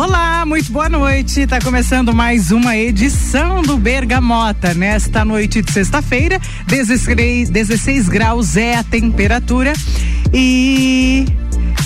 Olá, 0.00 0.46
muito 0.46 0.70
boa 0.70 0.88
noite. 0.88 1.44
Tá 1.44 1.60
começando 1.60 2.14
mais 2.14 2.52
uma 2.52 2.76
edição 2.76 3.62
do 3.62 3.76
Bergamota. 3.76 4.72
Nesta 4.72 5.24
noite 5.24 5.60
de 5.60 5.72
sexta-feira, 5.72 6.40
16, 6.68 7.50
16 7.50 8.08
graus 8.08 8.56
é 8.56 8.76
a 8.76 8.84
temperatura. 8.84 9.72
E. 10.32 11.26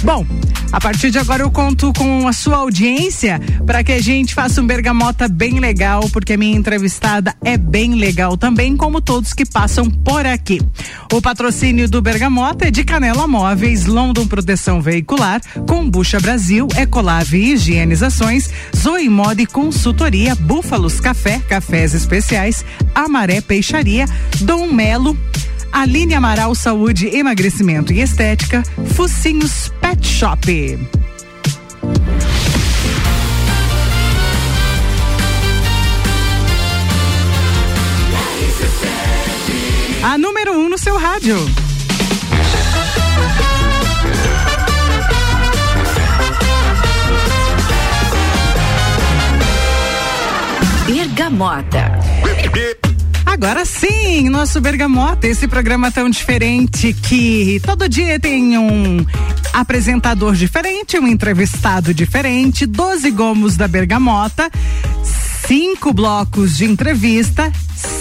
Bom, 0.03 0.27
a 0.73 0.81
partir 0.81 1.13
de 1.13 1.19
agora 1.19 1.45
eu 1.45 1.51
conto 1.51 1.93
com 1.93 2.27
a 2.27 2.33
sua 2.33 2.57
audiência 2.57 3.41
para 3.65 3.85
que 3.85 3.93
a 3.93 4.01
gente 4.01 4.35
faça 4.35 4.61
um 4.61 4.67
bergamota 4.67 5.29
bem 5.29 5.61
legal, 5.61 6.09
porque 6.13 6.33
a 6.33 6.37
minha 6.37 6.57
entrevistada 6.57 7.37
é 7.45 7.57
bem 7.57 7.95
legal 7.95 8.37
também, 8.37 8.77
como 8.77 9.01
todos 9.01 9.33
que 9.33 9.47
passam 9.47 9.89
por 9.89 10.27
aqui. 10.27 10.61
O 11.13 11.23
patrocínio 11.23 11.89
do 11.89 12.03
Bergamota 12.03 12.67
é 12.67 12.71
de 12.71 12.83
Canela 12.83 13.29
Móveis, 13.29 13.87
London 13.87 14.27
Proteção 14.27 14.83
Veicular, 14.83 15.41
Combucha 15.69 16.19
Brasil, 16.19 16.67
Ecolave 16.77 17.53
Higienizações, 17.53 18.51
Zoe 18.75 19.09
Moda 19.09 19.43
e 19.43 19.47
Consultoria, 19.47 20.35
Búfalos 20.35 20.99
Café, 20.99 21.41
Cafés 21.49 21.95
Especiais, 21.95 22.65
Amaré 22.93 23.41
Peixaria, 23.41 24.07
Dom 24.41 24.73
Melo, 24.73 25.17
Aline 25.73 26.15
Amaral 26.15 26.55
Saúde, 26.55 27.09
Emagrecimento 27.09 27.93
e 27.93 28.01
Estética, 28.01 28.63
Focinhos 28.95 29.73
Pet 29.81 30.07
Shop. 30.07 30.79
A 40.05 40.19
número 40.19 40.53
1 40.53 40.57
um 40.59 40.69
no 40.69 40.79
seu 40.79 40.99
rádio. 40.99 41.37
Bergamota. 50.87 51.93
Agora 53.33 53.65
sim, 53.65 54.29
nosso 54.29 54.61
Bergamota, 54.61 55.27
esse 55.27 55.49
programa 55.49 55.91
tão 55.91 56.11
diferente 56.11 56.93
que 56.93 57.59
todo 57.65 57.89
dia 57.89 58.21
tem 58.21 58.59
um 58.59 59.07
apresentador 59.55 60.35
diferente, 60.35 60.99
um 60.99 61.09
entrevistado 61.09 61.95
diferente, 61.95 62.67
12 62.67 63.11
gomos 63.11 63.57
da 63.57 63.67
Bergamota, 63.67 64.51
cinco 65.47 65.93
blocos 65.93 66.57
de 66.57 66.65
entrevista, 66.65 67.53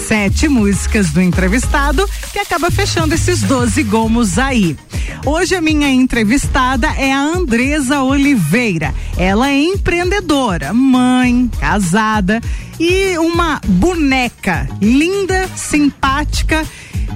sete 0.08 0.48
músicas 0.48 1.12
do 1.12 1.22
entrevistado, 1.22 2.08
que 2.32 2.40
acaba 2.40 2.70
fechando 2.70 3.14
esses 3.14 3.42
12 3.42 3.84
gomos 3.84 4.38
aí. 4.38 4.78
Hoje 5.26 5.56
a 5.56 5.62
minha 5.62 5.90
entrevistada 5.90 6.88
é 6.88 7.12
a 7.12 7.20
Andresa 7.20 8.02
Oliveira. 8.02 8.94
Ela 9.18 9.50
é 9.50 9.62
empreendedora, 9.62 10.74
mãe, 10.74 11.50
casada 11.60 12.42
e 12.80 13.18
uma 13.18 13.60
boneca 13.66 14.68
linda, 14.82 15.48
simpática 15.56 16.66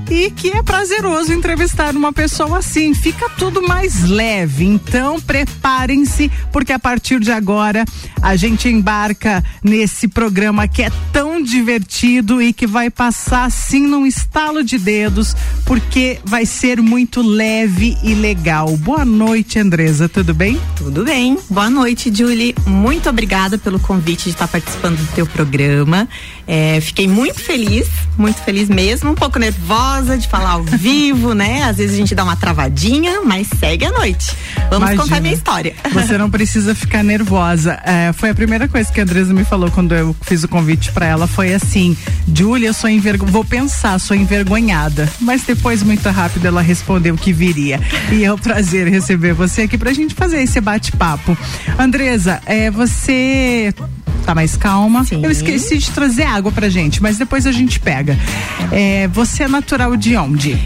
e 0.10 0.30
que 0.32 0.50
é 0.52 0.62
prazeroso 0.62 1.34
entrevistar 1.34 1.96
uma 1.96 2.14
pessoa 2.14 2.60
assim. 2.60 2.94
Fica 2.94 3.30
tudo 3.30 3.62
mais 3.62 4.04
leve. 4.04 4.66
Então, 4.66 5.20
preparem-se, 5.20 6.32
porque 6.52 6.74
a 6.74 6.80
partir 6.80 7.20
de 7.20 7.32
agora 7.32 7.86
a 8.22 8.36
gente 8.36 8.68
embarca 8.68 9.44
nesse 9.64 10.08
programa 10.08 10.68
que 10.68 10.84
é 10.84 10.92
tão 11.12 11.42
divertido 11.42 12.42
e 12.42 12.54
que 12.54 12.68
vai 12.68 12.90
passar 12.90 13.46
assim 13.46 13.86
num 13.86 14.06
estalo 14.06 14.64
de 14.64 14.78
dedos, 14.78 15.36
porque 15.66 16.20
vai 16.26 16.46
ser 16.46 16.82
muito 16.82 17.22
leve 17.22 17.98
e 18.04 18.14
legal. 18.14 18.76
Boa 18.78 19.06
noite, 19.06 19.60
Andresa. 19.60 20.10
Tudo 20.10 20.34
bem? 20.34 20.60
Tudo 20.76 21.04
bem. 21.04 21.38
Boa 21.50 21.70
noite, 21.70 22.12
Julie. 22.14 22.56
Muito 22.66 23.10
obrigada 23.10 23.58
pelo 23.58 23.80
convite 23.80 24.26
de 24.26 24.30
estar 24.32 24.48
participando 24.48 24.98
do 24.98 25.16
teu 25.16 25.26
programa. 25.26 26.08
É, 26.48 26.80
fiquei 26.82 27.08
muito 27.08 27.40
feliz, 27.40 27.88
muito 28.18 28.40
feliz 28.42 28.70
mesmo, 28.70 29.12
um 29.12 29.16
pouco 29.16 29.40
nervosa 29.40 30.18
de 30.18 30.28
falar 30.28 30.52
ao 30.52 30.64
vivo, 30.78 31.34
né? 31.34 31.64
Às 31.64 31.78
vezes 31.78 31.96
a 31.96 31.98
gente 31.98 32.16
dá 32.16 32.24
uma 32.24 32.36
travadinha, 32.36 33.22
mas 33.24 33.48
segue 33.60 33.86
a 33.86 33.92
noite. 33.92 34.36
Vamos 34.70 34.90
Imagina, 34.90 35.04
contar 35.04 35.22
minha 35.22 35.34
história. 35.34 35.76
Você 35.92 36.18
não 36.18 36.30
precisa 36.30 36.76
ficar 36.76 37.04
nervosa. 37.04 37.80
É, 37.84 38.14
foi 38.14 38.30
a 38.30 38.36
primeira 38.36 38.68
coisa 38.68 38.92
que 38.92 39.00
a 39.00 39.04
Andresa 39.04 39.34
me 39.34 39.44
falou 39.44 39.72
quando 39.72 39.94
eu 39.94 40.16
fiz 40.22 40.44
o 40.44 40.48
convite 40.48 40.92
para 40.92 41.06
ela, 41.06 41.28
foi 41.28 41.54
assim, 41.54 41.98
Júlia, 42.34 42.68
eu 42.68 42.74
sou 42.74 42.90
envergonhada, 42.90 43.32
vou 43.32 43.46
pensar, 43.46 44.00
sou 44.00 44.16
envergonhada. 44.16 45.10
Mas 45.20 45.44
depois, 45.44 45.82
muito 45.84 46.08
rápido, 46.10 46.46
ela 46.46 46.62
respondeu 46.62 47.16
que 47.16 47.34
viria. 47.34 47.80
E 48.12 48.24
é 48.24 48.32
um 48.32 48.38
prazer 48.38 48.88
receber 48.88 49.34
você 49.34 49.64
aqui 49.64 49.78
pra 49.78 49.94
gente 49.94 50.14
fazer 50.14 50.42
esse 50.42 50.60
bate-papo. 50.62 51.38
Andresa, 51.78 52.42
é, 52.46 52.70
você 52.72 53.74
tá 54.26 54.34
mais 54.34 54.58
calma. 54.58 55.04
Sim. 55.06 55.24
Eu 55.24 55.32
esqueci 55.32 55.78
de 55.78 55.92
trazer 55.92 56.24
água 56.36 56.52
pra 56.52 56.70
gente, 56.70 57.02
mas 57.02 57.18
depois 57.18 57.46
a 57.48 57.52
gente 57.52 57.80
pega. 57.80 58.18
É, 58.72 59.08
você 59.08 59.44
é 59.44 59.48
natural 59.48 59.96
de 59.96 60.16
onde? 60.16 60.58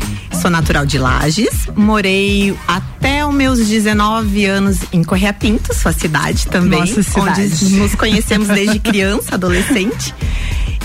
Sou 0.42 0.50
natural 0.50 0.86
de 0.86 0.98
Lages, 0.98 1.68
morei 1.76 2.56
até 2.68 3.26
os 3.26 3.34
meus 3.34 3.68
19 3.68 4.46
anos 4.46 4.80
em 4.92 5.04
Correia 5.04 5.34
Pinto, 5.34 5.74
sua 5.74 5.92
cidade 5.92 6.48
também. 6.48 6.80
Nossa 6.80 7.04
cidade. 7.04 7.42
Onde 7.42 7.76
nos 7.76 7.96
conhecemos 7.96 8.48
desde 8.48 8.80
criança, 8.80 9.36
adolescente. 9.36 10.14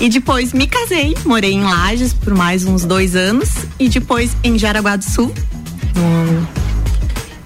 E 0.00 0.09
depois 0.09 0.53
me 0.53 0.67
casei, 0.67 1.17
morei 1.25 1.53
em 1.53 1.62
Lages 1.62 2.12
por 2.12 2.34
mais 2.34 2.65
uns 2.65 2.84
dois 2.84 3.15
anos 3.15 3.49
e 3.78 3.89
depois 3.89 4.37
em 4.43 4.59
Jaraguá 4.59 4.97
do 4.97 5.05
Sul, 5.05 5.33
no 5.94 6.65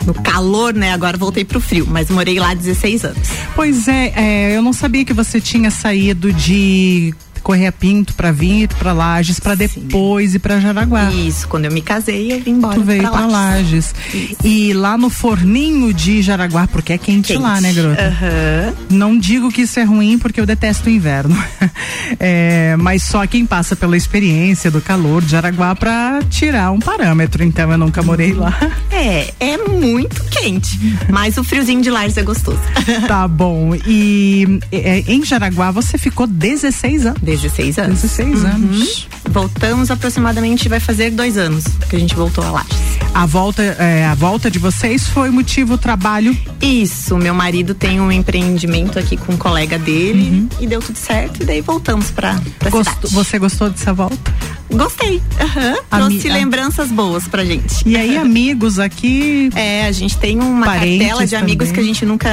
no 0.09 0.15
calor, 0.15 0.73
né? 0.73 0.93
Agora 0.93 1.19
voltei 1.19 1.45
pro 1.45 1.61
frio, 1.61 1.87
mas 1.87 2.09
morei 2.09 2.41
lá 2.41 2.55
16 2.55 3.05
anos. 3.05 3.29
Pois 3.55 3.87
é, 3.87 4.13
é 4.17 4.57
eu 4.57 4.63
não 4.63 4.73
sabia 4.73 5.05
que 5.05 5.13
você 5.13 5.39
tinha 5.39 5.71
saído 5.71 6.33
de 6.33 7.15
Correia 7.43 7.73
Pinto 7.73 8.15
para 8.15 8.33
vir 8.33 8.69
para 8.69 8.93
Lages 8.93 9.41
para 9.41 9.55
depois 9.55 10.35
ir 10.35 10.39
para 10.39 10.61
Jaraguá. 10.61 11.11
Isso, 11.11 11.49
quando 11.49 11.67
eu 11.67 11.73
me 11.73 11.83
casei, 11.83 12.33
eu 12.33 12.41
vim 12.41 12.53
embora. 12.53 12.75
Tu 12.75 12.83
veio 12.83 13.03
para 13.03 13.27
Lages. 13.27 13.95
Lages. 14.13 14.37
E 14.45 14.73
lá 14.73 14.97
no 14.97 15.11
forninho 15.11 15.93
de 15.93 16.23
Jaraguá, 16.23 16.67
porque 16.67 16.93
é 16.93 16.99
quente, 16.99 17.29
quente. 17.29 17.43
lá, 17.43 17.61
né, 17.61 17.73
garota? 17.73 18.03
Uhum. 18.03 18.97
Não 18.97 19.19
digo 19.19 19.51
que 19.51 19.63
isso 19.63 19.79
é 19.81 19.85
ruim, 19.85 20.19
porque 20.19 20.41
eu 20.41 20.47
detesto 20.47 20.89
o 20.89 20.93
inverno. 20.93 21.37
é, 22.19 22.77
mas 22.79 23.03
só 23.03 23.27
quem 23.27 23.47
passa 23.47 23.75
pela 23.77 23.97
experiência 23.97 24.71
do 24.71 24.81
calor 24.81 25.23
de 25.23 25.33
Jaraguá 25.33 25.75
para 25.75 26.21
tirar 26.31 26.71
um 26.71 26.79
parâmetro. 26.79 27.45
Então 27.45 27.71
eu 27.71 27.79
nunca 27.79 28.03
morei 28.03 28.33
lá. 28.33 28.57
É, 28.91 29.33
é 29.39 29.57
muito 29.57 30.25
quente. 30.25 30.79
Mas 31.09 31.37
o 31.37 31.45
friozinho 31.45 31.81
de 31.81 31.91
Lages 31.91 32.17
é 32.17 32.23
gostoso. 32.23 32.59
tá 33.07 33.29
bom. 33.29 33.75
E 33.87 34.61
é, 34.73 35.05
em 35.07 35.25
Jaraguá 35.25 35.71
você 35.71 35.97
ficou 35.99 36.27
16 36.27 37.07
anos? 37.07 37.21
16 37.37 37.79
anos. 37.79 38.03
16 38.03 38.43
uhum. 38.43 38.47
anos. 38.47 39.09
Voltamos 39.31 39.91
aproximadamente, 39.91 40.69
vai 40.69 40.81
fazer 40.81 41.11
dois 41.11 41.37
anos 41.37 41.65
que 41.89 41.97
a 41.97 41.99
gente 41.99 42.15
voltou 42.15 42.45
a 42.45 42.51
Lages. 42.51 42.79
A 43.15 43.27
volta, 43.27 43.63
é, 43.63 44.07
a 44.07 44.15
volta 44.15 44.51
de 44.51 44.59
vocês 44.59 45.07
foi 45.07 45.31
motivo 45.31 45.77
trabalho? 45.77 46.37
Isso, 46.61 47.17
meu 47.17 47.35
marido 47.35 47.75
tem 47.75 48.01
um 48.01 48.11
empreendimento 48.11 48.99
aqui 48.99 49.17
com 49.17 49.33
um 49.33 49.37
colega 49.37 49.79
dele 49.79 50.29
uhum. 50.31 50.49
e 50.61 50.67
deu 50.67 50.81
tudo 50.81 50.97
certo 50.97 51.43
e 51.43 51.47
daí 51.47 51.61
voltamos 51.61 52.11
pra, 52.11 52.41
pra 52.59 52.71
Gost, 52.71 52.91
cidade. 52.91 53.15
Você 53.15 53.39
gostou 53.39 53.71
dessa 53.71 53.93
volta? 53.93 54.35
Gostei. 54.71 55.17
Uhum. 55.17 55.99
Trouxe 56.09 56.29
lembranças 56.29 56.91
boas 56.91 57.27
pra 57.27 57.45
gente. 57.45 57.89
E 57.89 57.97
aí, 57.97 58.17
amigos 58.17 58.79
aqui? 58.79 59.51
É, 59.55 59.87
a 59.87 59.93
gente 59.93 60.19
tem 60.19 60.39
uma 60.39 60.67
cartela 60.67 61.27
de 61.27 61.35
amigos 61.37 61.69
também. 61.69 61.75
que 61.75 61.81
a 61.81 61.95
gente 61.95 62.07
nunca 62.07 62.29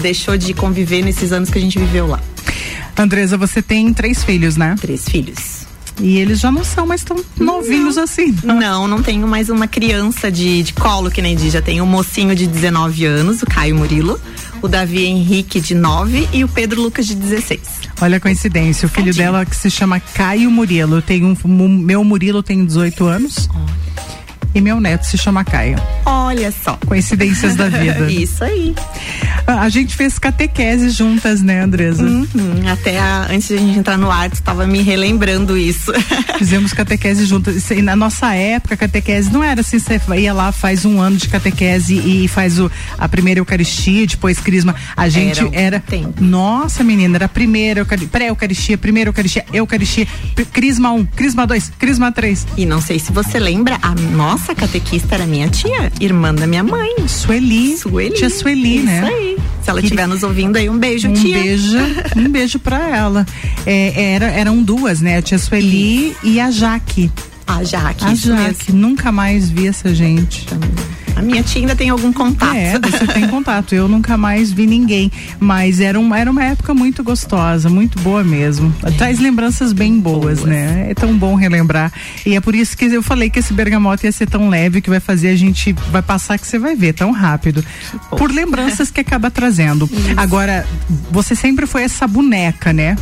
deixou 0.00 0.36
de 0.36 0.54
conviver 0.54 1.02
nesses 1.02 1.30
anos 1.32 1.50
que 1.50 1.58
a 1.58 1.60
gente 1.60 1.78
viveu 1.78 2.06
lá. 2.06 2.20
Andresa, 2.96 3.36
você 3.36 3.60
tem 3.60 3.92
três 3.92 4.22
filhos, 4.24 4.56
né? 4.56 4.76
Três 4.80 5.08
filhos. 5.08 5.64
E 6.00 6.18
eles 6.18 6.40
já 6.40 6.50
não 6.50 6.64
são 6.64 6.86
mais 6.86 7.04
tão 7.04 7.16
novinhos 7.38 7.96
não. 7.96 8.02
assim. 8.02 8.34
Não. 8.42 8.58
não, 8.58 8.88
não 8.88 9.02
tenho 9.02 9.28
mais 9.28 9.48
uma 9.48 9.68
criança 9.68 10.30
de, 10.30 10.62
de 10.62 10.72
colo, 10.72 11.10
que 11.10 11.22
nem 11.22 11.36
diz. 11.36 11.52
Já 11.52 11.62
tenho 11.62 11.84
um 11.84 11.86
mocinho 11.86 12.34
de 12.34 12.46
19 12.46 13.04
anos, 13.04 13.42
o 13.42 13.46
Caio 13.46 13.76
Murilo, 13.76 14.20
o 14.60 14.66
Davi 14.66 15.04
Henrique, 15.04 15.60
de 15.60 15.74
9 15.74 16.28
e 16.32 16.42
o 16.42 16.48
Pedro 16.48 16.82
Lucas, 16.82 17.06
de 17.06 17.14
16. 17.14 17.60
Olha 18.00 18.16
a 18.16 18.20
coincidência, 18.20 18.86
o 18.86 18.88
filho 18.88 19.14
dela 19.14 19.46
que 19.46 19.54
se 19.54 19.70
chama 19.70 20.00
Caio 20.00 20.50
Murilo. 20.50 21.00
Tem 21.00 21.24
um, 21.24 21.36
meu 21.68 22.02
Murilo 22.02 22.42
tem 22.42 22.64
18 22.64 23.06
anos. 23.06 23.48
Oh 23.54 23.84
e 24.54 24.60
meu 24.60 24.80
neto 24.80 25.04
se 25.04 25.18
chama 25.18 25.44
Caio. 25.44 25.76
Olha 26.04 26.52
só. 26.52 26.78
Coincidências 26.86 27.56
da 27.56 27.68
vida. 27.68 28.06
Isso 28.12 28.44
aí. 28.44 28.74
A, 29.46 29.62
a, 29.62 29.68
gente 29.68 29.94
fez 29.94 30.18
catequese 30.18 30.90
juntas, 30.90 31.42
né, 31.42 31.62
Andresa? 31.62 32.02
Uhum. 32.02 32.62
Até 32.70 32.98
a, 32.98 33.26
antes 33.30 33.48
de 33.48 33.54
a 33.54 33.58
gente 33.58 33.78
entrar 33.78 33.98
no 33.98 34.10
ar, 34.10 34.30
tu 34.30 34.34
estava 34.34 34.66
me 34.66 34.82
relembrando 34.82 35.56
isso. 35.56 35.92
Fizemos 36.38 36.72
catequese 36.72 37.24
juntas. 37.26 37.70
E 37.70 37.82
na 37.82 37.96
nossa 37.96 38.34
época, 38.34 38.76
catequese 38.76 39.32
não 39.32 39.42
era 39.42 39.60
assim, 39.60 39.78
você 39.78 40.00
ia 40.16 40.32
lá, 40.32 40.52
faz 40.52 40.84
um 40.84 41.00
ano 41.00 41.16
de 41.16 41.28
catequese 41.28 41.94
e 41.94 42.28
faz 42.28 42.58
o, 42.58 42.70
a 42.98 43.08
primeira 43.08 43.40
Eucaristia, 43.40 44.06
depois 44.06 44.38
Crisma. 44.38 44.74
A 44.96 45.08
gente 45.08 45.40
era. 45.52 45.76
era 45.76 45.84
nossa, 46.20 46.82
menina, 46.84 47.16
era 47.16 47.26
a 47.26 47.28
primeira 47.28 47.84
pré-Eucaristia, 47.84 48.78
primeira 48.78 49.10
Eucaristia, 49.10 49.44
Eucaristia, 49.52 50.06
Crisma 50.52 50.92
1, 50.92 50.96
um, 50.96 51.04
Crisma 51.04 51.46
2, 51.46 51.72
Crisma 51.78 52.12
3. 52.12 52.46
E 52.56 52.66
não 52.66 52.80
sei 52.80 52.98
se 52.98 53.12
você 53.12 53.38
lembra, 53.38 53.78
a 53.82 53.94
nossa 53.94 54.43
nossa 54.44 54.54
catequista 54.54 55.14
era 55.14 55.24
minha 55.24 55.48
tia, 55.48 55.90
irmã 55.98 56.34
da 56.34 56.46
minha 56.46 56.62
mãe. 56.62 57.08
Sueli. 57.08 57.78
Sueli. 57.78 58.14
Tia 58.14 58.28
Sueli, 58.28 58.76
Isso 58.76 58.84
né? 58.84 58.98
Isso 58.98 59.06
aí. 59.06 59.38
Se 59.62 59.70
ela 59.70 59.80
estiver 59.80 60.06
nos 60.06 60.22
ouvindo 60.22 60.58
aí, 60.58 60.68
um 60.68 60.76
beijo, 60.76 61.08
um 61.08 61.14
tia. 61.14 61.38
Beijo, 61.38 61.78
um 62.14 62.28
beijo 62.28 62.58
pra 62.58 62.94
ela. 62.94 63.26
É, 63.64 64.12
era, 64.12 64.26
eram 64.26 64.62
duas, 64.62 65.00
né? 65.00 65.16
A 65.16 65.22
tia 65.22 65.38
Sueli 65.38 66.14
e 66.22 66.38
a 66.38 66.50
Jaque. 66.50 67.10
A 67.46 67.62
Jaque, 67.62 68.04
a 68.04 68.14
Jaque. 68.14 68.72
Nunca 68.72 69.12
mais 69.12 69.50
vi 69.50 69.68
essa 69.68 69.94
gente. 69.94 70.46
A 71.16 71.22
minha 71.22 71.42
tia 71.42 71.60
ainda 71.60 71.76
tem 71.76 71.90
algum 71.90 72.12
contato. 72.12 72.56
É, 72.56 72.78
você 72.78 73.06
tem 73.06 73.28
contato. 73.28 73.74
Eu 73.74 73.86
nunca 73.86 74.16
mais 74.16 74.52
vi 74.52 74.66
ninguém. 74.66 75.12
Mas 75.38 75.78
era, 75.78 75.98
um, 75.98 76.14
era 76.14 76.30
uma 76.30 76.42
época 76.42 76.74
muito 76.74 77.04
gostosa, 77.04 77.70
muito 77.70 77.98
boa 78.00 78.24
mesmo. 78.24 78.74
É. 78.82 78.90
Traz 78.90 79.20
lembranças 79.20 79.72
bem 79.72 79.98
boas, 80.00 80.40
boas, 80.40 80.44
né? 80.44 80.88
É 80.90 80.94
tão 80.94 81.16
bom 81.16 81.34
relembrar. 81.36 81.92
E 82.26 82.34
é 82.34 82.40
por 82.40 82.54
isso 82.54 82.76
que 82.76 82.86
eu 82.86 83.02
falei 83.02 83.30
que 83.30 83.38
esse 83.38 83.52
bergamota 83.52 84.06
ia 84.06 84.12
ser 84.12 84.28
tão 84.28 84.48
leve 84.48 84.80
que 84.80 84.90
vai 84.90 85.00
fazer 85.00 85.28
a 85.28 85.36
gente. 85.36 85.72
Vai 85.92 86.02
passar 86.02 86.36
que 86.38 86.46
você 86.46 86.58
vai 86.58 86.74
ver 86.74 86.94
tão 86.94 87.12
rápido. 87.12 87.64
Por 88.10 88.32
lembranças 88.32 88.90
que 88.90 89.00
acaba 89.00 89.30
trazendo. 89.30 89.88
Isso. 89.92 90.14
Agora, 90.16 90.66
você 91.10 91.36
sempre 91.36 91.66
foi 91.66 91.84
essa 91.84 92.08
boneca, 92.08 92.72
né? 92.72 92.96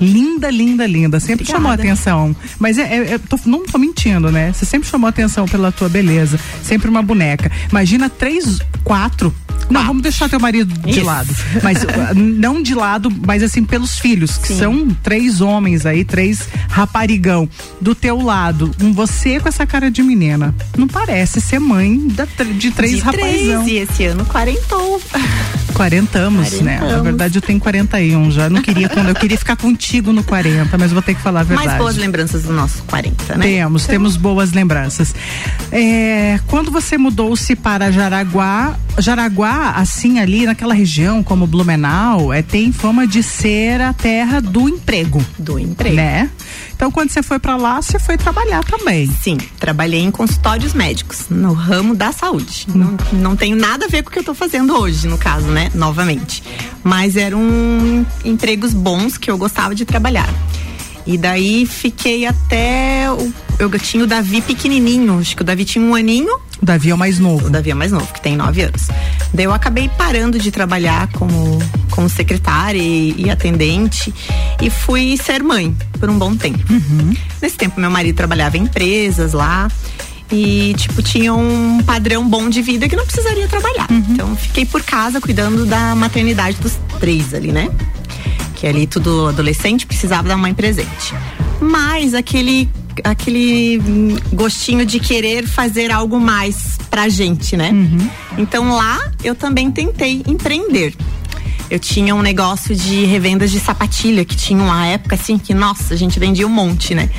Linda, 0.00 0.50
linda, 0.50 0.86
linda. 0.86 1.20
Sempre 1.20 1.44
Obrigada. 1.44 1.58
chamou 1.58 1.72
atenção. 1.72 2.36
Mas 2.58 2.78
é, 2.78 2.82
é, 2.82 3.14
é 3.14 3.18
tô, 3.18 3.38
não 3.46 3.64
tô 3.64 3.78
mentindo, 3.78 4.30
né? 4.30 4.52
Você 4.52 4.64
sempre 4.64 4.88
chamou 4.88 5.08
atenção 5.08 5.46
pela 5.46 5.70
tua 5.70 5.88
beleza. 5.88 6.38
Sempre 6.62 6.88
uma 6.88 7.02
boneca. 7.02 7.50
Imagina 7.70 8.08
três, 8.08 8.58
quatro 8.82 9.34
não, 9.70 9.80
ah. 9.80 9.84
vamos 9.84 10.02
deixar 10.02 10.28
teu 10.28 10.38
marido 10.38 10.72
de 10.80 10.98
Isso. 10.98 11.04
lado. 11.04 11.34
Mas 11.62 11.82
uh, 11.82 12.14
não 12.14 12.62
de 12.62 12.74
lado, 12.74 13.10
mas 13.26 13.42
assim, 13.42 13.64
pelos 13.64 13.98
filhos, 13.98 14.36
que 14.36 14.48
Sim. 14.48 14.58
são 14.58 14.88
três 15.02 15.40
homens 15.40 15.86
aí, 15.86 16.04
três 16.04 16.48
raparigão. 16.68 17.48
Do 17.80 17.94
teu 17.94 18.20
lado, 18.20 18.70
um 18.80 18.92
você 18.92 19.40
com 19.40 19.48
essa 19.48 19.66
cara 19.66 19.90
de 19.90 20.02
menina. 20.02 20.54
Não 20.76 20.86
parece 20.86 21.40
ser 21.40 21.58
mãe 21.58 21.98
da, 22.08 22.24
de 22.24 22.70
três 22.70 22.96
de 22.96 23.00
rapazão. 23.00 23.28
Três, 23.28 23.66
e 23.66 23.76
esse 23.76 24.04
ano 24.04 24.24
quarentou. 24.26 25.00
Quarentamos, 25.74 26.60
né? 26.60 26.78
Na 26.80 27.02
verdade, 27.02 27.38
eu 27.38 27.42
tenho 27.42 27.60
41 27.60 28.30
já. 28.30 28.48
Não 28.48 28.62
queria 28.62 28.88
quando 28.88 29.08
eu 29.08 29.14
queria 29.14 29.36
ficar 29.36 29.56
contigo 29.56 30.12
no 30.12 30.22
40, 30.22 30.78
mas 30.78 30.92
vou 30.92 31.02
ter 31.02 31.14
que 31.14 31.20
falar 31.20 31.40
a 31.40 31.42
verdade. 31.42 31.68
Mais 31.68 31.78
boas 31.78 31.96
lembranças 31.96 32.44
do 32.44 32.52
nosso 32.52 32.82
40, 32.84 33.36
né? 33.36 33.46
Temos, 33.46 33.82
então... 33.82 33.92
temos 33.92 34.16
boas 34.16 34.52
lembranças. 34.52 35.14
É, 35.72 36.38
quando 36.46 36.70
você 36.70 36.96
mudou-se 36.96 37.54
para 37.56 37.90
Jaraguá, 37.90 38.76
Jaraguá, 38.98 39.72
assim, 39.72 40.18
ali 40.18 40.46
naquela 40.46 40.74
região, 40.74 41.22
como 41.22 41.46
Blumenau, 41.46 42.32
é, 42.32 42.42
tem 42.42 42.72
fama 42.72 43.06
de 43.06 43.22
ser 43.22 43.80
a 43.80 43.92
terra 43.92 44.40
do 44.40 44.68
emprego. 44.68 45.24
Do 45.38 45.58
emprego. 45.58 45.96
Né? 45.96 46.30
Então, 46.74 46.90
quando 46.90 47.10
você 47.10 47.22
foi 47.22 47.38
para 47.38 47.56
lá, 47.56 47.80
você 47.80 47.98
foi 47.98 48.16
trabalhar 48.16 48.64
também. 48.64 49.10
Sim, 49.22 49.36
trabalhei 49.58 50.00
em 50.00 50.10
consultórios 50.10 50.74
médicos, 50.74 51.26
no 51.28 51.52
ramo 51.52 51.94
da 51.94 52.12
saúde. 52.12 52.66
Hum. 52.68 52.96
Não, 53.12 53.20
não 53.20 53.36
tem 53.36 53.54
nada 53.54 53.86
a 53.86 53.88
ver 53.88 54.02
com 54.02 54.10
o 54.10 54.12
que 54.12 54.18
eu 54.18 54.22
estou 54.22 54.34
fazendo 54.34 54.76
hoje, 54.76 55.06
no 55.08 55.18
caso, 55.18 55.46
né? 55.46 55.70
Novamente. 55.74 56.42
Mas 56.82 57.16
eram 57.16 57.40
empregos 58.24 58.72
bons 58.72 59.16
que 59.18 59.30
eu 59.30 59.38
gostava 59.38 59.74
de 59.74 59.84
trabalhar. 59.84 60.28
E 61.06 61.18
daí 61.18 61.66
fiquei 61.66 62.26
até. 62.26 63.10
O, 63.10 63.32
eu 63.58 63.70
tinha 63.78 64.04
o 64.04 64.06
Davi 64.06 64.40
pequenininho, 64.40 65.18
acho 65.18 65.36
que 65.36 65.42
o 65.42 65.44
Davi 65.44 65.64
tinha 65.64 65.84
um 65.84 65.94
aninho. 65.94 66.34
O 66.60 66.64
Davi 66.64 66.90
é 66.90 66.94
o 66.94 66.98
mais 66.98 67.18
novo. 67.18 67.46
O 67.46 67.50
Davi 67.50 67.70
é 67.70 67.74
o 67.74 67.76
mais 67.76 67.92
novo, 67.92 68.10
que 68.12 68.20
tem 68.20 68.36
nove 68.36 68.62
anos. 68.62 68.88
Daí 69.32 69.44
eu 69.44 69.52
acabei 69.52 69.88
parando 69.98 70.38
de 70.38 70.50
trabalhar 70.50 71.08
como, 71.12 71.58
como 71.90 72.08
secretária 72.08 72.80
e, 72.80 73.14
e 73.18 73.30
atendente 73.30 74.14
e 74.62 74.70
fui 74.70 75.16
ser 75.16 75.42
mãe 75.42 75.76
por 76.00 76.08
um 76.08 76.18
bom 76.18 76.34
tempo. 76.34 76.72
Uhum. 76.72 77.14
Nesse 77.42 77.56
tempo, 77.56 77.78
meu 77.78 77.90
marido 77.90 78.16
trabalhava 78.16 78.56
em 78.56 78.62
empresas 78.62 79.32
lá 79.32 79.68
e 80.32 80.74
tipo 80.78 81.02
tinha 81.02 81.34
um 81.34 81.82
padrão 81.82 82.26
bom 82.28 82.48
de 82.48 82.62
vida 82.62 82.88
que 82.88 82.96
não 82.96 83.04
precisaria 83.04 83.46
trabalhar. 83.46 83.90
Uhum. 83.90 84.04
Então 84.10 84.36
fiquei 84.36 84.64
por 84.64 84.82
casa 84.82 85.20
cuidando 85.20 85.66
da 85.66 85.94
maternidade 85.94 86.56
dos 86.60 86.78
três 86.98 87.34
ali, 87.34 87.52
né? 87.52 87.70
Que 88.64 88.68
ali 88.68 88.86
tudo 88.86 89.28
adolescente 89.28 89.84
precisava 89.84 90.26
da 90.26 90.38
mãe 90.38 90.54
presente. 90.54 91.14
Mas 91.60 92.14
aquele 92.14 92.66
aquele 93.02 93.78
gostinho 94.32 94.86
de 94.86 94.98
querer 94.98 95.46
fazer 95.46 95.90
algo 95.90 96.18
mais 96.18 96.78
pra 96.88 97.06
gente, 97.10 97.58
né? 97.58 97.70
Uhum. 97.72 98.08
Então 98.38 98.74
lá 98.74 98.98
eu 99.22 99.34
também 99.34 99.70
tentei 99.70 100.22
empreender. 100.26 100.94
Eu 101.68 101.78
tinha 101.78 102.14
um 102.14 102.22
negócio 102.22 102.74
de 102.74 103.04
revendas 103.04 103.50
de 103.50 103.60
sapatilha 103.60 104.24
que 104.24 104.34
tinha 104.34 104.62
uma 104.62 104.86
época 104.86 105.14
assim 105.14 105.36
que, 105.36 105.52
nossa, 105.52 105.92
a 105.92 105.96
gente 105.96 106.18
vendia 106.18 106.46
um 106.46 106.50
monte, 106.50 106.94
né? 106.94 107.10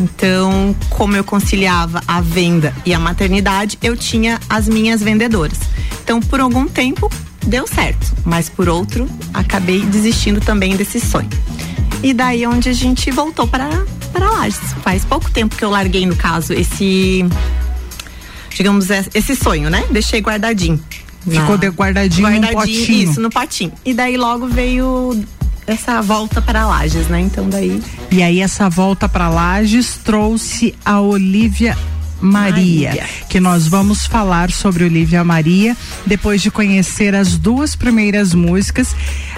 Então, 0.00 0.74
como 0.88 1.14
eu 1.14 1.24
conciliava 1.24 2.02
a 2.08 2.22
venda 2.22 2.74
e 2.86 2.94
a 2.94 2.98
maternidade, 2.98 3.78
eu 3.82 3.96
tinha 3.96 4.40
as 4.48 4.66
minhas 4.66 5.02
vendedoras. 5.02 5.58
Então, 6.02 6.20
por 6.20 6.40
algum 6.40 6.66
tempo, 6.66 7.10
deu 7.46 7.66
certo, 7.66 8.12
mas 8.24 8.48
por 8.48 8.68
outro, 8.68 9.08
acabei 9.32 9.80
desistindo 9.82 10.40
também 10.40 10.76
desse 10.76 11.00
sonho. 11.00 11.28
E 12.02 12.12
daí 12.12 12.46
onde 12.46 12.68
a 12.68 12.72
gente 12.72 13.10
voltou 13.10 13.46
para 13.46 13.68
para 14.12 14.30
Lages. 14.30 14.72
Faz 14.82 15.04
pouco 15.04 15.30
tempo 15.30 15.56
que 15.56 15.64
eu 15.64 15.70
larguei 15.70 16.06
no 16.06 16.16
caso 16.16 16.52
esse 16.52 17.24
digamos 18.50 18.88
esse 18.90 19.36
sonho, 19.36 19.68
né? 19.68 19.84
Deixei 19.90 20.20
guardadinho. 20.20 20.82
Ficou 21.28 21.58
de 21.58 21.68
guardadinho, 21.68 22.28
guardadinho 22.28 22.52
no 22.52 22.60
potinho. 22.60 23.10
Isso, 23.10 23.20
no 23.20 23.30
potinho. 23.30 23.72
E 23.84 23.92
daí 23.92 24.16
logo 24.16 24.46
veio 24.46 25.24
essa 25.66 26.00
volta 26.00 26.40
para 26.40 26.66
Lages, 26.66 27.08
né? 27.08 27.20
Então 27.20 27.48
daí. 27.48 27.82
E 28.10 28.22
aí 28.22 28.40
essa 28.40 28.68
volta 28.68 29.08
para 29.08 29.28
Lages 29.28 29.98
trouxe 30.02 30.74
a 30.84 31.00
Olivia 31.00 31.76
Maria, 32.20 32.88
Maria, 32.88 33.06
que 33.28 33.40
nós 33.40 33.66
vamos 33.66 34.06
falar 34.06 34.50
sobre 34.50 34.84
Olivia 34.84 35.22
Maria 35.22 35.76
depois 36.06 36.40
de 36.40 36.50
conhecer 36.50 37.14
as 37.14 37.36
duas 37.36 37.76
primeiras 37.76 38.34
músicas. 38.34 38.94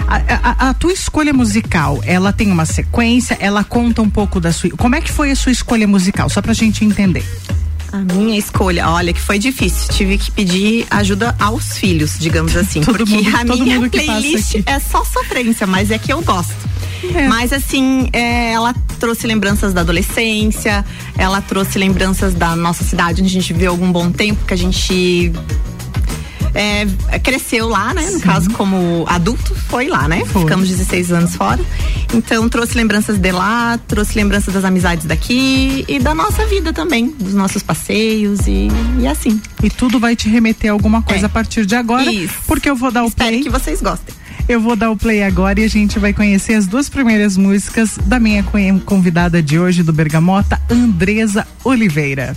A, 0.07 0.65
a, 0.65 0.69
a, 0.69 0.73
tua 0.73 0.93
escolha 0.93 1.33
musical, 1.33 1.99
ela 2.05 2.31
tem 2.31 2.51
uma 2.51 2.65
sequência, 2.65 3.37
ela 3.39 3.63
conta 3.63 4.01
um 4.01 4.09
pouco 4.09 4.39
da 4.39 4.51
sua. 4.51 4.69
Como 4.71 4.95
é 4.95 5.01
que 5.01 5.11
foi 5.11 5.31
a 5.31 5.35
sua 5.35 5.51
escolha 5.51 5.87
musical? 5.87 6.29
Só 6.29 6.41
pra 6.41 6.53
gente 6.53 6.85
entender. 6.85 7.25
A 7.91 7.97
minha 7.97 8.37
escolha, 8.37 8.89
olha 8.89 9.11
que 9.13 9.21
foi 9.21 9.39
difícil. 9.39 9.89
Tive 9.93 10.17
que 10.17 10.31
pedir 10.31 10.85
ajuda 10.89 11.35
aos 11.39 11.77
filhos, 11.77 12.17
digamos 12.19 12.55
assim. 12.57 12.81
todo 12.81 12.97
porque 12.97 13.15
mundo, 13.15 13.35
a 13.35 13.43
minha 13.43 13.89
playlist 13.89 14.61
é 14.65 14.79
só 14.79 15.03
sofrência, 15.03 15.65
mas 15.65 15.91
é 15.91 15.97
que 15.97 16.13
eu 16.13 16.21
gosto. 16.21 16.69
É. 17.15 17.27
Mas 17.27 17.53
assim, 17.53 18.09
é, 18.11 18.51
ela 18.51 18.73
trouxe 18.99 19.25
lembranças 19.25 19.73
da 19.73 19.81
adolescência, 19.81 20.85
ela 21.17 21.41
trouxe 21.41 21.79
lembranças 21.79 22.33
da 22.33 22.55
nossa 22.55 22.83
cidade, 22.83 23.21
onde 23.21 23.29
a 23.29 23.33
gente 23.33 23.53
viveu 23.53 23.71
algum 23.71 23.91
bom 23.91 24.11
tempo, 24.11 24.45
que 24.45 24.53
a 24.53 24.57
gente 24.57 25.31
é, 26.53 27.19
cresceu 27.19 27.67
lá, 27.67 27.93
né? 27.93 28.01
No 28.01 28.19
Sim. 28.19 28.19
caso, 28.19 28.49
como 28.51 29.05
adulto, 29.07 29.55
foi 29.67 29.87
lá, 29.87 30.07
né? 30.07 30.23
Foi. 30.25 30.41
Ficamos 30.41 30.67
16 30.67 31.11
anos 31.11 31.35
fora. 31.35 31.63
Então, 32.13 32.47
trouxe 32.49 32.75
lembranças 32.75 33.17
de 33.17 33.31
lá, 33.31 33.79
trouxe 33.87 34.15
lembranças 34.15 34.53
das 34.53 34.63
amizades 34.63 35.05
daqui 35.05 35.85
e 35.87 35.99
da 35.99 36.13
nossa 36.15 36.45
vida 36.45 36.73
também, 36.73 37.09
dos 37.19 37.33
nossos 37.33 37.61
passeios 37.61 38.47
e, 38.47 38.67
e 38.99 39.07
assim. 39.07 39.39
E 39.63 39.69
tudo 39.69 39.99
vai 39.99 40.15
te 40.15 40.27
remeter 40.29 40.69
a 40.69 40.73
alguma 40.73 41.01
coisa 41.01 41.25
é. 41.25 41.27
a 41.27 41.29
partir 41.29 41.65
de 41.65 41.75
agora. 41.75 42.11
Isso. 42.11 42.35
Porque 42.47 42.69
eu 42.69 42.75
vou 42.75 42.91
dar 42.91 43.03
o 43.03 43.07
Espero 43.07 43.29
play. 43.29 43.43
que 43.43 43.49
vocês 43.49 43.81
gostem. 43.81 44.15
Eu 44.47 44.59
vou 44.59 44.75
dar 44.75 44.89
o 44.89 44.97
play 44.97 45.21
agora 45.21 45.59
e 45.59 45.63
a 45.63 45.67
gente 45.67 45.99
vai 45.99 46.11
conhecer 46.11 46.55
as 46.55 46.65
duas 46.65 46.89
primeiras 46.89 47.37
músicas 47.37 47.99
da 48.05 48.19
minha 48.19 48.43
convidada 48.83 49.43
de 49.43 49.59
hoje 49.59 49.83
do 49.83 49.93
Bergamota, 49.93 50.59
Andresa 50.67 51.47
Oliveira. 51.63 52.35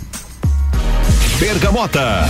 Bergamota. 1.39 2.29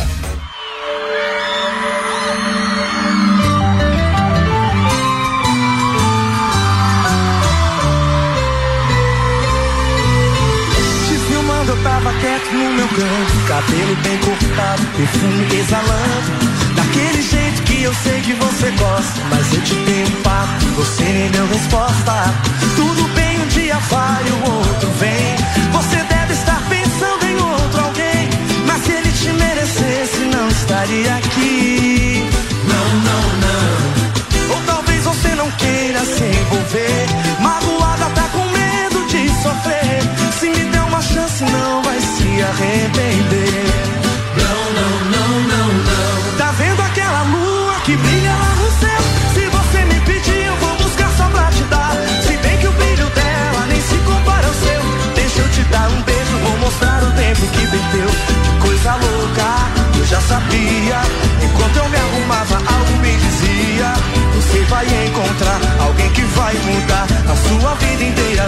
Tava 12.04 12.20
quieto 12.20 12.52
no 12.52 12.70
meu 12.74 12.88
canto, 12.90 13.48
cabelo 13.48 13.96
bem 14.04 14.18
cortado, 14.18 14.84
perfume 14.98 15.56
exalando 15.56 16.54
Daquele 16.76 17.22
jeito 17.22 17.64
que 17.64 17.84
eu 17.84 17.94
sei 17.94 18.20
que 18.22 18.34
você 18.34 18.72
gosta. 18.72 19.22
Mas 19.30 19.54
eu 19.54 19.62
te 19.62 19.76
dei 19.76 20.04
um 20.04 20.22
papo, 20.22 20.66
você 20.76 21.04
nem 21.04 21.32
deu 21.32 21.48
resposta. 21.48 22.34
Tudo 22.76 23.08
bem, 23.16 23.40
um 23.40 23.48
dia 23.48 23.78
vai, 23.78 24.24
o 24.24 24.52
outro 24.52 24.90
vem. 25.00 25.36
Você 25.72 25.98
deve 26.04 26.34
estar 26.34 26.62
pensando 26.68 27.26
em 27.26 27.36
outro 27.36 27.82
alguém. 27.82 28.30
Mas 28.66 28.84
se 28.84 28.92
ele 28.92 29.12
te 29.12 29.30
merecesse, 29.34 30.20
não 30.26 30.48
estaria 30.50 31.16
aqui. 31.16 31.73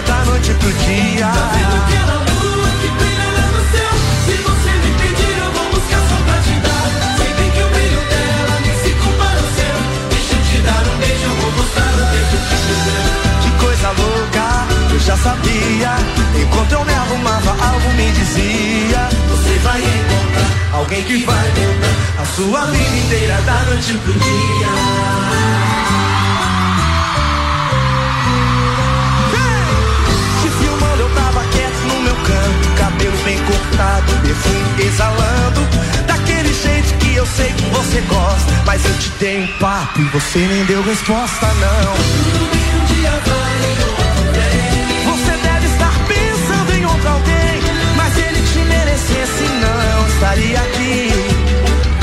da 0.02 0.24
noite 0.24 0.52
pro 0.54 0.72
dia. 0.72 1.26
Tá 1.26 1.50
vendo 1.54 1.76
aquela 1.82 2.12
é 2.12 2.14
lua 2.40 2.68
que 2.80 2.88
brilha 2.88 3.28
lá 3.36 3.46
no 3.54 3.62
céu? 3.72 3.92
Se 4.26 4.34
você 4.42 4.70
me 4.82 4.90
pedir, 5.00 5.34
eu 5.38 5.50
vou 5.52 5.66
buscar 5.70 6.00
só 6.08 6.16
pra 6.26 6.38
te 6.42 6.54
dar. 6.60 6.86
Sei 7.16 7.30
que 7.50 7.62
o 7.62 7.68
brilho 7.68 8.02
dela 8.10 8.56
nem 8.60 8.74
se 8.82 8.90
compara 9.02 9.40
ao 9.40 9.48
céu. 9.56 9.76
Deixa 10.10 10.34
eu 10.34 10.40
te 10.42 10.58
dar 10.66 10.82
um 10.86 10.96
beijo, 10.98 11.24
eu 11.24 11.34
vou 11.36 11.50
mostrar 11.52 11.92
o 11.92 11.94
beijo 12.12 12.36
que 12.46 12.56
quiser. 12.66 13.04
Que 13.42 13.50
coisa 13.64 13.88
louca, 13.88 14.46
eu 14.92 14.98
já 15.00 15.16
sabia. 15.16 15.92
Enquanto 16.42 16.72
eu 16.72 16.84
me 16.84 16.94
arrumava, 16.94 17.50
algo 17.50 17.88
me 17.94 18.10
dizia. 18.12 19.08
Você 19.30 19.58
vai 19.64 19.80
encontrar 19.80 20.50
alguém 20.78 21.02
que 21.04 21.16
vai 21.24 21.48
mudar 21.48 21.96
a 22.20 22.24
sua 22.26 22.66
vida 22.66 22.96
inteira, 22.96 23.40
da 23.42 23.64
noite 23.64 23.94
pro 23.94 24.12
dia. 24.12 24.68
Bem 33.26 33.38
cortado, 33.44 34.12
perfume 34.22 34.86
exalando. 34.86 35.60
Daquele 36.06 36.54
jeito 36.54 36.94
que 36.98 37.16
eu 37.16 37.26
sei 37.26 37.52
que 37.52 37.64
você 37.70 38.00
gosta. 38.02 38.52
Mas 38.64 38.84
eu 38.84 38.94
te 38.98 39.10
dei 39.18 39.40
um 39.42 39.46
papo 39.58 40.00
e 40.00 40.04
você 40.04 40.38
nem 40.38 40.64
deu 40.66 40.82
resposta, 40.84 41.46
não. 41.46 41.94
Tudo 42.30 42.50
bem, 42.52 42.68
um 42.76 42.84
dia 42.94 43.10
vai, 43.26 43.58
Você 45.10 45.32
deve 45.42 45.66
estar 45.66 45.94
pensando 46.06 46.72
em 46.78 46.84
outro 46.86 47.08
alguém. 47.08 47.56
Mas 47.96 48.16
ele 48.16 48.40
te 48.52 48.58
merecesse, 48.60 49.44
não 49.64 50.08
estaria 50.08 50.60
aqui. 50.60 51.10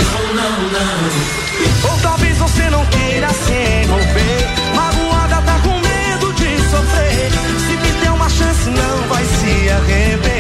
Não, 0.04 0.36
não, 0.36 0.58
não. 0.76 1.90
Ou 1.90 2.00
talvez 2.02 2.38
você 2.38 2.70
não 2.70 2.86
queira 2.88 3.30
se 3.30 3.84
envolver. 3.84 4.40
Magoada 4.76 5.42
tá 5.42 5.58
com 5.64 5.80
medo 5.80 6.34
de 6.34 6.58
sofrer. 6.70 7.32
Se 7.66 7.78
me 7.78 7.92
der 8.02 8.12
uma 8.12 8.30
chance, 8.30 8.70
não 8.70 9.08
vai 9.08 9.24
se 9.24 9.70
arrepender. 9.70 10.33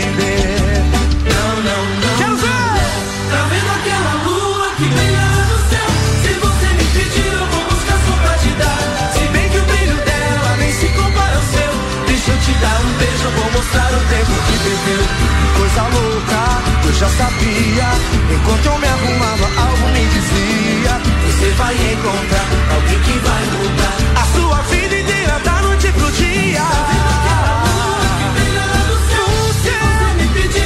Coisa 15.63 15.81
louca, 15.81 16.61
eu 16.85 16.93
já 16.93 17.09
sabia. 17.09 17.87
Enquanto 18.31 18.65
eu 18.65 18.77
me 18.77 18.87
arrumava, 18.87 19.45
algo 19.57 19.87
me 19.93 20.05
dizia: 20.07 21.01
Você 21.25 21.49
vai 21.51 21.73
encontrar 21.73 22.45
alguém 22.75 22.99
que 22.99 23.19
vai 23.19 23.43
mudar 23.57 23.97
a 24.21 24.25
sua 24.35 24.61
vida 24.63 24.99
inteira 24.99 25.39
da 25.39 25.61
noite 25.61 25.91
pro 25.91 26.11
dia. 26.11 26.63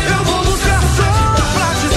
Eu 0.10 0.24
vou 0.26 0.44
buscar 0.44 0.82
só 0.98 1.12
pra 1.54 1.70
te. 1.76 1.88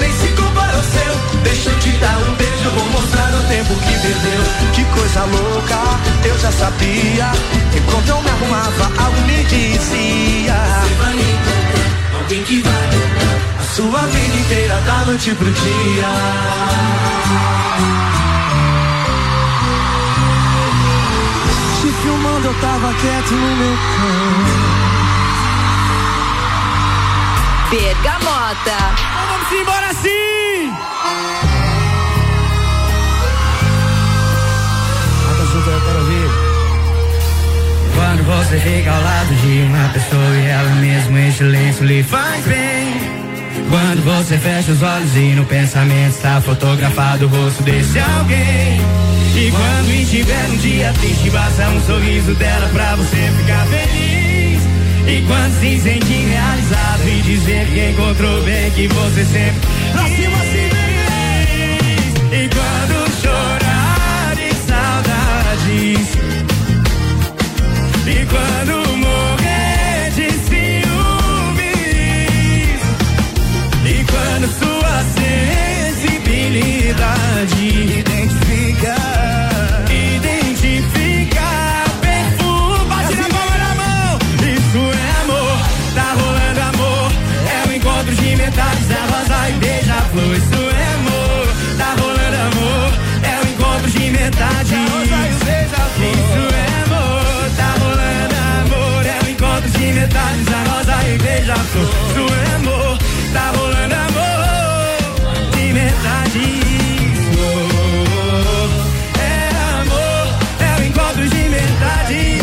Nem 0.00 0.12
se 0.12 0.28
compara 0.40 0.76
ao 0.76 0.82
seu. 0.82 1.40
Deixa 1.42 1.70
eu 1.70 1.78
te 1.78 1.90
dar 1.92 2.18
um 2.18 2.34
beijo, 2.34 2.70
vou 2.70 2.84
mostrar 2.90 3.34
o 3.34 3.42
tempo 3.48 3.74
que 3.74 3.98
perdeu. 3.98 4.42
Que 4.74 4.84
coisa 4.84 5.24
louca, 5.24 6.11
eu 6.24 6.38
já 6.38 6.52
sabia. 6.52 7.32
Enquanto 7.76 8.08
eu 8.08 8.22
me 8.22 8.30
arrumava, 8.30 8.92
algo 9.02 9.20
me 9.22 9.44
dizia. 9.44 10.54
Você 10.54 10.94
vai 10.94 11.14
encontrar 11.14 12.18
alguém 12.18 12.42
que 12.44 12.62
vai 12.62 12.88
a 13.58 13.62
sua 13.74 14.00
vida 14.06 14.36
inteira 14.36 14.80
da 14.80 15.04
noite 15.04 15.34
pro 15.34 15.50
dia. 15.50 16.08
Te 21.80 21.88
filmando, 22.02 22.46
eu 22.46 22.54
tava 22.60 22.94
quieto 22.94 23.32
no 23.32 23.56
meu 23.56 23.76
canto. 23.96 24.82
Bergamota. 27.70 28.76
Então 28.92 29.26
vamos 29.30 29.52
embora 29.52 29.94
sim! 29.94 30.31
Quando 38.24 38.44
você 38.44 38.56
fica 38.60 38.90
ao 38.90 39.02
lado 39.02 39.34
de 39.34 39.62
uma 39.62 39.88
pessoa 39.88 40.36
e 40.36 40.46
ela 40.46 40.74
mesmo 40.76 41.18
em 41.18 41.32
silêncio 41.32 41.84
lhe 41.84 42.02
faz 42.04 42.44
bem. 42.44 42.94
Quando 43.68 44.04
você 44.04 44.38
fecha 44.38 44.70
os 44.70 44.80
olhos 44.80 45.16
e 45.16 45.34
no 45.34 45.44
pensamento 45.44 46.10
está 46.10 46.40
fotografado 46.40 47.26
o 47.26 47.28
rosto 47.28 47.62
desse 47.64 47.98
alguém. 47.98 48.80
E 49.34 49.50
quando 49.50 49.90
estiver 49.90 50.44
um 50.50 50.56
dia 50.56 50.92
triste, 51.00 51.30
basta 51.30 51.68
um 51.68 51.80
sorriso 51.80 52.34
dela 52.34 52.68
pra 52.68 52.94
você 52.94 53.16
ficar 53.38 53.66
feliz. 53.66 54.62
E 55.08 55.24
quando 55.26 55.60
se 55.60 55.80
sentir 55.80 56.28
realizado 56.28 57.08
e 57.08 57.22
dizer 57.22 57.66
que 57.66 57.90
encontrou 57.90 58.42
bem 58.44 58.70
que 58.70 58.86
você 58.86 59.24
sempre 59.24 59.81
beija-flor. 101.72 101.88
Isso 102.08 102.34
é 102.34 102.54
amor, 102.54 102.98
tá 103.32 103.52
rolando 103.56 103.94
amor 103.94 105.50
de 105.56 105.72
metades. 105.72 106.42
Oh, 107.38 107.98
é 109.18 109.80
amor, 109.80 110.26
é 110.60 110.80
o 110.80 110.84
encontro 110.84 111.28
de 111.28 111.48
metades. 111.48 112.42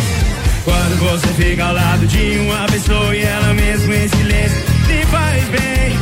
Quando 0.65 0.99
você 0.99 1.27
fica 1.27 1.65
ao 1.65 1.73
lado 1.73 2.07
de 2.07 2.39
uma 2.39 2.65
pessoa 2.67 3.15
e 3.15 3.23
ela 3.23 3.53
mesmo 3.53 3.93
em 3.93 4.07
silêncio 4.07 4.61
te 4.87 5.05
faz 5.07 5.43
bem. 5.45 5.97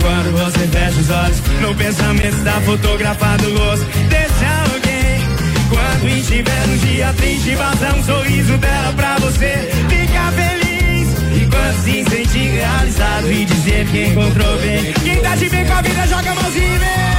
Quando 0.00 0.32
você 0.32 0.66
fecha 0.66 1.00
os 1.00 1.10
olhos, 1.10 1.42
no 1.60 1.74
pensamento 1.74 2.36
está 2.36 2.60
fotografado 2.62 3.48
o 3.48 3.58
rosto 3.58 3.86
desse 4.08 4.44
alguém. 4.44 5.22
Quando 5.68 6.08
estiver 6.08 6.64
um 6.68 6.76
dia 6.78 7.12
triste, 7.16 7.56
basta 7.56 7.94
um 7.94 8.04
sorriso 8.04 8.58
dela 8.58 8.92
pra 8.94 9.16
você 9.18 9.70
se 11.82 12.04
sentir 12.04 12.50
realizado 12.50 13.30
e 13.30 13.44
dizer 13.44 13.86
que 13.86 14.06
encontrou 14.06 14.58
bem. 14.58 14.92
Quem 15.04 15.20
tá 15.20 15.34
de 15.36 15.48
bem 15.48 15.64
com 15.66 15.72
a 15.72 15.82
vida, 15.82 16.06
joga 16.06 16.30
a 16.30 16.34
mãozinha 16.34 16.66
e 16.66 16.78
vem. 16.78 17.12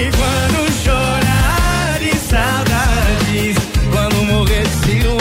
E 0.00 0.10
quando 0.16 0.72
chorar 0.84 1.98
de 2.00 2.14
saudades, 2.18 3.56
quando 3.92 4.24
morrer 4.26 4.62
de 4.62 4.86
ciúme. 4.86 5.19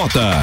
Bergamota. 0.00 0.40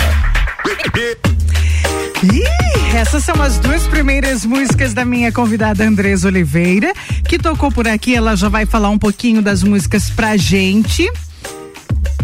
Ih, 2.24 2.96
essas 2.96 3.24
são 3.24 3.42
as 3.42 3.58
duas 3.58 3.88
primeiras 3.88 4.46
músicas 4.46 4.94
da 4.94 5.04
minha 5.04 5.32
convidada 5.32 5.84
Andresa 5.84 6.28
Oliveira, 6.28 6.94
que 7.28 7.40
tocou 7.40 7.72
por 7.72 7.88
aqui. 7.88 8.16
Ela 8.16 8.36
já 8.36 8.50
vai 8.50 8.66
falar 8.66 8.90
um 8.90 9.00
pouquinho 9.00 9.42
das 9.42 9.64
músicas 9.64 10.10
pra 10.12 10.38
gente. 10.38 11.10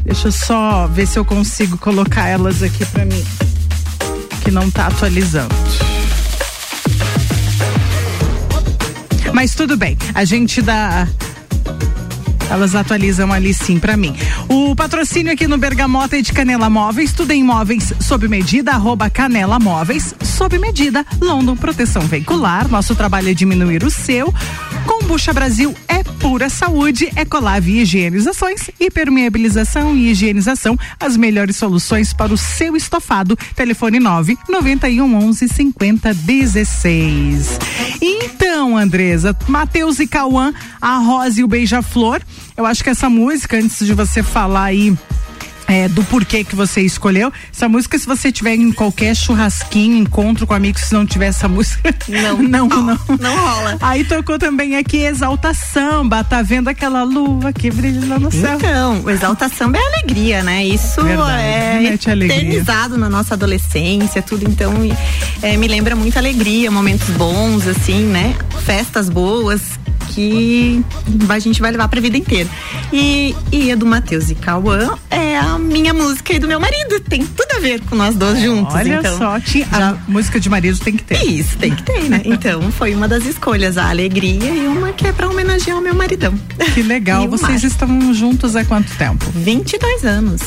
Deixa 0.03 0.27
eu 0.27 0.31
só 0.31 0.87
ver 0.87 1.07
se 1.07 1.17
eu 1.17 1.25
consigo 1.25 1.77
colocar 1.77 2.27
elas 2.27 2.61
aqui 2.61 2.85
pra 2.85 3.05
mim, 3.05 3.23
que 4.43 4.51
não 4.51 4.69
tá 4.69 4.87
atualizando. 4.87 5.55
Mas 9.33 9.55
tudo 9.55 9.75
bem, 9.75 9.97
a 10.13 10.23
gente 10.23 10.61
dá 10.61 11.07
elas 12.53 12.75
atualizam 12.75 13.33
ali 13.33 13.51
sim 13.51 13.79
para 13.79 13.97
mim. 13.97 14.15
O 14.47 14.75
patrocínio 14.75 15.33
aqui 15.33 15.47
no 15.47 15.57
Bergamota 15.57 16.17
é 16.17 16.21
de 16.21 16.31
Canela 16.31 16.69
Móveis, 16.69 17.11
tudo 17.11 17.31
em 17.31 17.43
móveis 17.43 17.91
sob 17.99 18.27
medida, 18.27 18.73
arroba 18.73 19.09
Canela 19.09 19.59
Móveis, 19.59 20.13
sob 20.21 20.59
medida, 20.59 21.03
London 21.19 21.55
Proteção 21.55 22.03
Veicular, 22.03 22.67
nosso 22.69 22.95
trabalho 22.95 23.29
é 23.29 23.33
diminuir 23.33 23.83
o 23.83 23.89
seu. 23.89 24.31
Combucha 24.85 25.33
Brasil 25.33 25.73
é 25.87 25.92
pura 26.23 26.49
saúde, 26.49 27.11
Ecolave 27.17 27.81
Higienizações, 27.81 28.69
hipermeabilização 28.79 29.93
e 29.93 30.09
higienização, 30.09 30.79
as 30.97 31.17
melhores 31.17 31.57
soluções 31.57 32.13
para 32.13 32.33
o 32.33 32.37
seu 32.37 32.77
estofado. 32.77 33.37
Telefone 33.53 33.99
9 33.99 34.37
91 34.47 35.15
11 35.15 35.49
50 35.49 36.13
16. 36.13 37.59
Então, 38.01 38.77
Andresa, 38.77 39.37
Matheus 39.49 39.99
e 39.99 40.07
Cauã, 40.07 40.53
a 40.81 40.97
Rosa 40.99 41.41
e 41.41 41.43
o 41.43 41.47
Beija-Flor. 41.47 42.21
Eu 42.55 42.65
acho 42.65 42.81
que 42.81 42.89
essa 42.89 43.09
música, 43.09 43.57
antes 43.57 43.85
de 43.85 43.93
você 43.93 44.23
falar 44.23 44.63
aí 44.63 44.97
é, 45.67 45.87
do 45.87 46.03
porquê 46.03 46.43
que 46.43 46.55
você 46.55 46.81
escolheu. 46.81 47.31
Essa 47.53 47.67
música, 47.69 47.97
se 47.97 48.05
você 48.05 48.31
tiver 48.31 48.55
em 48.55 48.71
qualquer 48.71 49.15
churrasquinho, 49.15 49.97
encontro 49.97 50.45
com 50.45 50.53
amigos, 50.53 50.83
se 50.83 50.93
não 50.93 51.05
tiver 51.05 51.27
essa 51.27 51.47
música. 51.47 51.93
Não, 52.07 52.37
não, 52.43 52.67
não. 52.67 52.83
Não, 52.83 52.99
não 53.19 53.37
rola. 53.37 53.77
Aí 53.81 54.03
tocou 54.03 54.37
também 54.37 54.75
aqui 54.75 54.97
Exalta 54.97 55.53
Samba, 55.53 56.23
tá 56.23 56.41
vendo 56.41 56.67
aquela 56.67 57.03
lua 57.03 57.53
que 57.53 57.71
brilha 57.71 58.07
lá 58.07 58.19
no 58.19 58.31
céu. 58.31 58.57
Então, 58.57 59.09
Exalta 59.09 59.49
Samba 59.49 59.77
é 59.77 59.87
alegria, 59.87 60.43
né? 60.43 60.65
Isso 60.65 61.01
Verdade, 61.01 61.41
é 61.41 61.93
eternizado 61.93 62.97
na 62.97 63.09
nossa 63.09 63.33
adolescência, 63.33 64.21
tudo. 64.21 64.45
Então, 64.49 64.73
é, 65.41 65.57
me 65.57 65.67
lembra 65.67 65.95
muito 65.95 66.17
alegria, 66.17 66.69
momentos 66.69 67.09
bons, 67.11 67.67
assim, 67.67 68.03
né? 68.03 68.35
Festas 68.65 69.09
boas 69.09 69.79
que 70.13 70.83
a 71.29 71.39
gente 71.39 71.61
vai 71.61 71.71
levar 71.71 71.87
pra 71.87 71.99
vida 71.99 72.17
inteira. 72.17 72.49
E, 72.91 73.35
e 73.51 73.71
a 73.71 73.75
do 73.75 73.85
Matheus 73.85 74.29
e 74.29 74.35
Cauã 74.35 74.95
é 75.09 75.37
a 75.37 75.52
minha 75.59 75.93
música 75.93 76.33
e 76.33 76.39
do 76.39 76.47
meu 76.47 76.59
marido. 76.59 76.99
Tem 77.01 77.25
tudo 77.25 77.57
a 77.57 77.59
ver 77.59 77.81
com 77.81 77.95
nós 77.95 78.15
dois 78.15 78.41
juntos. 78.41 78.73
Olha 78.73 78.99
então, 78.99 79.17
só, 79.17 79.39
tinha, 79.39 79.67
já... 79.71 79.89
a 79.89 79.97
música 80.07 80.39
de 80.39 80.49
marido 80.49 80.77
tem 80.79 80.95
que 80.95 81.03
ter. 81.03 81.23
Isso, 81.23 81.57
tem 81.57 81.75
que 81.75 81.83
ter, 81.83 82.09
né? 82.09 82.21
Então 82.33 82.71
foi 82.71 82.93
uma 82.95 83.07
das 83.07 83.25
escolhas, 83.25 83.77
a 83.77 83.89
alegria 83.89 84.49
e 84.49 84.67
uma 84.67 84.91
que 84.91 85.07
é 85.07 85.11
pra 85.11 85.29
homenagear 85.29 85.77
o 85.77 85.81
meu 85.81 85.93
maridão. 85.93 86.33
Que 86.73 86.81
legal. 86.81 87.27
Vocês 87.29 87.63
estão 87.63 88.13
juntos 88.13 88.55
há 88.55 88.65
quanto 88.65 88.93
tempo? 88.95 89.25
22 89.35 90.03
anos. 90.03 90.41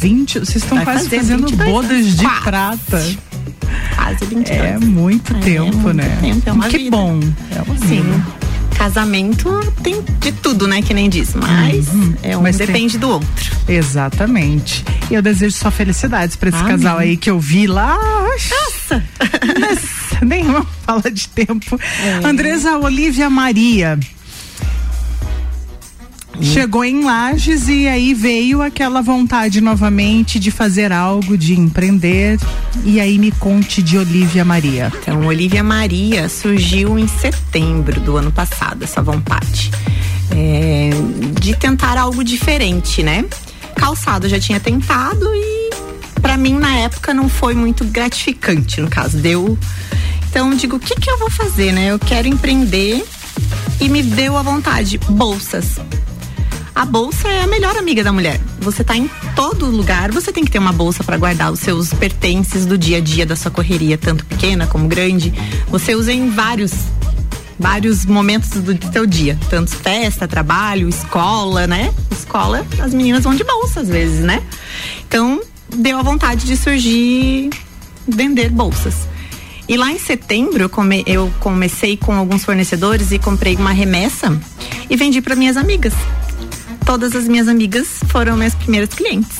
20? 0.00 0.40
Vocês 0.40 0.56
estão 0.62 0.82
quase 0.84 1.08
fazendo 1.08 1.50
bodas 1.56 1.90
anos. 1.90 2.16
de 2.16 2.24
quase. 2.24 2.42
prata. 2.42 3.16
Quase 3.96 4.24
22. 4.26 4.60
É 4.60 4.78
muito 4.78 5.36
é, 5.36 5.40
tempo, 5.40 5.66
é 5.66 5.70
muito 5.72 5.92
né? 5.94 6.18
Tempo, 6.20 6.64
é 6.64 6.68
que 6.68 6.78
vida. 6.78 6.96
bom. 6.96 7.20
É 7.50 7.62
uma 7.62 7.78
Sim. 7.78 8.02
Vida 8.02 8.44
casamento 8.84 9.48
tem 9.82 10.04
de 10.20 10.30
tudo, 10.30 10.66
né? 10.66 10.82
Que 10.82 10.92
nem 10.92 11.08
diz, 11.08 11.34
mas 11.34 11.88
uhum, 11.88 12.14
é 12.22 12.36
um 12.36 12.42
mas 12.42 12.58
depende 12.58 12.92
tem... 12.92 13.00
do 13.00 13.08
outro. 13.08 13.56
Exatamente. 13.66 14.84
E 15.10 15.14
eu 15.14 15.22
desejo 15.22 15.56
só 15.56 15.70
felicidades 15.70 16.36
para 16.36 16.50
esse 16.50 16.58
Amém. 16.58 16.72
casal 16.72 16.98
aí 16.98 17.16
que 17.16 17.30
eu 17.30 17.40
vi 17.40 17.66
lá. 17.66 17.96
Nossa! 18.50 19.02
nem 20.20 20.44
vamos 20.44 20.68
falar 20.84 21.10
de 21.10 21.26
tempo. 21.28 21.80
É. 22.02 22.26
Andresa 22.26 22.76
Olivia 22.76 23.30
Maria. 23.30 23.98
Chegou 26.40 26.84
em 26.84 27.04
Lages 27.04 27.68
e 27.68 27.86
aí 27.86 28.12
veio 28.12 28.60
aquela 28.60 29.00
vontade 29.00 29.60
novamente 29.60 30.38
de 30.38 30.50
fazer 30.50 30.92
algo, 30.92 31.38
de 31.38 31.58
empreender. 31.58 32.38
E 32.84 33.00
aí 33.00 33.18
me 33.18 33.30
conte 33.30 33.82
de 33.82 33.96
Olivia 33.96 34.44
Maria. 34.44 34.92
Então, 35.00 35.26
Olivia 35.26 35.62
Maria 35.62 36.28
surgiu 36.28 36.98
em 36.98 37.06
setembro 37.06 38.00
do 38.00 38.16
ano 38.16 38.32
passado, 38.32 38.82
essa 38.82 39.00
vontade. 39.00 39.70
É, 40.30 40.90
de 41.40 41.54
tentar 41.54 41.96
algo 41.96 42.24
diferente, 42.24 43.02
né? 43.02 43.24
Calçado 43.76 44.28
já 44.28 44.40
tinha 44.40 44.58
tentado 44.58 45.26
e 45.34 45.70
para 46.20 46.36
mim 46.36 46.54
na 46.54 46.74
época 46.78 47.14
não 47.14 47.28
foi 47.28 47.54
muito 47.54 47.84
gratificante, 47.84 48.80
no 48.80 48.88
caso. 48.88 49.18
Deu. 49.18 49.56
Então 50.28 50.54
digo, 50.54 50.76
o 50.76 50.80
que 50.80 50.96
que 50.96 51.08
eu 51.08 51.18
vou 51.18 51.30
fazer, 51.30 51.72
né? 51.72 51.92
Eu 51.92 51.98
quero 51.98 52.26
empreender 52.26 53.04
e 53.80 53.88
me 53.88 54.02
deu 54.02 54.36
a 54.36 54.42
vontade. 54.42 54.98
Bolsas 54.98 55.78
a 56.74 56.84
bolsa 56.84 57.28
é 57.28 57.42
a 57.42 57.46
melhor 57.46 57.76
amiga 57.76 58.02
da 58.02 58.12
mulher. 58.12 58.40
Você 58.58 58.82
está 58.82 58.96
em 58.96 59.08
todo 59.36 59.66
lugar, 59.66 60.10
você 60.10 60.32
tem 60.32 60.44
que 60.44 60.50
ter 60.50 60.58
uma 60.58 60.72
bolsa 60.72 61.04
para 61.04 61.16
guardar 61.16 61.52
os 61.52 61.60
seus 61.60 61.94
pertences 61.94 62.66
do 62.66 62.76
dia 62.76 62.96
a 62.96 63.00
dia 63.00 63.24
da 63.24 63.36
sua 63.36 63.50
correria, 63.50 63.96
tanto 63.96 64.26
pequena 64.26 64.66
como 64.66 64.88
grande. 64.88 65.32
Você 65.68 65.94
usa 65.94 66.12
em 66.12 66.30
vários 66.30 66.72
vários 67.56 68.04
momentos 68.04 68.50
do 68.50 68.76
seu 68.92 69.06
dia, 69.06 69.38
tanto 69.48 69.70
festa, 69.76 70.26
trabalho, 70.26 70.88
escola, 70.88 71.68
né? 71.68 71.94
Escola, 72.10 72.66
as 72.80 72.92
meninas 72.92 73.22
vão 73.22 73.34
de 73.36 73.44
bolsa 73.44 73.80
às 73.80 73.88
vezes, 73.88 74.20
né? 74.20 74.42
Então, 75.06 75.40
deu 75.72 75.96
a 75.96 76.02
vontade 76.02 76.44
de 76.44 76.56
surgir 76.56 77.50
vender 78.08 78.50
bolsas. 78.50 79.06
E 79.68 79.76
lá 79.76 79.92
em 79.92 79.98
setembro 79.98 80.64
eu, 80.64 80.68
come, 80.68 81.04
eu 81.06 81.32
comecei 81.38 81.96
com 81.96 82.12
alguns 82.12 82.44
fornecedores 82.44 83.12
e 83.12 83.18
comprei 83.18 83.54
uma 83.54 83.70
remessa 83.70 84.36
e 84.90 84.96
vendi 84.96 85.22
para 85.22 85.36
minhas 85.36 85.56
amigas 85.56 85.94
todas 86.84 87.14
as 87.14 87.26
minhas 87.26 87.48
amigas 87.48 88.00
foram 88.08 88.36
minhas 88.36 88.54
primeiras 88.54 88.90
clientes. 88.90 89.38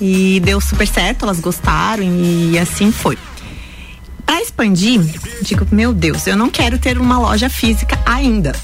E 0.00 0.40
deu 0.40 0.60
super 0.60 0.86
certo, 0.86 1.24
elas 1.24 1.40
gostaram 1.40 2.04
e 2.04 2.58
assim 2.58 2.92
foi. 2.92 3.18
Para 4.24 4.42
expandir, 4.42 5.00
digo, 5.42 5.66
meu 5.70 5.92
Deus, 5.92 6.26
eu 6.26 6.36
não 6.36 6.50
quero 6.50 6.78
ter 6.78 6.98
uma 6.98 7.18
loja 7.18 7.48
física 7.48 7.98
ainda. 8.04 8.54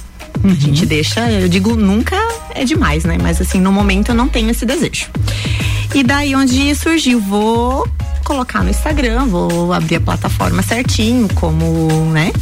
Uhum. 0.42 0.50
A 0.50 0.54
gente 0.54 0.84
deixa, 0.84 1.30
eu 1.30 1.48
digo, 1.48 1.76
nunca 1.76 2.16
é 2.54 2.64
demais, 2.64 3.04
né? 3.04 3.16
Mas 3.20 3.40
assim, 3.40 3.60
no 3.60 3.72
momento 3.72 4.10
eu 4.10 4.14
não 4.14 4.28
tenho 4.28 4.50
esse 4.50 4.66
desejo. 4.66 5.08
E 5.94 6.02
daí 6.02 6.34
onde 6.34 6.74
surgiu, 6.74 7.20
vou 7.20 7.88
colocar 8.24 8.62
no 8.62 8.70
Instagram, 8.70 9.26
vou 9.26 9.72
abrir 9.72 9.96
a 9.96 10.00
plataforma 10.00 10.62
certinho, 10.62 11.28
como, 11.34 11.88
né? 12.12 12.32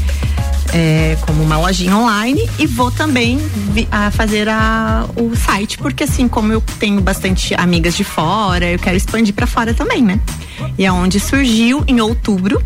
É, 0.73 1.17
como 1.23 1.43
uma 1.43 1.59
lojinha 1.59 1.97
online 1.97 2.49
e 2.59 2.67
vou 2.67 2.91
também 2.91 3.39
vi, 3.73 3.89
a 3.91 4.11
fazer 4.11 4.49
a, 4.49 5.07
o 5.17 5.35
site, 5.35 5.79
porque 5.79 6.05
assim, 6.05 6.29
como 6.29 6.53
eu 6.53 6.63
tenho 6.79 7.01
bastante 7.01 7.55
amigas 7.55 7.97
de 7.97 8.05
fora, 8.05 8.67
eu 8.67 8.79
quero 8.79 8.97
expandir 8.97 9.35
para 9.35 9.47
fora 9.47 9.75
também, 9.75 10.03
né? 10.03 10.21
E 10.79 10.85
é 10.85 10.93
onde 10.93 11.19
surgiu 11.19 11.85
em 11.87 12.01
outubro, 12.01 12.63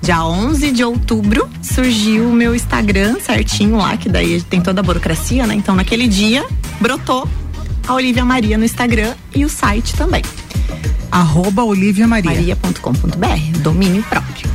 dia 0.00 0.24
11 0.24 0.70
de 0.70 0.84
outubro, 0.84 1.48
surgiu 1.62 2.28
o 2.28 2.32
meu 2.32 2.54
Instagram 2.54 3.16
certinho 3.20 3.76
lá, 3.76 3.96
que 3.96 4.08
daí 4.08 4.40
tem 4.42 4.60
toda 4.60 4.80
a 4.80 4.82
burocracia, 4.82 5.46
né? 5.46 5.54
Então 5.54 5.74
naquele 5.74 6.08
dia 6.08 6.44
brotou 6.80 7.28
a 7.86 7.94
Olivia 7.94 8.24
Maria 8.24 8.58
no 8.58 8.64
Instagram 8.64 9.14
e 9.34 9.44
o 9.44 9.48
site 9.48 9.94
também. 9.94 10.22
Arroba 11.10 11.62
Olivia 11.64 12.06
Maria. 12.06 12.30
Maria.com.br, 12.30 13.58
domínio 13.60 14.02
próprio. 14.02 14.45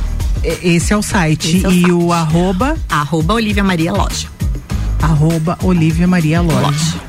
Esse 0.42 0.92
é 0.92 0.96
o 0.96 1.02
site. 1.02 1.64
É 1.64 1.68
o 1.68 1.72
e 1.72 1.80
site. 1.80 1.92
o 1.92 2.12
arroba? 2.12 2.76
Arroba 2.88 3.34
Olivia 3.34 3.62
Maria 3.62 3.92
Loja. 3.92 4.28
Arroba 5.00 5.58
Olivia 5.62 6.06
Maria 6.06 6.40
Loja. 6.40 6.60
Loja. 6.60 7.01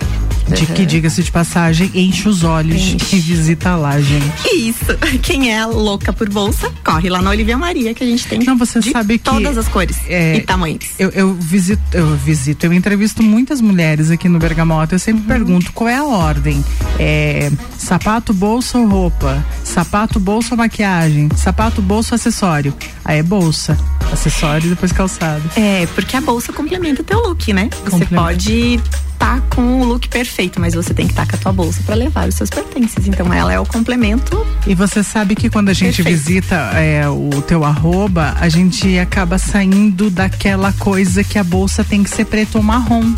De 0.54 0.66
que, 0.68 0.86
diga-se 0.86 1.24
de 1.24 1.32
passagem, 1.32 1.90
enche 1.94 2.28
os 2.28 2.44
olhos 2.44 2.82
enche. 2.82 3.16
e 3.16 3.20
visita 3.20 3.76
lá, 3.76 4.00
gente. 4.00 4.34
Isso. 4.54 4.86
Quem 5.22 5.52
é 5.52 5.66
louca 5.66 6.14
por 6.14 6.30
bolsa, 6.30 6.72
corre 6.84 7.10
lá 7.10 7.22
na 7.22 7.30
Olivia 7.30 7.58
Maria, 7.58 7.94
que 7.94 8.04
a 8.04 8.08
gente 8.08 8.28
tem 8.28 8.40
Não, 8.44 8.58
você 8.58 8.82
sabe 8.82 9.18
que. 9.18 9.24
Todas 9.24 9.58
as 9.58 9.68
cores 9.68 9.98
é, 10.08 10.38
e 10.38 10.42
tamanhos. 10.42 10.86
Eu, 11.00 11.10
eu, 11.10 11.34
visito, 11.34 11.82
eu 11.94 12.16
visito, 12.16 12.66
eu 12.66 12.74
entrevisto 12.74 13.24
muitas 13.24 13.62
mulheres 13.62 14.12
aqui 14.12 14.30
no 14.30 14.40
Bergamota. 14.40 14.96
Eu 14.96 15.00
sempre 15.00 15.22
uhum. 15.22 15.28
pergunto 15.28 15.74
qual 15.74 15.90
é 15.90 15.96
a 15.96 16.04
ordem. 16.04 16.64
É, 17.00 17.52
sapato, 17.78 18.34
bolsa 18.34 18.78
ou 18.78 18.88
roupa? 18.88 19.44
Sapato, 19.64 20.20
bolsa 20.20 20.50
ou 20.54 20.58
maquiagem? 20.58 21.30
Sapato, 21.36 21.82
bolsa 21.82 22.14
ou 22.14 22.16
acessório? 22.16 22.74
Aí 23.04 23.20
é 23.20 23.24
bolsa 23.24 23.78
acessório 24.14 24.68
e 24.68 24.70
depois 24.70 24.92
calçado. 24.92 25.44
É, 25.56 25.86
porque 25.96 26.16
a 26.16 26.22
bolsa 26.22 26.54
complementa 26.54 27.02
o 27.02 27.06
teu 27.06 27.20
look, 27.20 27.52
né? 27.54 27.70
Você 27.86 28.06
pode 28.06 28.80
tá 29.24 29.42
com 29.50 29.80
o 29.80 29.86
look 29.86 30.10
perfeito, 30.10 30.60
mas 30.60 30.74
você 30.74 30.94
tem 30.94 31.06
que 31.06 31.14
estar 31.14 31.26
tá 31.26 31.32
com 31.32 31.38
a 31.38 31.40
tua 31.40 31.54
bolsa 31.54 31.82
para 31.86 31.96
levar 31.96 32.28
os 32.28 32.36
seus 32.36 32.50
pertences. 32.50 33.08
Então 33.08 33.34
ela 33.34 33.54
é 33.54 33.60
o 33.60 33.66
complemento. 33.66 34.46
E 34.68 34.76
você 34.76 35.02
sabe 35.02 35.34
que 35.34 35.50
quando 35.50 35.70
a 35.70 35.74
gente 35.74 36.04
perfeito. 36.04 36.18
visita 36.18 36.56
é, 36.76 37.08
o 37.08 37.42
teu 37.42 37.64
arroba, 37.64 38.36
a 38.40 38.50
gente 38.50 39.00
acaba 39.00 39.38
saindo 39.38 40.10
daquela 40.10 40.74
coisa 40.74 41.24
que 41.24 41.40
a 41.40 41.44
bolsa 41.44 41.86
tem 41.86 42.04
que 42.04 42.10
ser 42.10 42.26
preto 42.26 42.56
ou 42.56 42.64
marrom. 42.64 43.14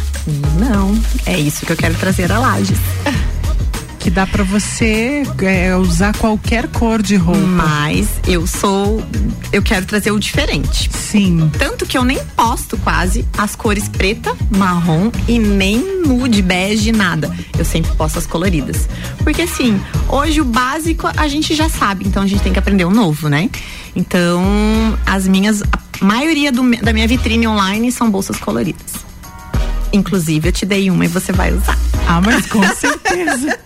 Não, 0.60 0.96
é 1.26 1.40
isso 1.40 1.66
que 1.66 1.72
eu 1.72 1.78
quero 1.78 1.96
trazer 1.96 2.32
a 2.32 2.38
Lages. 2.38 2.78
que 4.06 4.12
dá 4.12 4.28
para 4.28 4.44
você 4.44 5.24
é, 5.42 5.76
usar 5.76 6.16
qualquer 6.16 6.68
cor 6.68 7.02
de 7.02 7.16
roupa. 7.16 7.42
Mas 7.42 8.08
eu 8.28 8.46
sou. 8.46 9.04
Eu 9.52 9.64
quero 9.64 9.84
trazer 9.88 10.12
o 10.12 10.20
diferente. 10.20 10.92
Sim. 10.94 11.50
Tanto 11.58 11.88
que 11.88 11.98
eu 11.98 12.04
nem 12.04 12.20
posto 12.36 12.78
quase 12.78 13.26
as 13.36 13.56
cores 13.56 13.90
preta, 13.90 14.32
marrom 14.56 15.10
e 15.28 15.40
nem 15.40 16.04
nude, 16.06 16.44
bege, 16.44 16.92
nada. 16.92 17.36
Eu 17.58 17.66
sempre 17.66 17.92
posto 17.94 18.20
as 18.20 18.28
coloridas. 18.28 18.88
Porque 19.24 19.42
assim, 19.42 19.82
hoje 20.08 20.40
o 20.40 20.46
básico 20.46 21.10
a 21.18 21.28
gente 21.28 21.56
já 21.56 21.68
sabe, 21.68 22.06
então 22.08 22.22
a 22.22 22.28
gente 22.28 22.44
tem 22.44 22.54
que 22.54 22.60
aprender 22.60 22.86
o 22.86 22.92
novo, 22.92 23.28
né? 23.28 23.50
Então, 23.96 24.44
as 25.04 25.28
minhas. 25.28 25.64
A 26.00 26.06
maioria 26.06 26.52
do, 26.52 26.62
da 26.80 26.94
minha 26.94 27.08
vitrine 27.08 27.48
online 27.48 27.92
são 27.92 28.12
bolsas 28.12 28.38
coloridas. 28.38 29.04
Inclusive, 29.92 30.50
eu 30.50 30.52
te 30.52 30.64
dei 30.64 30.92
uma 30.92 31.06
e 31.06 31.08
você 31.08 31.32
vai 31.32 31.52
usar. 31.52 31.95
Ah, 32.08 32.22
mas 32.22 32.46
com 32.46 32.62
certeza. 32.76 33.58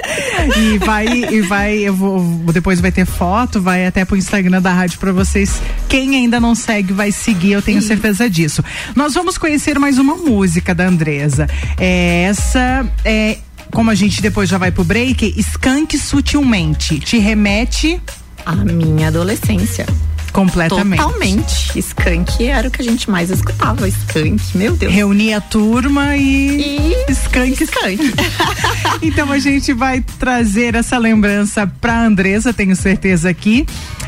e 0.58 0.78
vai, 0.78 1.08
e 1.08 1.42
vai, 1.42 1.78
eu 1.78 1.94
vou, 1.94 2.22
depois 2.54 2.80
vai 2.80 2.92
ter 2.92 3.06
foto, 3.06 3.62
vai 3.62 3.86
até 3.86 4.06
pro 4.06 4.16
Instagram 4.18 4.62
da 4.62 4.74
rádio 4.74 5.00
para 5.00 5.12
vocês. 5.12 5.62
Quem 5.88 6.16
ainda 6.16 6.40
não 6.40 6.56
segue, 6.56 6.94
vai 6.94 7.12
seguir, 7.12 7.52
eu 7.54 7.62
tenho 7.62 7.82
Sim. 7.82 7.88
certeza 7.88 8.30
disso. 8.30 8.64
Nós 8.96 9.14
vamos 9.14 9.38
conhecer 9.38 9.78
mais 9.78 9.98
uma 9.98 10.16
música 10.16 10.74
da 10.74 10.88
Andresa. 10.88 11.48
É, 11.78 12.24
essa 12.24 12.86
é 13.04 13.38
como 13.72 13.92
a 13.92 13.96
gente 13.96 14.22
depois 14.22 14.50
já 14.50 14.58
vai 14.58 14.72
pro 14.72 14.84
break, 14.84 15.34
Skank 15.38 15.98
Sutilmente 15.98 17.00
te 17.00 17.18
remete 17.20 18.02
à 18.46 18.56
minha 18.56 19.10
adolescência. 19.10 19.86
Completamente. 20.32 21.02
Totalmente. 21.02 21.80
Skank 21.80 22.46
era 22.46 22.68
o 22.68 22.72
que 22.72 22.82
a 22.82 22.86
gente 22.86 23.10
mais 23.10 23.30
escutava. 23.30 23.88
Skank, 23.88 24.58
meu 24.58 24.76
Deus. 24.76 24.94
Reunia 24.94 25.38
a 25.38 25.42
turma 25.42 26.16
e. 26.16 26.96
E. 27.08 27.12
Skank. 27.12 27.64
Skank. 27.64 28.14
então 29.02 29.32
a 29.32 29.40
gente 29.40 29.74
vai 29.74 30.02
trazer 30.20 30.76
essa 30.76 30.98
lembrança 30.98 31.68
pra 31.80 32.06
Andresa, 32.06 32.54
tenho 32.54 32.76
certeza 32.76 33.30
aqui. 33.30 33.66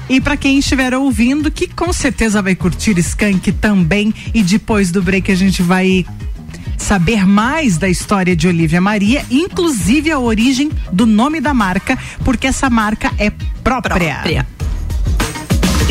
E 0.09 0.19
para 0.19 0.35
quem 0.35 0.59
estiver 0.59 0.93
ouvindo, 0.93 1.49
que 1.51 1.67
com 1.67 1.91
certeza 1.93 2.41
vai 2.41 2.55
curtir 2.55 2.97
Skank 2.99 3.51
também. 3.53 4.13
E 4.33 4.43
depois 4.43 4.91
do 4.91 5.01
break 5.01 5.31
a 5.31 5.35
gente 5.35 5.61
vai 5.61 6.05
saber 6.77 7.25
mais 7.25 7.77
da 7.77 7.87
história 7.87 8.35
de 8.35 8.47
Olivia 8.47 8.81
Maria, 8.81 9.25
inclusive 9.29 10.11
a 10.11 10.19
origem 10.19 10.71
do 10.91 11.05
nome 11.05 11.39
da 11.39 11.53
marca, 11.53 11.97
porque 12.25 12.47
essa 12.47 12.69
marca 12.69 13.11
é 13.17 13.29
própria. 13.63 13.95
própria. 13.95 14.47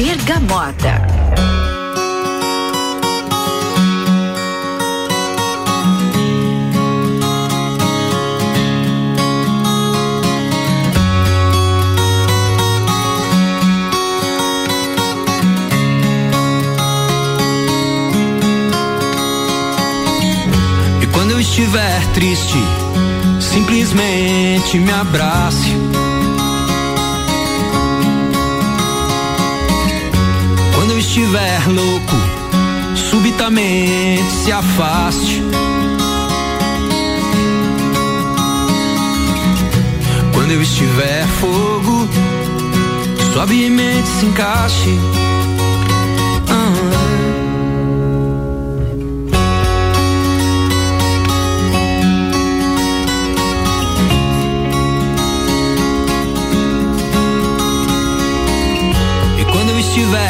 Bergamota. 0.03 0.97
E 21.03 21.07
quando 21.13 21.33
eu 21.33 21.41
estiver 21.41 22.07
triste, 22.15 22.57
simplesmente 23.39 24.79
me 24.79 24.93
abrace 24.93 26.10
estiver 31.11 31.69
louco, 31.69 32.17
subitamente 32.95 34.31
se 34.31 34.53
afaste. 34.53 35.43
Quando 40.33 40.53
eu 40.53 40.63
estiver 40.63 41.27
fogo, 41.41 42.09
suavemente 43.33 44.07
se 44.07 44.27
encaixe. 44.27 44.99
estiver 59.81 60.30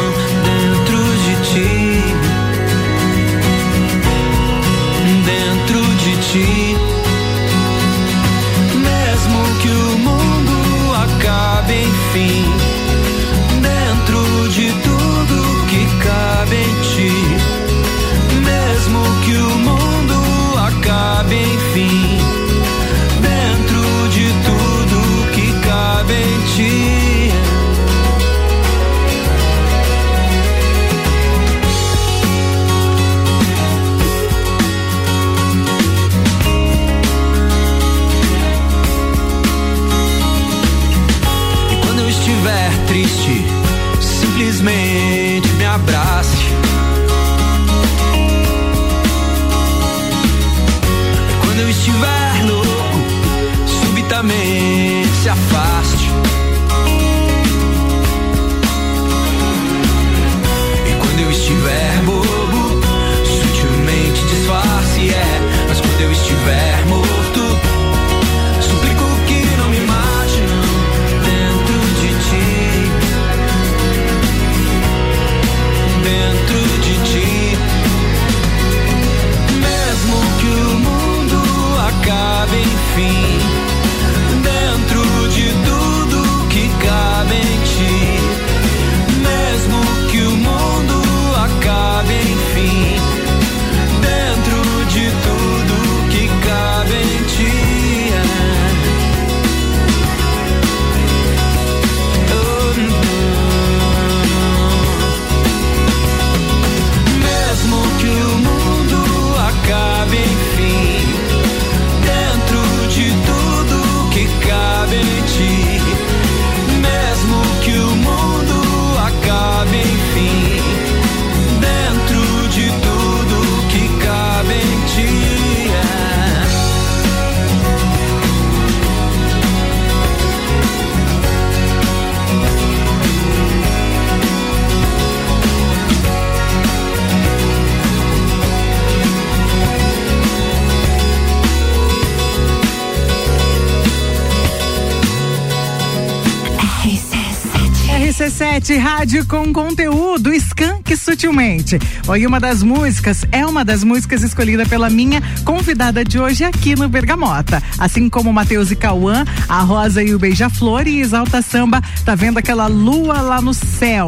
RC7 148.61 148.77
Rádio 148.77 149.25
com 149.25 149.51
conteúdo 149.51 150.31
Skank 150.33 150.95
Sutilmente. 150.95 151.79
Foi 152.03 152.25
uma 152.25 152.39
das 152.39 152.61
músicas, 152.61 153.25
é 153.31 153.45
uma 153.45 153.65
das 153.65 153.83
músicas 153.83 154.21
escolhida 154.21 154.65
pela 154.65 154.89
minha 154.89 155.21
convidada 155.43 156.05
de 156.05 156.19
hoje 156.19 156.43
aqui 156.43 156.75
no 156.75 156.87
Bergamota. 156.87 157.61
Assim 157.77 158.07
como 158.07 158.31
Matheus 158.31 158.69
e 158.69 158.75
Cauã, 158.75 159.25
a 159.49 159.61
Rosa 159.61 160.03
e 160.03 160.13
o 160.13 160.19
Beija-Flor 160.19 160.87
e 160.87 161.01
Exalta 161.01 161.41
Samba, 161.41 161.81
tá 162.05 162.13
vendo 162.13 162.37
aquela 162.37 162.67
lua 162.67 163.19
lá 163.21 163.41
no 163.41 163.53
céu. 163.53 164.07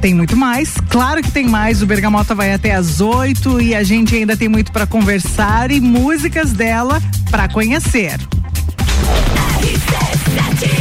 Tem 0.00 0.12
muito 0.12 0.36
mais, 0.36 0.74
claro 0.90 1.22
que 1.22 1.30
tem 1.30 1.46
mais. 1.46 1.80
O 1.80 1.86
Bergamota 1.86 2.34
vai 2.34 2.52
até 2.52 2.74
às 2.74 3.00
8 3.00 3.60
e 3.60 3.74
a 3.74 3.84
gente 3.84 4.14
ainda 4.16 4.36
tem 4.36 4.48
muito 4.48 4.72
para 4.72 4.86
conversar 4.86 5.70
e 5.70 5.80
músicas 5.80 6.52
dela 6.52 7.00
para 7.30 7.48
conhecer. 7.48 8.18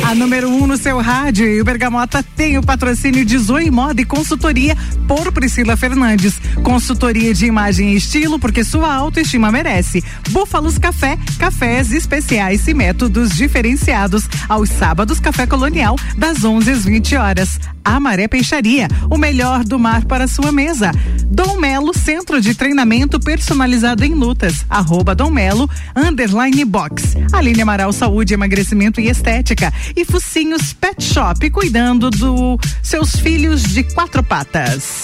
A 0.06 0.14
número 0.14 0.48
1 0.48 0.62
um 0.62 0.68
no 0.68 0.78
seu 0.78 1.02
rádio 1.02 1.48
e 1.48 1.60
o 1.60 1.66
Bergamota 1.66 2.22
tem 2.22 2.60
o 2.60 2.62
patrocínio 2.62 3.26
de 3.26 3.40
Zoe 3.40 3.72
Moda 3.72 4.00
e 4.00 4.06
consultoria 4.06 4.78
por 5.08 5.32
Priscila 5.32 5.76
Fernandes. 5.76 6.36
Consultoria 6.62 7.34
de 7.34 7.48
imagem 7.48 7.94
e 7.94 7.96
estilo 7.96 8.38
porque 8.38 8.64
sua 8.64 8.94
autoestima 8.94 9.52
merece. 9.52 10.04
Búfalos 10.30 10.78
Café, 10.78 11.18
cafés 11.40 11.92
especiais 11.92 12.68
e 12.68 12.74
métodos 12.76 13.32
diferenciados. 13.32 14.30
Aos 14.48 14.70
sábados, 14.70 15.20
Café 15.20 15.48
Colonial, 15.48 15.96
das 16.16 16.44
11 16.44 16.72
às 16.72 16.86
20 16.86 17.16
horas. 17.16 17.60
Amaré 17.84 18.28
Peixaria, 18.28 18.88
o 19.12 19.18
melhor 19.18 19.64
do 19.64 19.78
mar 19.78 20.06
para 20.06 20.28
sua 20.28 20.52
mesa. 20.52 20.92
Dom 21.26 21.58
Melo, 21.58 21.94
centro 21.94 22.42
de 22.42 22.56
treinamento 22.56 23.20
personalizado 23.20 24.04
em 24.04 24.14
lutas. 24.16 24.66
Arroba 24.68 25.14
Dom 25.14 25.30
Melo, 25.30 25.70
underline 25.96 26.66
box. 26.66 27.16
Aline 27.32 27.62
Amaral 27.62 27.94
Saúde, 27.94 28.34
Emagrecimento 28.34 29.00
e 29.00 29.08
Estética. 29.08 29.72
E 29.96 30.04
Focinhos 30.04 30.74
Pet 30.74 31.02
Shop, 31.02 31.50
cuidando 31.50 32.10
dos 32.10 32.60
seus 32.84 33.16
filhos 33.16 33.64
de 33.64 33.84
quatro 33.84 34.22
patas. 34.22 35.04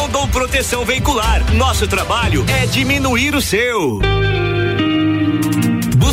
Proteção 0.61 0.85
Veicular. 0.85 1.53
Nosso 1.53 1.87
trabalho 1.87 2.45
é 2.47 2.65
diminuir 2.65 3.35
o 3.35 3.41
seu. 3.41 3.99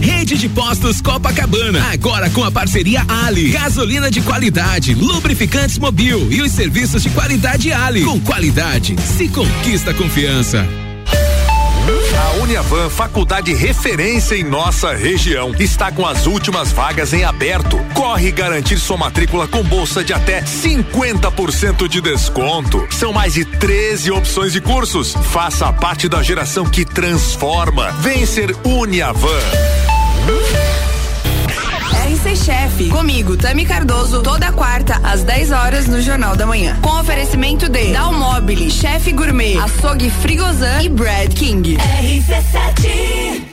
Rede 0.00 0.38
de 0.38 0.48
Postos 0.48 1.00
Copacabana, 1.00 1.90
agora 1.92 2.30
com 2.30 2.42
a 2.42 2.50
parceria 2.50 3.04
Ali. 3.26 3.50
Gasolina 3.50 4.10
de 4.10 4.20
qualidade, 4.20 4.94
lubrificantes 4.94 5.78
mobil 5.78 6.30
e 6.32 6.40
os 6.40 6.52
serviços 6.52 7.02
de 7.02 7.10
qualidade 7.10 7.72
Ali. 7.72 8.02
Com 8.04 8.18
qualidade, 8.20 8.96
se 9.16 9.28
conquista 9.28 9.92
confiança. 9.92 10.66
A 12.16 12.42
Uniavan, 12.42 12.88
faculdade 12.88 13.52
referência 13.52 14.36
em 14.36 14.44
nossa 14.44 14.94
região, 14.94 15.52
está 15.58 15.90
com 15.90 16.06
as 16.06 16.26
últimas 16.26 16.70
vagas 16.70 17.12
em 17.12 17.24
aberto. 17.24 17.78
Corre 17.94 18.30
garantir 18.30 18.78
sua 18.78 18.96
matrícula 18.96 19.48
com 19.48 19.62
bolsa 19.62 20.04
de 20.04 20.12
até 20.12 20.42
50% 20.42 21.88
de 21.88 22.00
desconto. 22.00 22.86
São 22.90 23.12
mais 23.12 23.34
de 23.34 23.44
13 23.44 24.12
opções 24.12 24.52
de 24.52 24.60
cursos. 24.60 25.14
Faça 25.32 25.72
parte 25.72 26.08
da 26.08 26.22
geração 26.22 26.64
que 26.64 26.84
transforma. 26.84 27.90
Vem 28.00 28.24
ser 28.24 28.54
Uniavan. 28.64 29.89
RC 32.10 32.36
Chef, 32.36 32.88
comigo, 32.90 33.36
Tami 33.36 33.64
Cardoso, 33.64 34.22
toda 34.22 34.52
quarta, 34.52 35.00
às 35.02 35.22
10 35.22 35.52
horas, 35.52 35.86
no 35.86 36.00
Jornal 36.00 36.36
da 36.36 36.46
Manhã. 36.46 36.76
Com 36.82 37.00
oferecimento 37.00 37.68
de 37.68 37.92
Dalmobile, 37.92 38.70
Chef 38.70 39.12
Gourmet, 39.12 39.56
Açougue 39.58 40.10
Frigozan 40.10 40.82
e 40.82 40.88
Brad 40.88 41.32
King. 41.34 41.76
RC7 41.76 43.50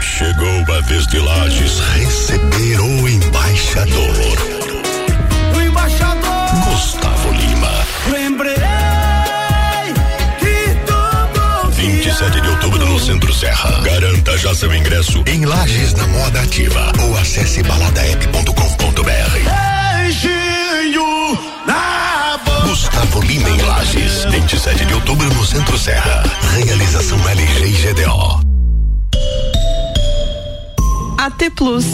Chegou 0.00 0.74
a 0.74 0.80
vez 0.82 1.06
de 1.08 1.18
Lages 1.18 1.80
receber 1.80 2.80
o 2.80 3.08
embaixador. 3.08 4.73
27 12.14 12.40
de 12.40 12.48
outubro 12.48 12.86
no 12.86 13.00
Centro 13.00 13.34
Serra. 13.34 13.80
Garanta 13.80 14.38
já 14.38 14.54
seu 14.54 14.72
ingresso 14.72 15.24
em 15.26 15.44
Lages 15.44 15.94
na 15.94 16.06
Moda 16.06 16.42
Ativa 16.42 16.92
ou 17.02 17.16
acesse 17.16 17.60
baladaep.com.br. 17.64 19.02
beijinho 19.98 21.02
na 21.66 22.38
boca. 22.44 22.68
Gustavo 22.68 23.20
Lima 23.20 23.50
em 23.50 23.60
Lages. 23.62 24.26
27 24.26 24.84
de 24.84 24.94
outubro 24.94 25.26
no 25.34 25.44
Centro 25.44 25.76
Serra. 25.76 26.22
Realização 26.52 27.18
LG 27.28 27.66
e 27.66 27.72
GDO. 27.72 28.40
AT 31.18 31.50
Plus. 31.56 31.86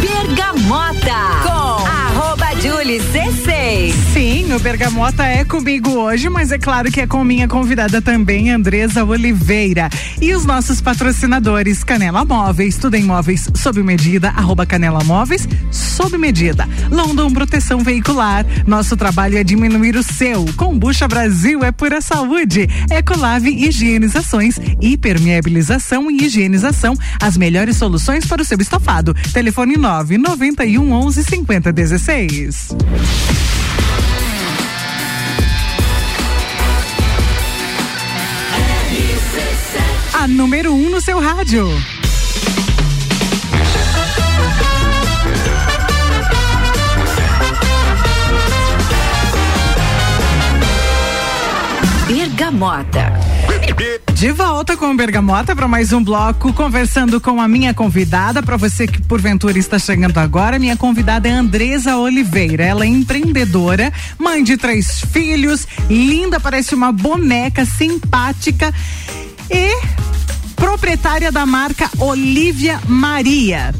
Bergamota 0.00 1.16
com 1.42 1.84
arroba 1.84 2.54
Julie 2.60 3.00
C6. 3.00 3.94
Sim, 4.12 4.33
o 4.56 4.58
Bergamota 4.60 5.24
é 5.24 5.44
comigo 5.44 5.90
hoje, 5.90 6.28
mas 6.28 6.52
é 6.52 6.58
claro 6.58 6.90
que 6.90 7.00
é 7.00 7.06
com 7.06 7.24
minha 7.24 7.48
convidada 7.48 8.00
também, 8.00 8.50
Andresa 8.50 9.04
Oliveira. 9.04 9.88
E 10.20 10.32
os 10.32 10.44
nossos 10.44 10.80
patrocinadores, 10.80 11.82
Canela 11.82 12.24
Móveis, 12.24 12.76
tudo 12.76 12.94
em 12.94 13.02
móveis 13.02 13.48
sob 13.54 13.82
medida, 13.82 14.30
arroba 14.30 14.64
Canela 14.64 15.02
Móveis, 15.02 15.48
sob 15.72 16.16
medida. 16.18 16.68
London 16.90 17.32
Proteção 17.32 17.80
Veicular, 17.80 18.46
nosso 18.64 18.96
trabalho 18.96 19.38
é 19.38 19.42
diminuir 19.42 19.96
o 19.96 20.02
seu. 20.02 20.44
Combucha 20.56 21.08
Brasil 21.08 21.64
é 21.64 21.72
pura 21.72 22.00
saúde. 22.00 22.68
Ecolave 22.90 23.50
Higienizações, 23.50 24.60
hipermeabilização 24.80 26.08
e 26.10 26.24
higienização, 26.24 26.96
as 27.20 27.36
melhores 27.36 27.76
soluções 27.76 28.24
para 28.26 28.42
o 28.42 28.44
seu 28.44 28.58
estofado. 28.58 29.14
Telefone 29.32 29.76
9 29.76 30.16
91 30.16 30.92
11 30.92 31.24
50 31.24 31.72
16. 31.72 32.68
A 40.24 40.26
número 40.26 40.72
1 40.72 40.86
um 40.86 40.88
no 40.88 41.02
seu 41.02 41.20
rádio. 41.20 41.68
Bergamota. 52.08 53.12
De 54.14 54.32
volta 54.32 54.78
com 54.78 54.92
o 54.92 54.96
Bergamota 54.96 55.54
para 55.54 55.68
mais 55.68 55.92
um 55.92 56.02
bloco, 56.02 56.54
conversando 56.54 57.20
com 57.20 57.38
a 57.38 57.46
minha 57.46 57.74
convidada. 57.74 58.42
Para 58.42 58.56
você 58.56 58.86
que 58.86 59.02
porventura 59.02 59.58
está 59.58 59.78
chegando 59.78 60.16
agora, 60.16 60.58
minha 60.58 60.74
convidada 60.78 61.28
é 61.28 61.32
Andresa 61.32 61.98
Oliveira. 61.98 62.64
Ela 62.64 62.84
é 62.84 62.88
empreendedora, 62.88 63.92
mãe 64.18 64.42
de 64.42 64.56
três 64.56 65.02
filhos, 65.12 65.68
linda, 65.90 66.40
parece 66.40 66.74
uma 66.74 66.90
boneca, 66.90 67.66
simpática 67.66 68.72
e 69.50 69.70
proprietária 70.56 71.30
da 71.30 71.44
marca 71.46 71.90
Olivia 71.98 72.80
Maria. 72.86 73.74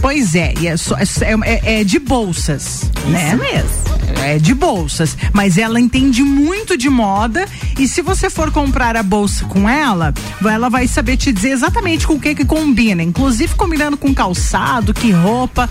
Pois 0.00 0.34
é, 0.34 0.52
e 0.60 0.66
é, 0.66 0.76
só- 0.76 0.96
é- 0.96 1.06
é- 1.44 1.80
é 1.80 1.84
de 1.84 1.98
bolsas, 1.98 2.82
né? 3.06 3.34
mesmo. 3.36 3.92
É 4.24 4.38
de 4.38 4.54
bolsas, 4.54 5.16
mas 5.32 5.56
ela 5.58 5.80
entende 5.80 6.22
muito 6.22 6.76
de 6.76 6.88
moda 6.88 7.44
e 7.78 7.88
se 7.88 8.02
você 8.02 8.28
for 8.30 8.50
comprar 8.50 8.96
a 8.96 9.02
bolsa 9.02 9.44
com 9.46 9.68
ela, 9.68 10.12
ela 10.44 10.68
vai 10.68 10.86
saber 10.86 11.16
te 11.16 11.32
dizer 11.32 11.50
exatamente 11.50 12.06
com 12.06 12.14
o 12.14 12.20
que 12.20 12.34
que 12.34 12.44
combina, 12.44 13.02
inclusive 13.02 13.54
combinando 13.54 13.96
com 13.96 14.12
calçado, 14.14 14.92
que 14.94 15.10
roupa. 15.10 15.68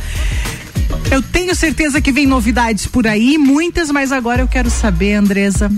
Eu 1.09 1.21
tenho 1.21 1.55
certeza 1.55 2.01
que 2.01 2.11
vem 2.11 2.25
novidades 2.25 2.85
por 2.87 3.07
aí, 3.07 3.37
muitas, 3.37 3.89
mas 3.91 4.11
agora 4.11 4.41
eu 4.41 4.47
quero 4.47 4.69
saber, 4.69 5.13
Andresa, 5.15 5.71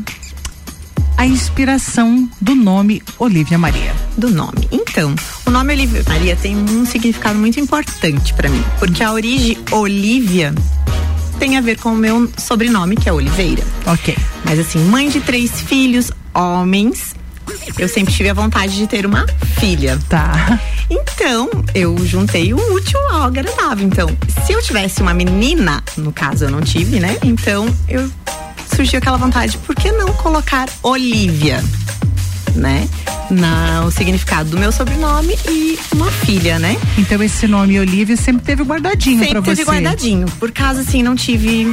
a 1.18 1.26
inspiração 1.26 2.30
do 2.42 2.56
nome 2.56 3.02
Olivia 3.18 3.58
Maria. 3.58 3.94
Do 4.18 4.30
nome. 4.30 4.68
Então, 4.72 5.16
o 5.46 5.52
nome 5.52 5.74
Olivia 5.74 6.04
Maria 6.08 6.36
tem 6.36 6.56
um 6.56 6.86
significado 6.86 7.38
muito 7.38 7.60
importante 7.60 8.34
pra 8.34 8.50
mim, 8.50 8.64
porque 8.80 9.04
a 9.04 9.12
origem 9.12 9.58
Olivia 9.72 10.54
tem 11.40 11.58
a 11.58 11.62
ver 11.62 11.78
com 11.80 11.90
o 11.90 11.96
meu 11.96 12.32
sobrenome, 12.38 12.96
que 12.96 13.10
é 13.10 13.14
Oliveira. 13.14 13.64
Ok. 13.86 14.18
Mas 14.46 14.60
assim, 14.60 14.80
mãe 14.80 15.10
de 15.10 15.20
três 15.20 15.62
filhos, 15.62 16.12
homens, 16.34 17.16
eu 17.78 17.88
sempre 17.88 18.14
tive 18.14 18.30
a 18.30 18.34
vontade 18.34 18.76
de 18.76 18.88
ter 18.88 19.06
uma 19.06 19.26
filha. 19.60 20.00
Tá. 20.10 20.60
Então, 20.90 21.50
eu 21.74 21.98
juntei 22.06 22.54
o 22.54 22.74
útil 22.74 23.00
ao 23.12 23.24
agradável. 23.24 23.86
Então, 23.86 24.10
se 24.46 24.54
eu 24.54 24.62
tivesse 24.62 25.02
uma 25.02 25.14
menina, 25.14 25.84
no 25.98 26.12
caso 26.12 26.46
eu 26.46 26.52
não 26.52 26.62
tive, 26.62 27.00
né? 27.00 27.18
Então, 27.24 27.74
eu 27.88 28.10
surgiu 28.76 29.00
aquela 29.00 29.18
vontade, 29.18 29.58
por 29.60 29.76
que 29.76 29.92
não 29.92 30.08
colocar 30.14 30.68
Olivia? 30.82 31.64
Né? 32.56 32.88
Na, 33.32 33.84
o 33.86 33.90
significado 33.92 34.50
do 34.52 34.60
meu 34.60 34.72
sobrenome 34.72 35.36
e 35.50 35.80
uma 35.92 36.12
filha, 36.12 36.60
né? 36.60 36.78
Então 37.00 37.22
esse 37.24 37.48
nome 37.48 37.80
Olivia 37.80 38.16
sempre 38.16 38.46
teve 38.46 38.62
guardadinho 38.64 39.18
Sempre 39.20 39.42
pra 39.42 39.42
você. 39.42 39.56
teve 39.66 39.72
guardadinho. 39.72 40.28
Por 40.40 40.52
causa 40.52 40.82
assim, 40.82 41.02
não 41.02 41.16
tive 41.16 41.66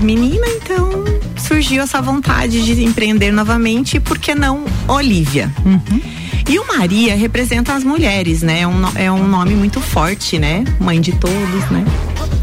menina, 0.00 0.46
então 0.56 1.04
surgiu 1.36 1.82
essa 1.82 2.00
vontade 2.00 2.62
de 2.64 2.82
empreender 2.82 3.30
novamente. 3.30 3.98
E 3.98 4.00
por 4.00 4.16
que 4.18 4.34
não 4.34 4.64
Olivia? 4.88 5.52
Uhum. 5.66 6.00
E 6.48 6.58
o 6.58 6.66
Maria 6.66 7.14
representa 7.14 7.74
as 7.74 7.84
mulheres, 7.84 8.40
né? 8.42 8.60
É 8.62 8.66
um, 8.66 8.78
no- 8.78 8.92
é 8.94 9.12
um 9.12 9.26
nome 9.28 9.54
muito 9.54 9.80
forte, 9.82 10.38
né? 10.38 10.64
Mãe 10.80 10.98
de 11.00 11.12
todos, 11.12 11.70
né? 11.70 11.84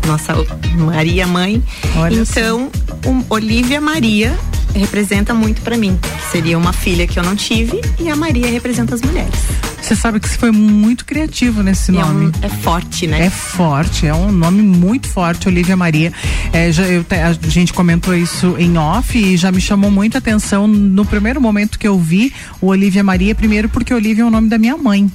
Nossa 0.05 0.33
Maria 0.77 1.25
mãe. 1.25 1.61
Olha 1.95 2.19
então, 2.21 2.69
o 3.05 3.23
Olivia 3.33 3.79
Maria 3.81 4.37
representa 4.75 5.33
muito 5.33 5.61
pra 5.61 5.77
mim. 5.77 5.97
Seria 6.31 6.57
uma 6.57 6.71
filha 6.73 7.07
que 7.07 7.17
eu 7.17 7.23
não 7.23 7.35
tive 7.35 7.81
e 7.99 8.09
a 8.09 8.15
Maria 8.15 8.47
representa 8.49 8.93
as 8.95 9.01
mulheres. 9.01 9.33
Você 9.81 9.95
sabe 9.95 10.19
que 10.19 10.29
você 10.29 10.37
foi 10.37 10.51
muito 10.51 11.05
criativo 11.05 11.63
nesse 11.63 11.91
E 11.91 11.97
é 11.97 12.01
nome. 12.01 12.27
um- 12.27 12.31
é 12.41 12.49
forte, 12.49 13.07
né? 13.07 13.25
É 13.25 13.29
forte, 13.29 14.05
é 14.05 14.13
um 14.13 14.31
nome 14.31 14.61
muito 14.61 15.07
forte, 15.07 15.47
Olivia 15.47 15.75
Maria. 15.75 16.13
É, 16.53 16.71
já, 16.71 16.83
eu 16.83 17.03
a 17.09 17.47
gente 17.49 17.73
comentou 17.73 18.13
isso 18.15 18.55
em 18.59 18.77
off 18.77 19.17
e 19.17 19.35
já 19.37 19.51
me 19.51 19.59
chamou 19.61 19.89
muita 19.89 20.17
atenção 20.19 20.67
no 20.67 21.03
primeiro 21.05 21.41
momento 21.41 21.79
que 21.79 21.87
eu 21.87 21.97
vi 21.97 22.31
o 22.61 22.67
Olivia 22.67 23.03
Maria, 23.03 23.33
primeiro 23.33 23.69
porque 23.69 23.93
Olivia 23.93 24.23
é 24.23 24.27
o 24.27 24.29
nome 24.29 24.49
da 24.49 24.57
minha 24.59 24.77
mãe. 24.77 25.09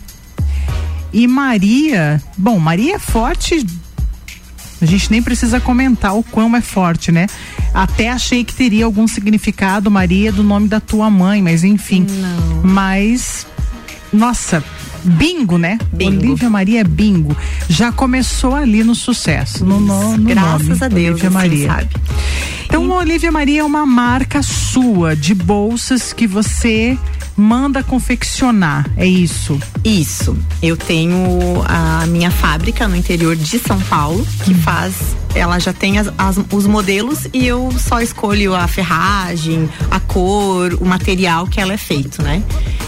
E 1.12 1.28
Maria, 1.28 2.20
bom, 2.36 2.58
Maria 2.58 2.96
é 2.96 2.98
forte. 2.98 3.64
A 4.84 4.86
gente 4.86 5.10
nem 5.10 5.22
precisa 5.22 5.58
comentar 5.58 6.14
o 6.14 6.22
quão 6.22 6.54
é 6.54 6.60
forte, 6.60 7.10
né? 7.10 7.26
Até 7.72 8.10
achei 8.10 8.44
que 8.44 8.54
teria 8.54 8.84
algum 8.84 9.08
significado, 9.08 9.90
Maria, 9.90 10.30
do 10.30 10.42
nome 10.42 10.68
da 10.68 10.78
tua 10.78 11.10
mãe, 11.10 11.42
mas 11.42 11.64
enfim. 11.64 12.06
Mas, 12.62 13.46
nossa, 14.12 14.62
bingo, 15.02 15.56
né? 15.56 15.78
Olivia 15.92 16.50
Maria 16.50 16.80
é 16.80 16.84
bingo. 16.84 17.34
Já 17.68 17.90
começou 17.90 18.54
ali 18.54 18.84
no 18.84 18.94
sucesso, 18.94 19.64
no, 19.64 19.80
no, 19.80 20.18
no 20.18 20.24
Graças 20.24 20.68
nome, 20.68 20.84
a 20.84 20.88
Deus, 20.88 21.20
Olivia 21.22 21.28
assim, 21.28 21.34
Maria. 21.34 21.68
sabe? 21.68 21.88
Então, 22.66 22.90
Olivia 22.90 23.32
Maria 23.32 23.60
é 23.60 23.64
uma 23.64 23.86
marca 23.86 24.42
sua 24.42 25.16
de 25.16 25.34
bolsas 25.34 26.12
que 26.12 26.26
você 26.26 26.98
manda 27.36 27.82
confeccionar, 27.82 28.88
é 28.96 29.06
isso? 29.06 29.58
Isso. 29.84 30.36
Eu 30.62 30.76
tenho 30.76 31.62
a 31.66 32.06
minha 32.06 32.30
fábrica 32.30 32.86
no 32.86 32.94
interior 32.96 33.34
de 33.36 33.58
São 33.58 33.80
Paulo, 33.80 34.24
que 34.44 34.54
faz. 34.54 34.94
Ela 35.34 35.58
já 35.58 35.72
tem 35.72 35.98
as- 35.98 36.12
as- 36.16 36.38
os 36.52 36.64
modelos 36.66 37.26
e 37.32 37.44
eu 37.44 37.74
só 37.76 38.00
escolho 38.00 38.54
a 38.54 38.68
ferragem, 38.68 39.68
a 39.90 39.98
cor, 39.98 40.74
o 40.80 40.84
material 40.86 41.46
que 41.48 41.60
ela 41.60 41.72
é 41.72 41.76
feito, 41.76 42.22
né? 42.22 42.40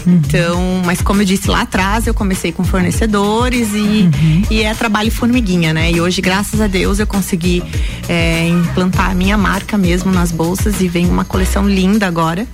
Então, 0.05 0.81
mas 0.85 1.01
como 1.01 1.21
eu 1.21 1.25
disse 1.25 1.49
lá 1.49 1.61
atrás, 1.63 2.07
eu 2.07 2.13
comecei 2.13 2.53
com 2.53 2.63
fornecedores 2.63 3.67
e, 3.73 4.09
e 4.49 4.61
é 4.63 4.73
trabalho 4.73 5.11
formiguinha, 5.11 5.73
né? 5.73 5.91
E 5.91 5.99
hoje, 5.99 6.21
graças 6.21 6.61
a 6.61 6.67
Deus, 6.67 6.99
eu 6.99 7.05
consegui 7.07 7.61
é, 8.07 8.47
implantar 8.47 9.11
a 9.11 9.13
minha 9.13 9.37
marca 9.37 9.77
mesmo 9.77 10.09
nas 10.09 10.31
bolsas 10.31 10.79
e 10.79 10.87
vem 10.87 11.05
uma 11.09 11.25
coleção 11.25 11.67
linda 11.67 12.07
agora. 12.07 12.47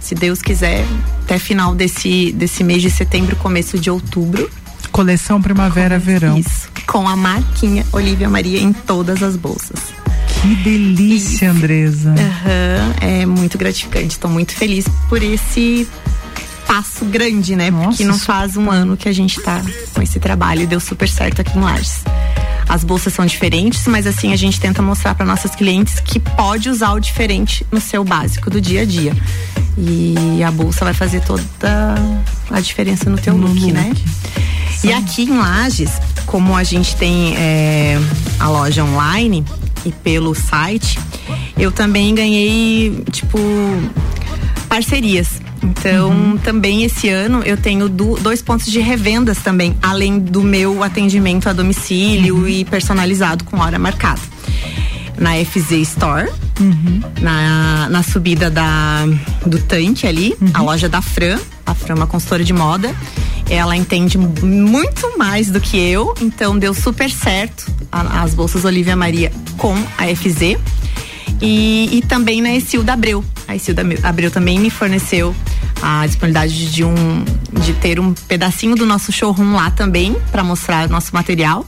Se 0.00 0.14
Deus 0.14 0.40
quiser, 0.42 0.84
até 1.22 1.38
final 1.38 1.74
desse, 1.74 2.32
desse 2.32 2.64
mês 2.64 2.82
de 2.82 2.90
setembro, 2.90 3.36
começo 3.36 3.78
de 3.78 3.90
outubro. 3.90 4.50
Coleção 4.90 5.40
Primavera-Verão. 5.40 6.36
Isso. 6.38 6.68
Com 6.86 7.08
a 7.08 7.14
marquinha 7.14 7.86
Olivia 7.92 8.28
Maria 8.28 8.58
em 8.58 8.72
todas 8.72 9.22
as 9.22 9.36
bolsas. 9.36 9.78
Que 10.42 10.54
delícia, 10.56 11.50
Andresa. 11.50 12.10
Aham, 12.12 12.94
é 13.00 13.26
muito 13.26 13.58
gratificante. 13.58 14.14
Estou 14.14 14.30
muito 14.30 14.52
feliz 14.52 14.86
por 15.08 15.22
esse 15.22 15.86
passo 16.66 17.04
grande, 17.04 17.54
né? 17.54 17.70
Porque 17.70 18.04
não 18.04 18.18
faz 18.18 18.56
um 18.56 18.70
ano 18.70 18.96
que 18.96 19.08
a 19.08 19.12
gente 19.12 19.40
tá 19.40 19.62
com 19.92 20.00
esse 20.00 20.18
trabalho 20.18 20.62
e 20.62 20.66
deu 20.66 20.80
super 20.80 21.08
certo 21.08 21.40
aqui 21.40 21.58
em 21.58 21.60
Lages. 21.60 22.02
As 22.70 22.84
bolsas 22.84 23.12
são 23.12 23.26
diferentes, 23.26 23.84
mas 23.88 24.06
assim 24.06 24.32
a 24.32 24.36
gente 24.36 24.60
tenta 24.60 24.80
mostrar 24.80 25.16
para 25.16 25.26
nossas 25.26 25.56
clientes 25.56 25.98
que 25.98 26.20
pode 26.20 26.68
usar 26.70 26.92
o 26.92 27.00
diferente 27.00 27.66
no 27.68 27.80
seu 27.80 28.04
básico 28.04 28.48
do 28.48 28.60
dia 28.60 28.82
a 28.82 28.84
dia. 28.84 29.12
E 29.76 30.40
a 30.44 30.52
bolsa 30.52 30.84
vai 30.84 30.94
fazer 30.94 31.20
toda 31.20 31.44
a 32.48 32.60
diferença 32.60 33.10
no 33.10 33.18
teu 33.18 33.36
look, 33.36 33.72
né? 33.72 33.92
E 34.84 34.92
aqui 34.92 35.24
em 35.24 35.36
Lages, 35.36 35.90
como 36.26 36.56
a 36.56 36.62
gente 36.62 36.94
tem 36.94 37.34
é, 37.36 37.98
a 38.38 38.48
loja 38.48 38.84
online 38.84 39.44
e 39.84 39.90
pelo 39.90 40.32
site, 40.32 40.96
eu 41.58 41.72
também 41.72 42.14
ganhei, 42.14 43.02
tipo, 43.10 43.36
parcerias. 44.68 45.39
Então, 45.62 46.38
também 46.42 46.82
esse 46.84 47.08
ano 47.08 47.42
eu 47.44 47.56
tenho 47.56 47.88
du- 47.88 48.16
dois 48.20 48.40
pontos 48.42 48.66
de 48.70 48.80
revendas 48.80 49.38
também, 49.38 49.76
além 49.82 50.18
do 50.18 50.42
meu 50.42 50.82
atendimento 50.82 51.48
a 51.48 51.52
domicílio 51.52 52.48
e 52.48 52.64
personalizado 52.64 53.44
com 53.44 53.58
hora 53.58 53.78
marcada. 53.78 54.20
Na 55.18 55.32
FZ 55.44 55.72
Store, 55.82 56.30
na, 57.20 57.88
na 57.90 58.02
subida 58.02 58.50
da, 58.50 59.06
do 59.44 59.58
tanque 59.58 60.06
ali, 60.06 60.34
a 60.54 60.62
loja 60.62 60.88
da 60.88 61.02
Fran, 61.02 61.38
a 61.66 61.74
Fran 61.74 61.92
é 61.94 61.96
uma 61.96 62.06
consultora 62.06 62.42
de 62.42 62.52
moda. 62.54 62.94
Ela 63.48 63.76
entende 63.76 64.16
muito 64.16 65.18
mais 65.18 65.50
do 65.50 65.60
que 65.60 65.76
eu, 65.76 66.14
então 66.22 66.58
deu 66.58 66.72
super 66.72 67.10
certo 67.10 67.66
a- 67.92 68.22
as 68.22 68.32
bolsas 68.34 68.64
Olivia 68.64 68.96
Maria 68.96 69.30
com 69.58 69.74
a 69.98 70.06
FZ. 70.06 70.56
E, 71.40 71.98
e 71.98 72.02
também 72.02 72.40
na 72.42 72.52
Exilda 72.54 72.92
Abreu. 72.92 73.24
A 73.48 73.56
Exilda 73.56 73.82
Abreu 74.02 74.30
também 74.30 74.58
me 74.58 74.70
forneceu 74.70 75.34
a 75.82 76.06
disponibilidade 76.06 76.70
de 76.72 76.84
um 76.84 77.24
de 77.64 77.72
ter 77.74 77.98
um 77.98 78.12
pedacinho 78.14 78.74
do 78.76 78.86
nosso 78.86 79.10
showroom 79.12 79.54
lá 79.54 79.70
também 79.70 80.16
para 80.30 80.42
mostrar 80.44 80.88
o 80.88 80.92
nosso 80.92 81.14
material. 81.14 81.66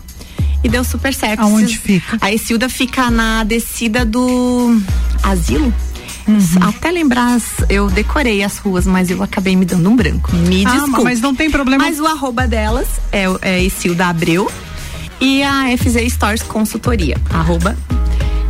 E 0.64 0.68
deu 0.68 0.84
super 0.84 1.12
certo. 1.12 1.40
Aonde 1.40 1.76
fica? 1.78 2.18
A 2.20 2.32
Exilda 2.32 2.68
fica 2.68 3.10
na 3.10 3.42
descida 3.44 4.04
do 4.04 4.80
asilo. 5.22 5.72
Uhum. 6.28 6.38
Até 6.68 6.92
lembrar, 6.92 7.40
eu 7.68 7.88
decorei 7.90 8.44
as 8.44 8.58
ruas, 8.58 8.86
mas 8.86 9.10
eu 9.10 9.20
acabei 9.24 9.56
me 9.56 9.64
dando 9.64 9.90
um 9.90 9.96
branco. 9.96 10.30
Me 10.36 10.64
Ah, 10.64 10.70
desculpe. 10.70 11.02
mas 11.02 11.20
não 11.20 11.34
tem 11.34 11.50
problema. 11.50 11.82
Mas 11.84 11.98
o 11.98 12.06
arroba 12.06 12.46
delas 12.46 12.86
é, 13.10 13.24
é 13.42 13.64
Exilda 13.64 14.06
Abreu 14.06 14.48
e 15.20 15.42
a 15.42 15.64
FZ 15.76 16.12
Stores 16.12 16.42
Consultoria, 16.42 17.16
arroba 17.30 17.76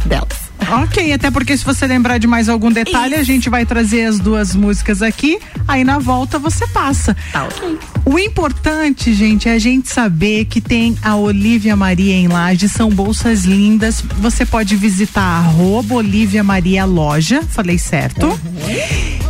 delas. 0.04 0.41
Ok, 0.70 1.12
até 1.12 1.30
porque 1.30 1.56
se 1.56 1.64
você 1.64 1.86
lembrar 1.86 2.18
de 2.18 2.26
mais 2.26 2.48
algum 2.48 2.70
detalhe, 2.70 3.14
a 3.14 3.22
gente 3.22 3.50
vai 3.50 3.66
trazer 3.66 4.04
as 4.04 4.18
duas 4.18 4.54
músicas 4.54 5.02
aqui, 5.02 5.38
aí 5.66 5.84
na 5.84 5.98
volta 5.98 6.38
você 6.38 6.66
passa. 6.68 7.16
Tá 7.32 7.44
ok. 7.44 7.78
O 8.04 8.18
importante, 8.18 9.14
gente, 9.14 9.48
é 9.48 9.52
a 9.52 9.58
gente 9.58 9.88
saber 9.88 10.44
que 10.46 10.60
tem 10.60 10.96
a 11.02 11.16
Olivia 11.16 11.76
Maria 11.76 12.14
em 12.14 12.28
Laje, 12.28 12.68
são 12.68 12.90
bolsas 12.90 13.44
lindas. 13.44 14.02
Você 14.18 14.44
pode 14.44 14.76
visitar 14.76 15.22
a 15.22 15.38
arroba 15.38 15.94
Olivia 15.94 16.42
Maria 16.42 16.84
Loja, 16.84 17.42
falei 17.42 17.78
certo? 17.78 18.38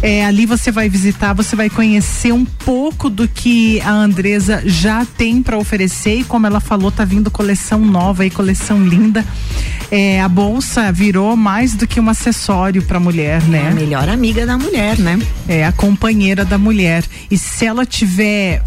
É, 0.03 0.25
ali 0.25 0.47
você 0.47 0.73
vai 0.73 0.89
visitar, 0.89 1.33
você 1.33 1.55
vai 1.55 1.71
conhecer 1.71 2.33
um 2.33 2.45
pouco 2.45 3.09
do 3.09 3.29
que 3.29 3.81
a 3.83 3.93
Andresa 3.93 4.61
já 4.67 5.05
tem 5.05 5.41
para 5.41 5.57
oferecer 5.57 6.17
e 6.17 6.25
como 6.25 6.45
ela 6.45 6.59
falou, 6.59 6.91
tá 6.91 7.05
vindo 7.05 7.31
coleção 7.31 7.79
nova 7.79 8.27
e 8.27 8.31
coleção 8.31 8.85
linda. 8.85 9.25
É, 9.93 10.21
a 10.21 10.29
bolsa 10.29 10.91
virou 10.91 11.37
mais 11.37 11.75
do 11.75 11.87
que 11.87 12.01
um 12.01 12.09
acessório 12.09 12.83
para 12.83 12.99
mulher, 12.99 13.43
né? 13.45 13.67
É 13.67 13.69
a 13.69 13.75
melhor 13.75 14.09
amiga 14.09 14.45
da 14.45 14.59
mulher, 14.59 14.99
né? 14.99 15.21
É 15.47 15.65
a 15.65 15.71
companheira 15.71 16.45
da 16.45 16.59
mulher. 16.59 17.05
E 17.31 17.39
se 17.39 17.65
ela 17.65 17.87
tiver 17.87 18.61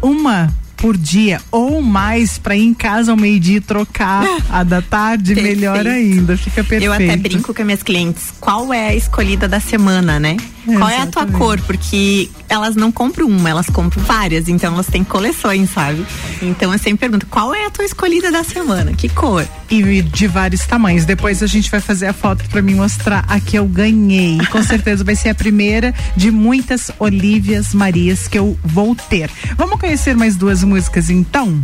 uma 0.00 0.48
por 0.80 0.96
dia 0.96 1.40
ou 1.50 1.82
mais 1.82 2.38
para 2.38 2.56
ir 2.56 2.64
em 2.64 2.72
casa 2.72 3.10
ao 3.10 3.16
meio-dia 3.16 3.58
e 3.58 3.60
trocar 3.60 4.24
a 4.48 4.64
da 4.64 4.80
tarde, 4.80 5.34
melhor 5.34 5.86
ainda. 5.86 6.36
Fica 6.36 6.64
perfeito. 6.64 6.84
Eu 6.84 6.92
até 6.92 7.16
brinco 7.16 7.52
com 7.52 7.60
as 7.60 7.66
minhas 7.66 7.82
clientes, 7.82 8.32
qual 8.40 8.72
é 8.72 8.88
a 8.88 8.94
escolhida 8.94 9.46
da 9.46 9.60
semana, 9.60 10.18
né? 10.18 10.38
Qual 10.78 10.88
é 10.88 11.00
a 11.00 11.06
tua 11.06 11.26
cor? 11.26 11.60
Porque 11.60 12.30
elas 12.48 12.74
não 12.74 12.90
compram 12.90 13.26
uma, 13.26 13.50
elas 13.50 13.66
compram 13.66 14.02
várias, 14.04 14.48
então 14.48 14.74
elas 14.74 14.86
têm 14.86 15.04
coleções, 15.04 15.70
sabe? 15.70 16.04
Então 16.42 16.72
eu 16.72 16.78
sempre 16.78 16.98
pergunto, 16.98 17.26
qual 17.26 17.54
é 17.54 17.66
a 17.66 17.70
tua 17.70 17.84
escolhida 17.84 18.30
da 18.30 18.44
semana? 18.44 18.92
Que 18.92 19.08
cor? 19.08 19.46
E 19.70 20.02
de 20.02 20.26
vários 20.26 20.66
tamanhos. 20.66 21.04
Depois 21.04 21.42
a 21.42 21.46
gente 21.46 21.70
vai 21.70 21.80
fazer 21.80 22.06
a 22.06 22.12
foto 22.12 22.44
para 22.48 22.60
mim 22.60 22.74
mostrar 22.74 23.24
a 23.28 23.40
que 23.40 23.56
eu 23.56 23.66
ganhei. 23.66 24.38
E 24.38 24.46
com 24.46 24.62
certeza 24.62 25.04
vai 25.04 25.14
ser 25.14 25.30
a 25.30 25.34
primeira 25.34 25.94
de 26.16 26.30
muitas 26.30 26.90
Olívias 26.98 27.72
Marias 27.74 28.28
que 28.28 28.38
eu 28.38 28.58
vou 28.64 28.94
ter. 28.94 29.30
Vamos 29.56 29.78
conhecer 29.78 30.16
mais 30.16 30.36
duas 30.36 30.62
músicas 30.64 31.10
então? 31.10 31.62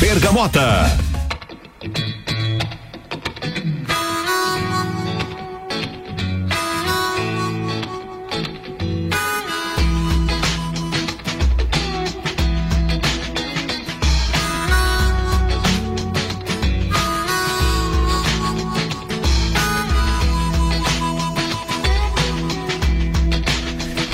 Bergamota. 0.00 0.90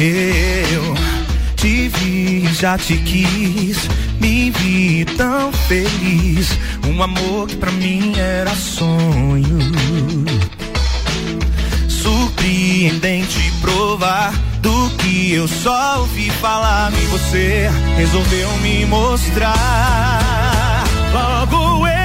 Eu 0.04 0.94
te 1.54 1.86
vi, 1.86 2.44
já 2.52 2.76
te 2.76 2.96
quis, 2.96 3.88
me 4.20 4.50
vi 4.50 5.04
tão 5.16 5.52
feliz. 5.52 6.58
Um 6.84 7.00
amor 7.00 7.46
que 7.46 7.54
pra 7.54 7.70
mim 7.70 8.12
era 8.16 8.52
sonho. 8.52 9.60
Surpreendente 11.88 13.52
provar 13.60 14.32
do 14.60 14.90
que 14.96 15.34
eu 15.34 15.46
só 15.46 16.00
ouvi 16.00 16.30
falar. 16.30 16.92
E 17.00 17.06
você 17.06 17.70
resolveu 17.96 18.50
me 18.58 18.84
mostrar. 18.86 19.54
Logo 21.12 21.86
eu 21.86 22.01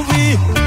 movie 0.00 0.59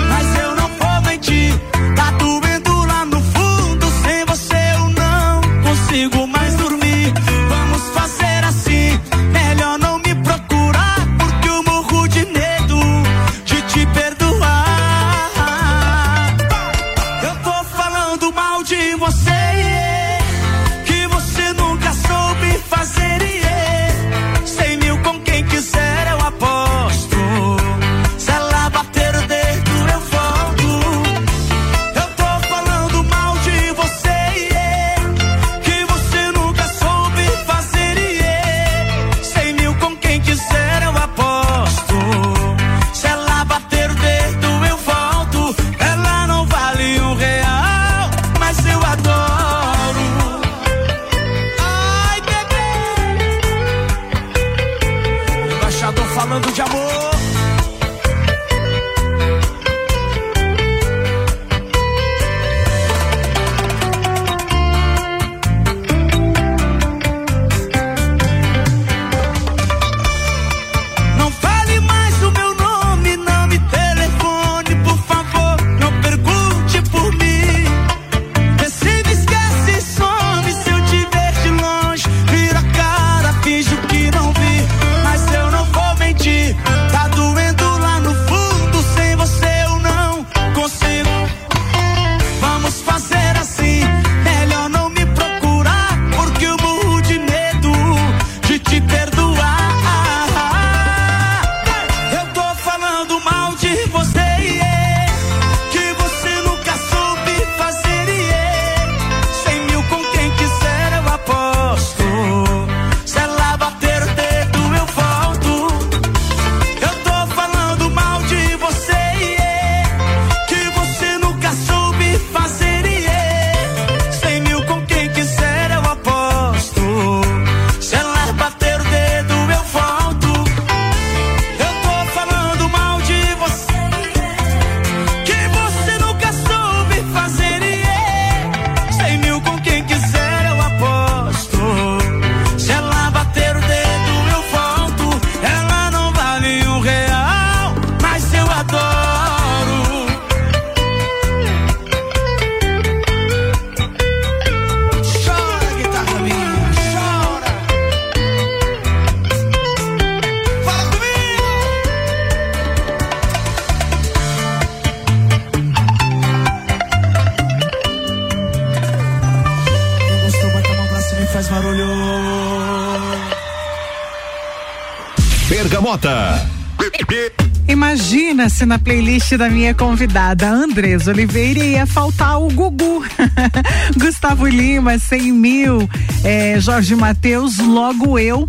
na 178.66 178.80
playlist 178.80 179.36
da 179.38 179.50
minha 179.50 179.74
convidada 179.74 180.50
Andres 180.50 181.08
Oliveira, 181.08 181.64
ia 181.64 181.86
faltar 181.86 182.42
o 182.42 182.48
Gugu. 182.48 183.04
Gustavo 183.98 184.48
Lima, 184.48 184.98
100 184.98 185.32
mil. 185.32 185.90
É, 186.24 186.60
Jorge 186.60 186.96
Matheus, 186.96 187.58
logo 187.60 188.18
eu. 188.18 188.48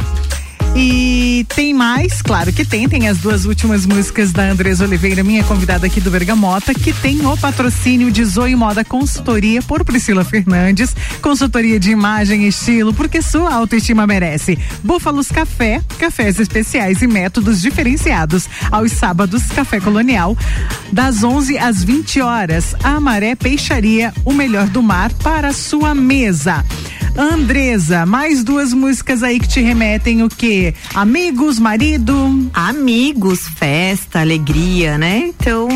E 0.76 1.46
tem 1.54 1.72
mais, 1.72 2.20
claro 2.20 2.52
que 2.52 2.64
tem, 2.64 2.88
tem 2.88 3.06
as 3.06 3.18
duas 3.18 3.44
últimas 3.44 3.86
músicas 3.86 4.32
da 4.32 4.50
Andresa 4.50 4.84
Oliveira, 4.84 5.22
minha 5.22 5.44
convidada 5.44 5.86
aqui 5.86 6.00
do 6.00 6.10
Bergamota, 6.10 6.74
que 6.74 6.92
tem 6.92 7.24
o 7.24 7.36
patrocínio 7.36 8.10
de 8.10 8.24
Zoe 8.24 8.56
Moda 8.56 8.84
Consultoria 8.84 9.62
por 9.62 9.84
Priscila 9.84 10.24
Fernandes, 10.24 10.94
consultoria 11.22 11.78
de 11.78 11.92
imagem 11.92 12.42
e 12.42 12.48
estilo, 12.48 12.92
porque 12.92 13.22
sua 13.22 13.54
autoestima 13.54 14.04
merece. 14.04 14.58
Búfalos 14.82 15.28
Café, 15.28 15.80
cafés 15.96 16.40
especiais 16.40 17.02
e 17.02 17.06
métodos 17.06 17.62
diferenciados. 17.62 18.48
Aos 18.70 18.90
sábados, 18.90 19.44
Café 19.54 19.78
Colonial, 19.78 20.36
das 20.90 21.22
11 21.22 21.56
às 21.56 21.84
20 21.84 22.20
horas. 22.20 22.74
A 22.82 22.98
Maré 22.98 23.36
Peixaria, 23.36 24.12
o 24.24 24.32
melhor 24.32 24.66
do 24.68 24.82
mar 24.82 25.12
para 25.22 25.52
sua 25.52 25.94
mesa. 25.94 26.64
Andresa, 27.16 28.04
mais 28.04 28.42
duas 28.42 28.72
músicas 28.72 29.22
aí 29.22 29.38
que 29.38 29.46
te 29.46 29.60
remetem 29.60 30.22
o 30.22 30.28
quê? 30.28 30.74
Amigos, 30.92 31.60
marido? 31.60 32.50
Amigos, 32.52 33.48
festa, 33.56 34.20
alegria, 34.20 34.98
né? 34.98 35.28
Então, 35.28 35.68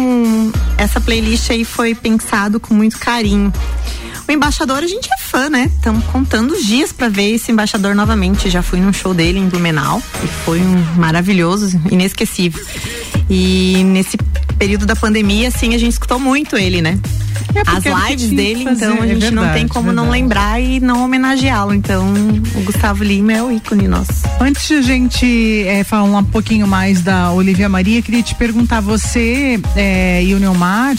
essa 0.77 1.01
playlist 1.01 1.51
aí 1.51 1.65
foi 1.65 1.95
pensado 1.95 2.59
com 2.59 2.75
muito 2.75 2.99
carinho. 2.99 3.53
O 4.29 4.33
embaixador, 4.33 4.79
a 4.83 4.87
gente 4.87 5.09
é 5.13 5.17
fã, 5.17 5.49
né? 5.49 5.71
Estamos 5.75 6.05
contando 6.07 6.53
os 6.53 6.67
dias 6.67 6.93
para 6.93 7.09
ver 7.09 7.35
esse 7.35 7.53
embaixador 7.53 7.95
novamente. 7.95 8.51
Já 8.51 8.61
fui 8.61 8.81
num 8.81 8.93
show 8.93 9.15
dele 9.15 9.39
em 9.39 9.49
Blumenau 9.49 10.03
e 10.23 10.27
foi 10.45 10.61
um 10.61 10.85
maravilhoso, 10.97 11.81
inesquecível. 11.91 12.63
E 13.31 13.83
nesse 13.85 14.17
período 14.59 14.85
da 14.85 14.97
pandemia, 14.97 15.49
assim, 15.49 15.75
a 15.75 15.79
gente 15.79 15.93
escutou 15.93 16.19
muito 16.19 16.57
ele, 16.57 16.83
né? 16.83 16.99
É 17.55 17.63
As 17.67 18.09
lives 18.11 18.31
dele, 18.31 18.65
fazer, 18.65 18.85
então 18.85 19.03
a 19.03 19.07
é 19.07 19.09
gente 19.09 19.31
não 19.31 19.43
verdade, 19.43 19.59
tem 19.61 19.69
como 19.69 19.93
não 19.93 20.11
lembrar 20.11 20.61
e 20.61 20.81
não 20.81 21.05
homenageá-lo. 21.05 21.75
Então, 21.75 22.13
o 22.55 22.61
Gustavo 22.63 23.03
Lima 23.03 23.33
é 23.33 23.43
o 23.43 23.51
ícone 23.51 23.89
nosso. 23.89 24.13
Antes 24.41 24.67
de 24.67 24.75
a 24.75 24.83
gente 24.83 25.65
eh, 25.67 25.83
falar 25.85 26.05
um 26.19 26.25
pouquinho 26.25 26.67
mais 26.67 27.03
da 27.03 27.33
Olivia 27.33 27.69
Maria, 27.69 28.03
queria 28.03 28.23
te 28.23 28.35
perguntar, 28.35 28.81
você 28.81 29.61
e 30.23 30.35
o 30.35 30.39
Neomar 30.39 30.95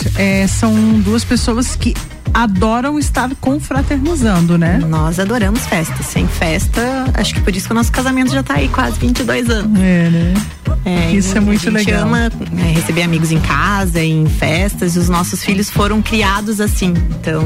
são 0.47 0.73
duas 0.99 1.23
pessoas 1.23 1.75
que 1.75 1.93
adoram 2.33 2.97
estar 2.99 3.29
confraternizando, 3.39 4.57
né? 4.57 4.77
Nós 4.77 5.19
adoramos 5.19 5.65
festa. 5.65 6.03
Sem 6.03 6.27
festa, 6.27 7.05
acho 7.13 7.33
que 7.33 7.41
por 7.41 7.55
isso 7.55 7.67
que 7.67 7.71
o 7.71 7.75
nosso 7.75 7.91
casamento 7.91 8.31
já 8.31 8.43
tá 8.43 8.55
aí 8.55 8.67
quase 8.67 8.99
22 8.99 9.49
anos. 9.49 9.79
É, 9.79 10.09
né? 10.09 10.33
É, 10.85 11.11
Isso 11.11 11.37
é 11.37 11.41
muito 11.41 11.67
a 11.67 11.71
gente 11.71 11.87
legal. 11.87 12.03
ama 12.07 12.31
é, 12.57 12.71
receber 12.71 13.03
amigos 13.03 13.31
em 13.31 13.39
casa, 13.39 14.01
em 14.01 14.25
festas, 14.27 14.95
e 14.95 14.99
os 14.99 15.09
nossos 15.09 15.43
filhos 15.43 15.69
foram 15.69 16.01
criados 16.01 16.61
assim. 16.61 16.93
Então, 17.19 17.43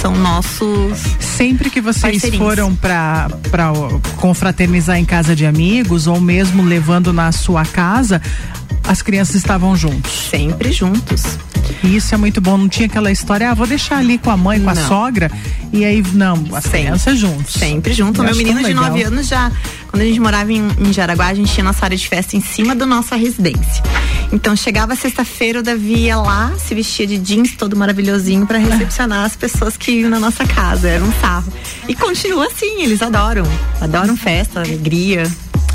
são 0.00 0.14
nossos. 0.14 0.98
Sempre 1.20 1.70
que 1.70 1.80
vocês 1.80 2.22
foram 2.36 2.72
ó, 2.72 3.98
confraternizar 4.16 4.96
em 4.98 5.04
casa 5.04 5.36
de 5.36 5.44
amigos 5.44 6.06
ou 6.06 6.20
mesmo 6.20 6.62
levando 6.62 7.12
na 7.12 7.32
sua 7.32 7.64
casa, 7.64 8.20
as 8.86 9.02
crianças 9.02 9.36
estavam 9.36 9.76
juntos. 9.76 10.28
Sempre 10.30 10.72
juntos. 10.72 11.38
E 11.82 11.96
isso 11.96 12.14
é 12.14 12.18
muito 12.18 12.40
bom. 12.40 12.56
Não 12.56 12.68
tinha 12.68 12.86
aquela 12.86 13.12
história, 13.12 13.50
ah, 13.50 13.54
vou 13.54 13.66
deixar 13.66 13.87
ali 13.96 14.18
com 14.18 14.30
a 14.30 14.36
mãe, 14.36 14.60
com 14.60 14.70
a 14.70 14.74
Não. 14.74 14.88
sogra. 14.88 15.30
E 15.72 15.84
aí, 15.84 16.02
não, 16.14 16.44
as 16.54 16.66
crianças 16.66 17.18
juntos. 17.18 17.54
Sempre 17.54 17.92
junto. 17.92 18.20
Eu 18.20 18.24
meu 18.24 18.36
menino 18.36 18.58
de 18.60 18.66
legal. 18.68 18.84
9 18.84 19.02
anos 19.02 19.28
já, 19.28 19.52
quando 19.88 20.02
a 20.02 20.04
gente 20.06 20.18
morava 20.20 20.50
em, 20.52 20.66
em 20.78 20.92
Jaraguá, 20.92 21.26
a 21.26 21.34
gente 21.34 21.52
tinha 21.52 21.64
nossa 21.64 21.84
área 21.84 21.96
de 21.96 22.08
festa 22.08 22.36
em 22.36 22.40
cima 22.40 22.74
da 22.74 22.86
nossa 22.86 23.16
residência. 23.16 23.82
Então 24.32 24.54
chegava 24.56 24.94
sexta-feira, 24.94 25.60
o 25.60 25.62
Davi 25.62 26.04
ia 26.04 26.16
lá, 26.16 26.52
se 26.58 26.74
vestia 26.74 27.06
de 27.06 27.18
jeans 27.18 27.54
todo 27.56 27.76
maravilhosinho 27.76 28.46
pra 28.46 28.58
recepcionar 28.58 29.24
as 29.24 29.36
pessoas 29.36 29.76
que 29.76 29.90
iam 29.92 30.10
na 30.10 30.18
nossa 30.20 30.46
casa. 30.46 30.88
Era 30.88 31.04
um 31.04 31.12
sarro. 31.20 31.52
E 31.86 31.94
continua 31.94 32.46
assim, 32.46 32.82
eles 32.82 33.00
adoram. 33.02 33.44
Adoram 33.80 34.16
festa, 34.16 34.60
alegria. 34.60 35.22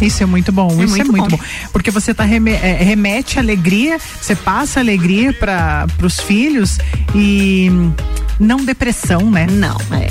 Isso 0.01 0.21
é 0.23 0.25
muito 0.25 0.51
bom, 0.51 0.67
É 0.81 0.85
isso 0.85 0.95
é 0.95 1.03
muito 1.03 1.11
muito 1.11 1.29
bom. 1.29 1.37
bom. 1.37 1.43
Porque 1.71 1.89
você 1.91 2.13
tá 2.13 2.23
reme- 2.23 2.51
é, 2.53 2.77
remete 2.83 3.39
alegria, 3.39 3.97
você 4.21 4.35
passa 4.35 4.79
alegria 4.79 5.31
para 5.33 5.87
os 6.01 6.19
filhos 6.19 6.77
e 7.15 7.69
não 8.39 8.57
depressão, 8.65 9.29
né? 9.31 9.47
Não, 9.49 9.77
é. 9.91 10.07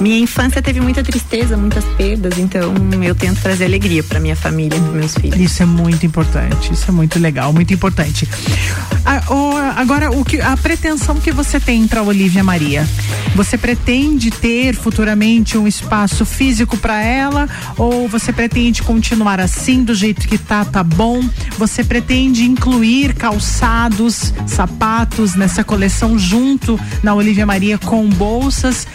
Minha 0.00 0.18
infância 0.18 0.60
teve 0.60 0.80
muita 0.80 1.02
tristeza, 1.02 1.56
muitas 1.56 1.84
perdas, 1.96 2.36
então 2.38 2.74
eu 3.02 3.14
tento 3.14 3.40
trazer 3.40 3.64
alegria 3.64 4.02
pra 4.02 4.20
minha 4.20 4.36
família, 4.36 4.78
pros 4.78 4.94
meus 4.94 5.14
filhos. 5.14 5.40
Isso 5.40 5.62
é 5.62 5.66
muito 5.66 6.04
importante, 6.04 6.72
isso 6.72 6.84
é 6.88 6.92
muito 6.92 7.18
legal, 7.18 7.52
muito 7.52 7.72
importante. 7.72 8.28
A- 9.04 9.32
o- 9.32 9.56
agora, 9.80 10.10
o 10.10 10.22
que, 10.24 10.40
a 10.40 10.56
pretensão 10.56 11.16
que 11.16 11.32
você 11.32 11.58
tem 11.58 11.86
para 11.86 12.02
Olivia 12.02 12.44
Maria? 12.44 12.86
Você 13.34 13.56
pretende 13.56 14.30
ter 14.30 14.74
futuramente 14.74 15.56
um 15.56 15.66
espaço 15.66 16.24
físico 16.26 16.76
para 16.76 17.02
ela 17.02 17.48
ou 17.76 18.08
você 18.08 18.32
pretende 18.32 18.82
continuar 18.82 19.40
assim 19.40 19.82
do 19.84 19.94
jeito 19.94 20.26
que 20.28 20.36
tá, 20.38 20.64
tá 20.64 20.82
bom? 20.82 21.22
Você 21.58 21.82
pretende 21.84 22.44
incluir 22.44 23.14
calçados, 23.14 24.32
sapatos 24.46 25.34
nessa 25.34 25.62
coleção 25.64 26.18
junto 26.18 26.78
na 27.02 27.14
Olivia 27.14 27.46
Maria 27.46 27.78
com 27.78 28.08
bolsas? 28.08 28.86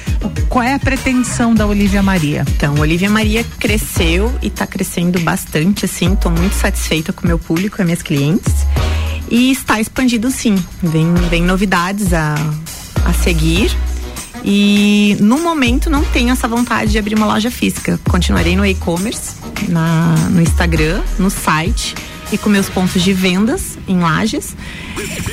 Qual 0.50 0.64
é 0.64 0.74
a 0.74 0.80
pretensão 0.92 1.56
da 1.56 1.66
Olivia 1.66 2.04
Maria? 2.04 2.44
Então, 2.50 2.76
Olivia 2.78 3.10
Maria 3.10 3.46
cresceu 3.58 4.30
e 4.42 4.50
tá 4.50 4.68
crescendo 4.68 5.22
bastante, 5.22 5.86
assim. 5.86 6.18
Tô 6.18 6.30
muito 6.30 6.52
satisfeita 6.54 7.14
com 7.14 7.24
o 7.24 7.28
meu 7.28 7.40
público, 7.40 7.78
as 7.80 7.86
minhas 7.86 8.02
clientes. 8.02 8.54
E 9.30 9.54
está 9.54 9.80
expandido, 9.80 10.30
sim. 10.30 10.62
Vem, 10.84 11.14
vem 11.30 11.44
novidades 11.44 12.12
a, 12.12 12.36
a 13.06 13.14
seguir. 13.14 13.72
E 14.44 15.16
no 15.22 15.40
momento 15.40 15.90
não 15.90 16.04
tenho 16.04 16.30
essa 16.30 16.46
vontade 16.46 16.92
de 16.92 17.00
abrir 17.00 17.16
uma 17.16 17.26
loja 17.26 17.50
física. 17.50 17.98
Continuarei 18.10 18.58
no 18.58 18.66
e-commerce, 18.66 19.36
no 20.30 20.42
Instagram, 20.42 21.02
no 21.18 21.30
site 21.30 21.96
e 22.32 22.38
com 22.38 22.50
meus 22.50 22.70
pontos 22.70 23.02
de 23.02 23.14
vendas 23.14 23.78
em 23.88 24.00
lajes. 24.00 24.56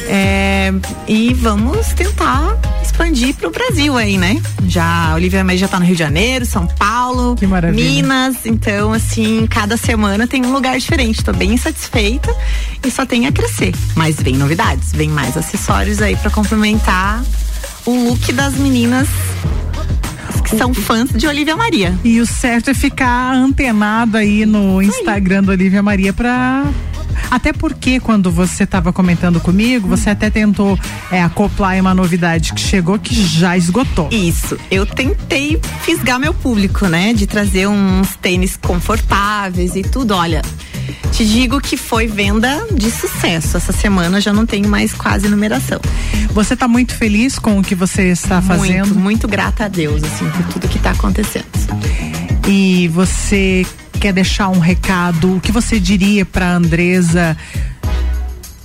É, 0.07 0.73
e 1.07 1.35
vamos 1.35 1.89
tentar 1.89 2.59
expandir 2.83 3.35
para 3.35 3.49
o 3.49 3.51
Brasil 3.51 3.97
aí, 3.97 4.17
né? 4.17 4.41
Já 4.67 5.11
a 5.11 5.15
Olivia 5.15 5.45
May 5.45 5.59
já 5.59 5.69
tá 5.69 5.79
no 5.79 5.85
Rio 5.85 5.95
de 5.95 5.99
Janeiro, 5.99 6.45
São 6.47 6.67
Paulo, 6.67 7.37
Minas. 7.75 8.45
Então, 8.45 8.93
assim, 8.93 9.47
cada 9.47 9.77
semana 9.77 10.27
tem 10.27 10.45
um 10.45 10.53
lugar 10.53 10.79
diferente. 10.79 11.23
Tô 11.23 11.33
bem 11.33 11.57
satisfeita 11.57 12.35
e 12.85 12.91
só 12.91 13.05
tem 13.05 13.27
a 13.27 13.33
crescer. 13.33 13.75
Mas 13.95 14.17
vem 14.21 14.37
novidades, 14.37 14.93
vem 14.93 15.09
mais 15.09 15.37
acessórios 15.37 16.01
aí 16.01 16.17
para 16.17 16.31
complementar 16.31 17.23
o 17.85 18.09
look 18.09 18.33
das 18.33 18.55
meninas 18.55 19.09
que 20.43 20.57
são 20.57 20.73
fãs 20.75 21.11
de 21.11 21.27
Olivia 21.27 21.57
Maria. 21.57 21.99
E 22.05 22.21
o 22.21 22.27
certo 22.27 22.71
é 22.71 22.75
ficar 22.75 23.35
antenado 23.35 24.17
aí 24.17 24.45
no 24.47 24.83
Instagram 24.83 25.43
da 25.43 25.53
Olivia 25.53 25.83
Maria 25.83 26.13
pra. 26.13 26.65
Até 27.31 27.53
porque 27.53 28.01
quando 28.01 28.31
você 28.31 28.65
estava 28.65 28.93
comentando 28.93 29.41
comigo, 29.41 29.89
você 29.89 30.11
até 30.11 30.31
tentou 30.31 30.79
é, 31.11 31.23
acoplar 31.23 31.79
uma 31.81 31.95
novidade 31.95 32.53
que 32.53 32.61
chegou 32.61 32.99
que 32.99 33.15
já 33.15 33.57
esgotou. 33.57 34.09
Isso. 34.11 34.57
Eu 34.71 34.87
tentei 34.87 35.61
fisgar 35.83 36.19
meu 36.19 36.35
público, 36.35 36.87
né? 36.87 37.13
De 37.13 37.27
trazer 37.27 37.67
uns 37.67 38.17
tênis 38.17 38.57
confortáveis 38.57 39.77
e 39.77 39.83
tudo. 39.83 40.15
Olha, 40.15 40.43
te 41.13 41.27
digo 41.27 41.61
que 41.61 41.77
foi 41.77 42.07
venda 42.07 42.67
de 42.73 42.91
sucesso. 42.91 43.57
Essa 43.57 43.73
semana 43.73 44.21
já 44.21 44.33
não 44.33 44.47
tenho 44.47 44.69
mais 44.69 44.93
quase 44.93 45.29
numeração. 45.29 45.81
Você 46.33 46.55
está 46.55 46.69
muito 46.69 46.95
feliz 46.95 47.39
com 47.39 47.59
o 47.59 47.63
que 47.63 47.75
você 47.75 48.11
está 48.11 48.41
fazendo? 48.41 48.87
Muito, 48.87 49.01
muito 49.01 49.29
grata 49.29 49.65
a 49.65 49.69
Deus, 49.69 50.03
assim, 50.03 50.29
por 50.31 50.45
tudo 50.53 50.69
que 50.69 50.79
tá 50.79 50.91
acontecendo. 50.91 51.47
E 52.47 52.89
você 52.89 53.67
quer 53.99 54.13
deixar 54.13 54.49
um 54.49 54.61
recado? 54.61 55.37
O 55.37 55.41
que 55.41 55.51
você 55.51 55.81
diria 55.81 56.25
para 56.25 56.55
Andresa 56.55 57.37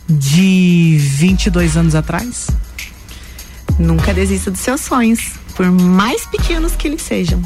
de 0.07 0.97
22 0.99 1.75
anos 1.75 1.95
atrás? 1.95 2.47
Nunca 3.79 4.13
desista 4.13 4.51
dos 4.51 4.59
seus 4.59 4.81
sonhos, 4.81 5.31
por 5.55 5.71
mais 5.71 6.25
pequenos 6.27 6.75
que 6.75 6.87
eles 6.87 7.01
sejam. 7.01 7.41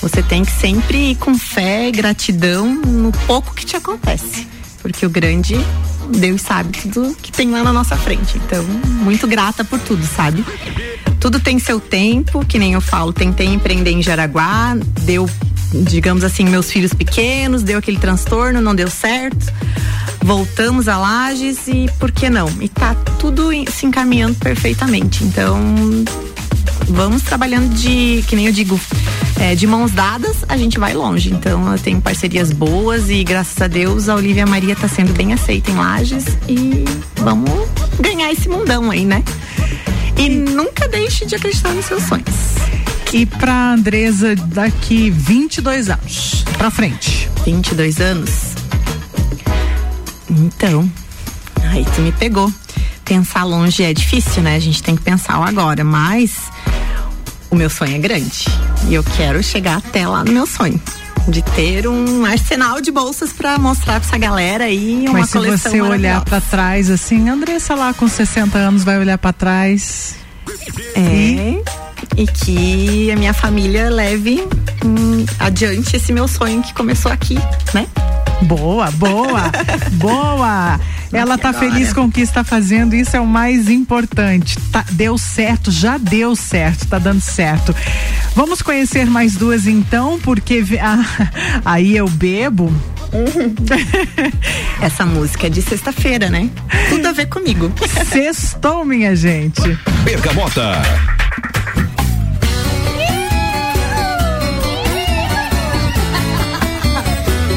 Você 0.00 0.22
tem 0.22 0.44
que 0.44 0.52
sempre 0.52 1.10
ir 1.10 1.16
com 1.16 1.38
fé 1.38 1.88
e 1.88 1.92
gratidão 1.92 2.74
no 2.74 3.12
pouco 3.26 3.52
que 3.54 3.66
te 3.66 3.76
acontece. 3.76 4.46
Porque 4.80 5.04
o 5.04 5.10
grande, 5.10 5.54
Deus 6.16 6.40
sabe 6.40 6.78
tudo 6.78 7.14
que 7.20 7.30
tem 7.30 7.50
lá 7.50 7.62
na 7.62 7.72
nossa 7.72 7.96
frente. 7.96 8.38
Então, 8.38 8.64
muito 8.64 9.26
grata 9.26 9.64
por 9.64 9.78
tudo, 9.80 10.06
sabe? 10.06 10.44
Tudo 11.20 11.40
tem 11.40 11.58
seu 11.58 11.78
tempo, 11.80 12.46
que 12.46 12.58
nem 12.58 12.72
eu 12.72 12.80
falo, 12.80 13.12
tentei 13.12 13.48
empreender 13.48 13.90
em 13.90 14.02
Jaraguá, 14.02 14.76
deu, 15.02 15.28
digamos 15.72 16.24
assim, 16.24 16.44
meus 16.44 16.70
filhos 16.70 16.92
pequenos, 16.92 17.62
deu 17.62 17.78
aquele 17.78 17.98
transtorno, 17.98 18.60
não 18.60 18.74
deu 18.74 18.90
certo. 18.90 19.52
Voltamos 20.20 20.88
a 20.88 20.98
Lages 20.98 21.68
e 21.68 21.88
por 21.98 22.10
que 22.10 22.28
não? 22.28 22.48
E 22.60 22.68
tá 22.68 22.94
tudo 23.18 23.50
se 23.70 23.86
encaminhando 23.86 24.34
perfeitamente. 24.36 25.24
Então, 25.24 25.58
vamos 26.88 27.22
trabalhando 27.22 27.72
de, 27.74 28.24
que 28.26 28.34
nem 28.34 28.46
eu 28.46 28.52
digo, 28.52 28.80
é, 29.38 29.54
de 29.54 29.66
mãos 29.66 29.92
dadas, 29.92 30.44
a 30.48 30.56
gente 30.56 30.78
vai 30.78 30.94
longe. 30.94 31.30
Então, 31.30 31.70
eu 31.72 31.78
tenho 31.78 32.00
parcerias 32.00 32.52
boas 32.52 33.08
e 33.08 33.22
graças 33.22 33.60
a 33.60 33.66
Deus 33.66 34.08
a 34.08 34.16
Olivia 34.16 34.46
Maria 34.46 34.74
tá 34.74 34.88
sendo 34.88 35.12
bem 35.12 35.32
aceita 35.32 35.70
em 35.70 35.76
Lages 35.76 36.24
e 36.48 36.84
vamos 37.16 37.68
ganhar 38.00 38.32
esse 38.32 38.48
mundão 38.48 38.90
aí, 38.90 39.04
né? 39.04 39.22
E 40.16 40.28
nunca 40.28 40.88
deixe 40.88 41.24
de 41.24 41.36
acreditar 41.36 41.72
nos 41.72 41.84
seus 41.84 42.02
sonhos. 42.02 42.77
E 43.12 43.24
pra 43.24 43.72
Andresa 43.72 44.36
daqui 44.36 45.10
22 45.10 45.88
anos 45.88 46.44
pra 46.58 46.70
frente? 46.70 47.28
22 47.44 48.00
anos. 48.00 48.30
Então, 50.30 50.90
aí 51.70 51.86
tu 51.94 52.02
me 52.02 52.12
pegou. 52.12 52.52
Pensar 53.04 53.44
longe 53.44 53.82
é 53.82 53.94
difícil, 53.94 54.42
né? 54.42 54.56
A 54.56 54.58
gente 54.58 54.82
tem 54.82 54.94
que 54.94 55.00
pensar 55.00 55.34
agora, 55.36 55.82
mas 55.82 56.32
o 57.50 57.56
meu 57.56 57.70
sonho 57.70 57.96
é 57.96 57.98
grande. 57.98 58.44
E 58.88 58.94
eu 58.94 59.02
quero 59.16 59.42
chegar 59.42 59.78
até 59.78 60.06
lá 60.06 60.22
no 60.22 60.30
meu 60.30 60.46
sonho. 60.46 60.78
De 61.26 61.40
ter 61.40 61.88
um 61.88 62.26
arsenal 62.26 62.80
de 62.80 62.90
bolsas 62.90 63.32
para 63.32 63.58
mostrar 63.58 64.00
pra 64.00 64.08
essa 64.08 64.18
galera 64.18 64.64
aí 64.64 65.06
uma 65.08 65.20
Mas 65.20 65.30
se 65.30 65.32
coleção 65.32 65.72
você 65.72 65.80
olhar 65.80 66.22
pra 66.24 66.40
trás 66.42 66.90
assim, 66.90 67.28
Andressa 67.30 67.74
lá 67.74 67.94
com 67.94 68.06
60 68.06 68.58
anos 68.58 68.84
vai 68.84 68.98
olhar 68.98 69.16
pra 69.16 69.32
trás. 69.32 70.16
É. 70.94 71.00
E 71.00 71.64
que 72.44 73.10
a 73.10 73.16
minha 73.16 73.32
família 73.34 73.90
leve 73.90 74.42
hum, 74.84 75.24
adiante 75.38 75.96
esse 75.96 76.12
meu 76.12 76.26
sonho 76.28 76.62
que 76.62 76.72
começou 76.74 77.10
aqui, 77.12 77.36
né? 77.74 77.86
Boa, 78.42 78.90
boa, 78.92 79.50
boa. 79.94 80.80
Ela 81.12 81.38
tá 81.38 81.52
feliz 81.52 81.92
com 81.92 82.02
o 82.02 82.10
que 82.12 82.20
está 82.20 82.44
fazendo, 82.44 82.94
isso 82.94 83.16
é 83.16 83.20
o 83.20 83.26
mais 83.26 83.68
importante. 83.68 84.56
Tá, 84.70 84.84
deu 84.92 85.16
certo, 85.18 85.70
já 85.70 85.96
deu 85.98 86.36
certo, 86.36 86.86
tá 86.86 86.98
dando 86.98 87.20
certo. 87.20 87.74
Vamos 88.36 88.60
conhecer 88.62 89.06
mais 89.06 89.34
duas 89.34 89.66
então, 89.66 90.18
porque 90.22 90.60
vi- 90.62 90.78
ah, 90.80 90.98
aí 91.64 91.96
eu 91.96 92.08
bebo. 92.08 92.72
Essa 94.82 95.06
música 95.06 95.46
é 95.46 95.50
de 95.50 95.62
sexta-feira, 95.62 96.28
né? 96.28 96.50
Tudo 96.90 97.08
a 97.08 97.12
ver 97.12 97.26
comigo. 97.26 97.72
Sextou, 98.10 98.84
minha 98.84 99.16
gente. 99.16 99.62
Bergamota. 100.04 100.72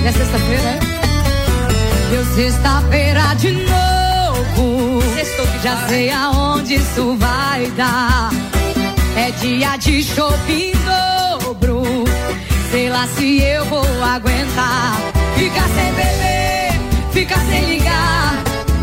É 0.03 0.11
sexta-feira, 0.11 0.63
né? 0.63 0.79
Deu 2.09 2.25
sexta-feira 2.25 3.33
de 3.35 3.51
novo. 3.51 4.01
Já 5.63 5.77
sei 5.87 6.09
aonde 6.09 6.73
isso 6.73 7.15
vai 7.17 7.67
dar. 7.77 8.31
É 9.15 9.29
dia 9.29 9.77
de 9.77 10.01
shopping 10.01 10.71
dobro. 11.39 11.83
Sei 12.71 12.89
lá 12.89 13.05
se 13.15 13.43
eu 13.43 13.63
vou 13.65 13.85
aguentar. 14.03 14.97
Ficar 15.35 15.67
sem 15.69 15.93
beber, 15.93 17.11
ficar 17.11 17.39
sem 17.45 17.65
ligar, 17.65 18.33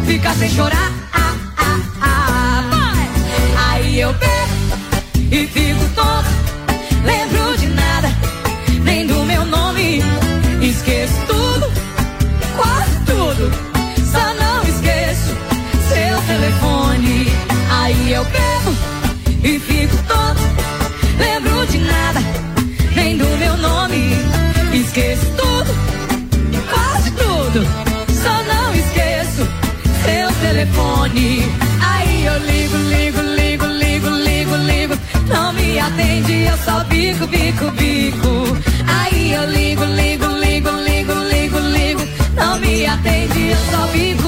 ficar 0.07 0.35
sem 0.37 0.49
chorar. 0.51 0.93
Ah, 1.13 1.35
ah, 1.57 1.81
ah. 2.01 3.73
Aí 3.73 3.99
eu 3.99 4.13
bebo 4.13 4.79
e 5.33 5.47
fico 5.49 5.85
tonto. 5.97 6.08
Telefone. 31.09 31.43
Aí 31.81 32.25
eu 32.25 32.39
ligo, 32.39 32.77
ligo, 32.77 33.21
ligo, 33.21 33.67
ligo, 33.67 34.09
ligo, 34.09 34.57
ligo. 34.57 34.95
Não 35.29 35.53
me 35.53 35.79
atende, 35.79 36.45
eu 36.45 36.57
só 36.59 36.85
bico, 36.85 37.27
bico, 37.27 37.71
bico. 37.73 38.57
Aí 38.87 39.33
eu 39.33 39.45
ligo, 39.51 39.85
ligo, 39.85 40.27
ligo, 40.27 40.71
ligo, 40.71 41.13
ligo, 41.15 41.59
ligo. 41.59 42.01
Não 42.35 42.59
me 42.59 42.87
atende, 42.87 43.49
eu 43.49 43.57
só 43.71 43.87
bico, 43.89 44.28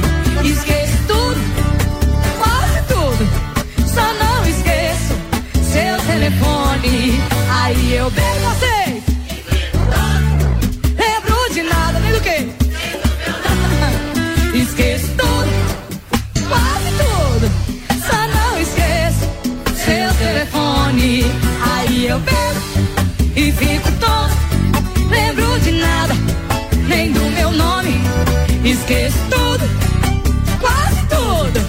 Esqueço 28.81 29.19
tudo, 29.29 29.69
quase 30.59 31.05
tudo. 31.05 31.59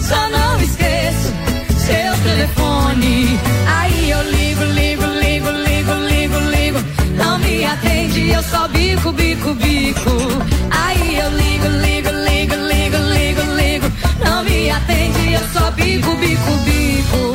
Só 0.00 0.28
não 0.30 0.58
esqueço 0.58 1.30
seu 1.76 2.16
telefone. 2.24 3.38
Aí 3.66 4.10
eu 4.10 4.22
ligo, 4.22 4.64
ligo, 4.64 5.04
ligo, 5.04 5.50
ligo, 5.50 5.92
ligo, 5.92 6.38
ligo. 6.38 6.78
Não 7.14 7.38
me 7.38 7.64
atende, 7.66 8.30
eu 8.30 8.42
só 8.42 8.66
bico, 8.68 9.12
bico, 9.12 9.52
bico. 9.54 10.10
Aí 10.70 11.18
eu 11.18 11.28
ligo, 11.36 11.68
ligo, 11.68 12.08
ligo, 12.08 12.56
ligo, 12.56 12.96
ligo, 12.96 13.42
ligo. 13.54 13.92
Não 14.24 14.42
me 14.42 14.70
atende, 14.70 15.34
eu 15.34 15.46
só 15.52 15.70
bico, 15.72 16.16
bico, 16.16 16.52
bico. 16.64 17.34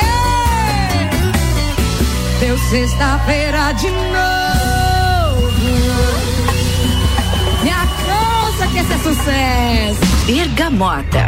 Ei! 0.00 1.10
Deu 2.40 2.56
sexta-feira 2.70 3.72
de 3.72 3.90
novo. 3.90 4.91
Sucesso. 9.22 10.00
Bergamota. 10.26 11.24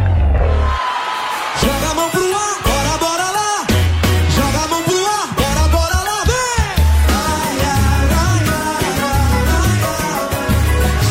Joga 1.61 1.91
a 1.91 1.95
mão 1.95 2.11
pro 2.11 2.35
ar, 2.35 2.59
bora, 2.65 2.99
bora 2.99 3.31
lá. 3.31 3.67
Joga 4.35 4.65
a 4.65 4.69
mão 4.69 4.83
pro 4.83 5.07
ar, 5.07 5.29
bora, 5.37 5.69
bora 5.69 5.99
lá, 6.09 6.25
vem. 6.25 6.67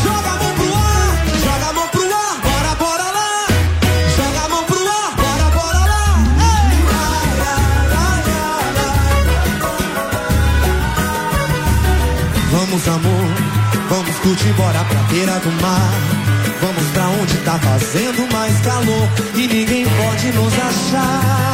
Joga 0.04 0.30
a 0.30 0.38
mão 0.38 0.54
pro 0.56 0.74
ar, 0.76 1.12
joga 1.44 1.68
a 1.70 1.74
mão 1.74 1.88
pro 1.88 2.04
ar, 2.04 2.38
bora, 2.44 2.76
bora 2.76 3.08
lá. 3.18 3.48
Joga 4.18 4.42
a 4.46 4.50
mão 4.50 4.64
pro 4.66 4.88
ar, 4.88 5.12
bora, 5.16 5.48
bora 5.58 5.82
lá. 5.92 6.04
Vamos, 12.52 12.88
amor, 12.88 13.30
vamos 13.90 14.16
curtir, 14.20 14.54
bora 14.54 14.84
pra 14.86 15.00
beira 15.04 15.40
do 15.40 15.52
mar. 15.62 16.23
Vamos 16.64 16.84
pra 16.94 17.08
onde 17.10 17.38
tá 17.40 17.60
fazendo 17.60 18.32
mais 18.32 18.58
calor 18.62 19.10
e 19.36 19.48
ninguém 19.50 19.86
pode 19.86 20.32
nos 20.32 20.54
achar. 20.54 21.54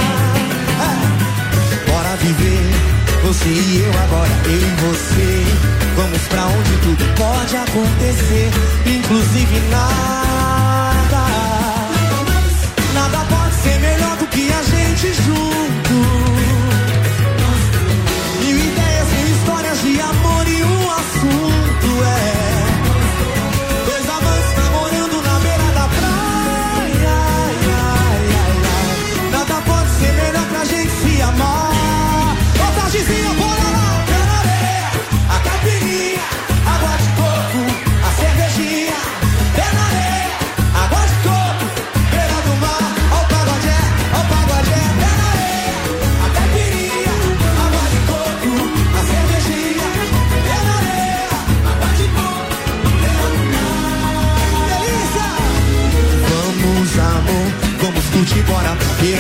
É. 0.86 1.92
Bora 1.92 2.16
viver, 2.18 2.70
você 3.24 3.50
e 3.50 3.86
eu 3.86 4.02
agora, 4.04 4.30
eu 4.46 4.52
e 4.52 4.76
você. 4.86 5.46
Vamos 5.96 6.22
pra 6.28 6.46
onde 6.46 6.78
tudo 6.84 7.04
pode 7.16 7.58
acontecer, 7.58 8.52
inclusive 8.86 9.60
nada. 9.72 11.26
Nada 12.94 13.26
pode 13.26 13.56
ser 13.56 13.80
melhor 13.80 14.16
do 14.16 14.28
que 14.28 14.52
a 14.54 14.62
gente 14.62 15.14
junto. 15.24 15.49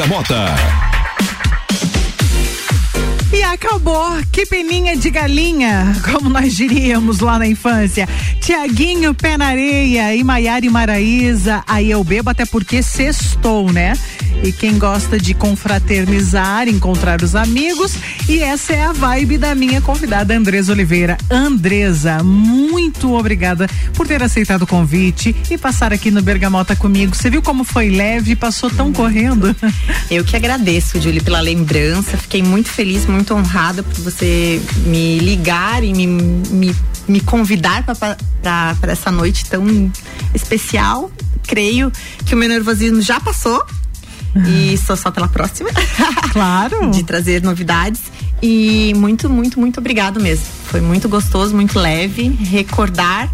Bergamota. 0.00 0.46
E 3.30 3.42
acabou. 3.42 4.08
Que 4.32 4.46
peninha 4.46 4.96
de 4.96 5.10
galinha, 5.10 5.94
como 6.10 6.30
nós 6.30 6.56
diríamos 6.56 7.20
lá 7.20 7.38
na 7.38 7.46
infância. 7.46 8.08
Tiaguinho, 8.40 9.12
Pé 9.12 9.36
na 9.36 9.48
Areia 9.48 10.14
e 10.14 10.24
Maiara 10.24 10.64
e 10.64 10.70
Maraísa. 10.70 11.62
Aí 11.66 11.90
eu 11.90 12.02
bebo 12.02 12.30
até 12.30 12.46
porque 12.46 12.82
sextou, 12.82 13.70
né? 13.70 13.92
E 14.42 14.52
quem 14.52 14.78
gosta 14.78 15.18
de 15.18 15.34
confraternizar, 15.34 16.66
encontrar 16.66 17.22
os 17.22 17.34
amigos. 17.34 17.94
E 18.28 18.42
essa 18.42 18.72
é 18.72 18.82
a 18.82 18.92
vibe 18.92 19.36
da 19.36 19.54
minha 19.54 19.82
convidada, 19.82 20.34
Andresa 20.34 20.72
Oliveira. 20.72 21.18
Andresa, 21.30 22.22
muito 22.22 23.12
obrigada 23.12 23.68
por 23.94 24.06
ter 24.06 24.22
aceitado 24.22 24.62
o 24.62 24.66
convite 24.66 25.36
e 25.50 25.58
passar 25.58 25.92
aqui 25.92 26.10
no 26.10 26.22
Bergamota 26.22 26.74
comigo. 26.74 27.14
Você 27.14 27.28
viu 27.28 27.42
como 27.42 27.64
foi 27.64 27.90
leve, 27.90 28.34
passou 28.34 28.70
tão 28.70 28.92
correndo? 28.92 29.54
Eu 30.10 30.24
que 30.24 30.34
agradeço, 30.34 31.00
Julie, 31.00 31.20
pela 31.20 31.40
lembrança. 31.40 32.16
Fiquei 32.16 32.42
muito 32.42 32.70
feliz, 32.70 33.04
muito 33.04 33.34
honrada 33.34 33.82
por 33.82 34.00
você 34.02 34.60
me 34.86 35.18
ligar 35.18 35.84
e 35.84 35.92
me, 35.92 36.06
me, 36.06 36.74
me 37.06 37.20
convidar 37.20 37.84
para 37.84 38.92
essa 38.92 39.10
noite 39.10 39.44
tão 39.50 39.92
especial. 40.34 41.10
Creio 41.46 41.92
que 42.24 42.34
o 42.34 42.38
meu 42.38 42.48
nervosismo 42.48 43.02
já 43.02 43.20
passou. 43.20 43.62
E 44.46 44.76
sou 44.78 44.96
só 44.96 45.10
pela 45.10 45.28
próxima. 45.28 45.70
Claro. 46.32 46.90
De 46.92 47.02
trazer 47.02 47.42
novidades. 47.42 48.00
E 48.40 48.92
muito, 48.94 49.28
muito, 49.28 49.58
muito 49.58 49.80
obrigado 49.80 50.20
mesmo. 50.20 50.44
Foi 50.66 50.80
muito 50.80 51.08
gostoso, 51.08 51.54
muito 51.54 51.76
leve. 51.78 52.28
Recordar. 52.28 53.28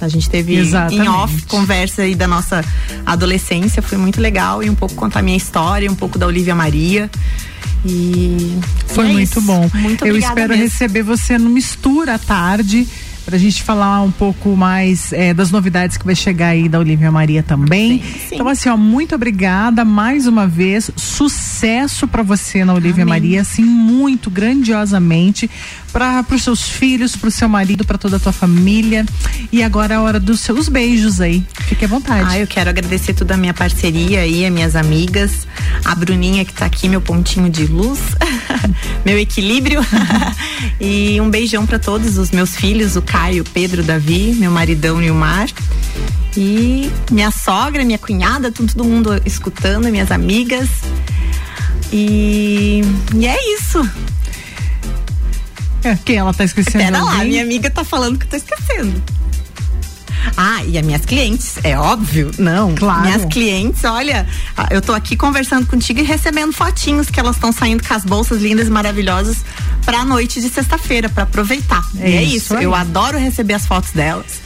A 0.00 0.08
gente 0.08 0.28
teve 0.30 0.56
Exatamente. 0.56 1.06
em 1.06 1.08
off 1.08 1.42
conversa 1.46 2.02
aí 2.02 2.14
da 2.14 2.26
nossa 2.26 2.64
adolescência. 3.04 3.82
Foi 3.82 3.98
muito 3.98 4.20
legal. 4.20 4.62
E 4.62 4.70
um 4.70 4.74
pouco 4.74 4.94
contar 4.94 5.20
minha 5.22 5.36
história, 5.36 5.90
um 5.90 5.94
pouco 5.94 6.18
da 6.18 6.26
Olivia 6.26 6.54
Maria. 6.54 7.10
E 7.84 8.58
Foi 8.86 9.10
é 9.10 9.12
muito 9.12 9.38
isso. 9.38 9.42
bom. 9.42 9.70
Muito 9.74 10.06
Eu 10.06 10.16
espero 10.16 10.48
mesmo. 10.50 10.64
receber 10.64 11.02
você 11.02 11.36
no 11.36 11.50
Mistura 11.50 12.14
à 12.14 12.18
tarde. 12.18 12.88
Pra 13.24 13.38
gente 13.38 13.62
falar 13.62 14.02
um 14.02 14.10
pouco 14.10 14.54
mais 14.54 15.12
eh, 15.12 15.32
das 15.32 15.50
novidades 15.50 15.96
que 15.96 16.04
vai 16.04 16.14
chegar 16.14 16.48
aí 16.48 16.68
da 16.68 16.78
Olivia 16.78 17.10
Maria 17.10 17.42
também. 17.42 18.02
Então, 18.30 18.46
assim, 18.48 18.68
ó, 18.68 18.76
muito 18.76 19.14
obrigada 19.14 19.84
mais 19.84 20.26
uma 20.26 20.46
vez. 20.46 20.90
Sucesso 20.96 22.06
pra 22.06 22.22
você 22.22 22.64
na 22.64 22.74
Olivia 22.74 23.06
Maria, 23.06 23.40
assim, 23.40 23.64
muito 23.64 24.30
grandiosamente. 24.30 25.50
Para 25.92 26.24
os 26.32 26.42
seus 26.42 26.68
filhos, 26.68 27.14
pro 27.14 27.30
seu 27.30 27.48
marido, 27.48 27.84
pra 27.84 27.96
toda 27.96 28.16
a 28.16 28.20
tua 28.20 28.32
família. 28.32 29.06
E 29.52 29.62
agora 29.62 29.94
é 29.94 29.96
a 29.96 30.02
hora 30.02 30.20
dos 30.20 30.40
seus 30.40 30.68
beijos 30.68 31.20
aí. 31.20 31.46
Fique 31.68 31.84
à 31.84 31.88
vontade. 31.88 32.28
Ah, 32.28 32.38
eu 32.38 32.46
quero 32.46 32.68
agradecer 32.68 33.14
toda 33.14 33.34
a 33.34 33.36
minha 33.36 33.54
parceria 33.54 34.20
aí, 34.20 34.44
as 34.44 34.52
minhas 34.52 34.76
amigas, 34.76 35.46
a 35.84 35.94
Bruninha 35.94 36.44
que 36.44 36.52
tá 36.52 36.66
aqui, 36.66 36.88
meu 36.88 37.00
pontinho 37.00 37.48
de 37.48 37.66
luz, 37.66 38.00
meu 39.06 39.18
equilíbrio. 39.18 39.80
e 40.80 41.20
um 41.20 41.30
beijão 41.30 41.64
pra 41.64 41.78
todos 41.78 42.18
os 42.18 42.30
meus 42.30 42.56
filhos, 42.56 42.96
o 42.96 43.02
Caio, 43.14 43.44
Pedro, 43.44 43.84
Davi, 43.84 44.34
meu 44.34 44.50
maridão 44.50 44.98
Nilmar. 44.98 45.48
E 46.36 46.90
minha 47.12 47.30
sogra, 47.30 47.84
minha 47.84 47.96
cunhada, 47.96 48.50
todo 48.50 48.84
mundo 48.84 49.22
escutando, 49.24 49.88
minhas 49.88 50.10
amigas. 50.10 50.68
E, 51.92 52.82
e 53.14 53.26
é 53.26 53.54
isso. 53.54 53.88
É, 55.84 55.96
quem 56.04 56.16
ela 56.16 56.34
tá 56.34 56.42
esquecendo? 56.42 56.84
Pera 56.84 57.04
lá, 57.04 57.12
alguém? 57.12 57.28
minha 57.28 57.42
amiga 57.44 57.70
tá 57.70 57.84
falando 57.84 58.18
que 58.18 58.24
eu 58.24 58.30
tô 58.30 58.36
esquecendo. 58.36 59.00
Ah, 60.36 60.64
e 60.64 60.76
as 60.76 60.84
minhas 60.84 61.04
clientes, 61.04 61.58
é 61.62 61.78
óbvio, 61.78 62.32
não. 62.38 62.74
Claro. 62.74 63.02
Minhas 63.02 63.24
clientes, 63.26 63.84
olha, 63.84 64.26
eu 64.70 64.82
tô 64.82 64.92
aqui 64.92 65.16
conversando 65.16 65.66
contigo 65.66 66.00
e 66.00 66.02
recebendo 66.02 66.52
fotinhos 66.52 67.08
que 67.10 67.20
elas 67.20 67.36
estão 67.36 67.52
saindo 67.52 67.86
com 67.86 67.94
as 67.94 68.04
bolsas 68.04 68.42
lindas 68.42 68.66
e 68.66 68.70
maravilhosas 68.70 69.44
pra 69.84 70.04
noite 70.04 70.40
de 70.40 70.48
sexta-feira, 70.48 71.08
pra 71.08 71.24
aproveitar. 71.24 71.82
É 71.98 72.10
e 72.10 72.16
é 72.16 72.22
isso 72.22 72.36
isso, 72.36 72.56
aí. 72.56 72.64
eu 72.64 72.74
adoro 72.74 73.18
receber 73.18 73.54
as 73.54 73.66
fotos 73.66 73.92
delas. 73.92 74.42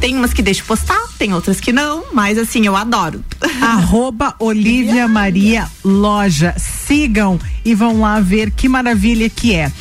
Tem 0.00 0.14
umas 0.16 0.32
que 0.32 0.42
deixo 0.42 0.64
postar, 0.64 1.00
tem 1.18 1.32
outras 1.32 1.58
que 1.60 1.72
não, 1.72 2.04
mas 2.12 2.38
assim, 2.38 2.66
eu 2.66 2.76
adoro. 2.76 3.24
Arroba 3.60 4.34
Olivia 4.38 5.08
Maria 5.08 5.66
Loja. 5.82 6.54
Sigam 6.58 7.38
e 7.64 7.74
vão 7.74 8.00
lá 8.00 8.20
ver 8.20 8.50
que 8.50 8.68
maravilha 8.68 9.28
que 9.28 9.54
é. 9.54 9.72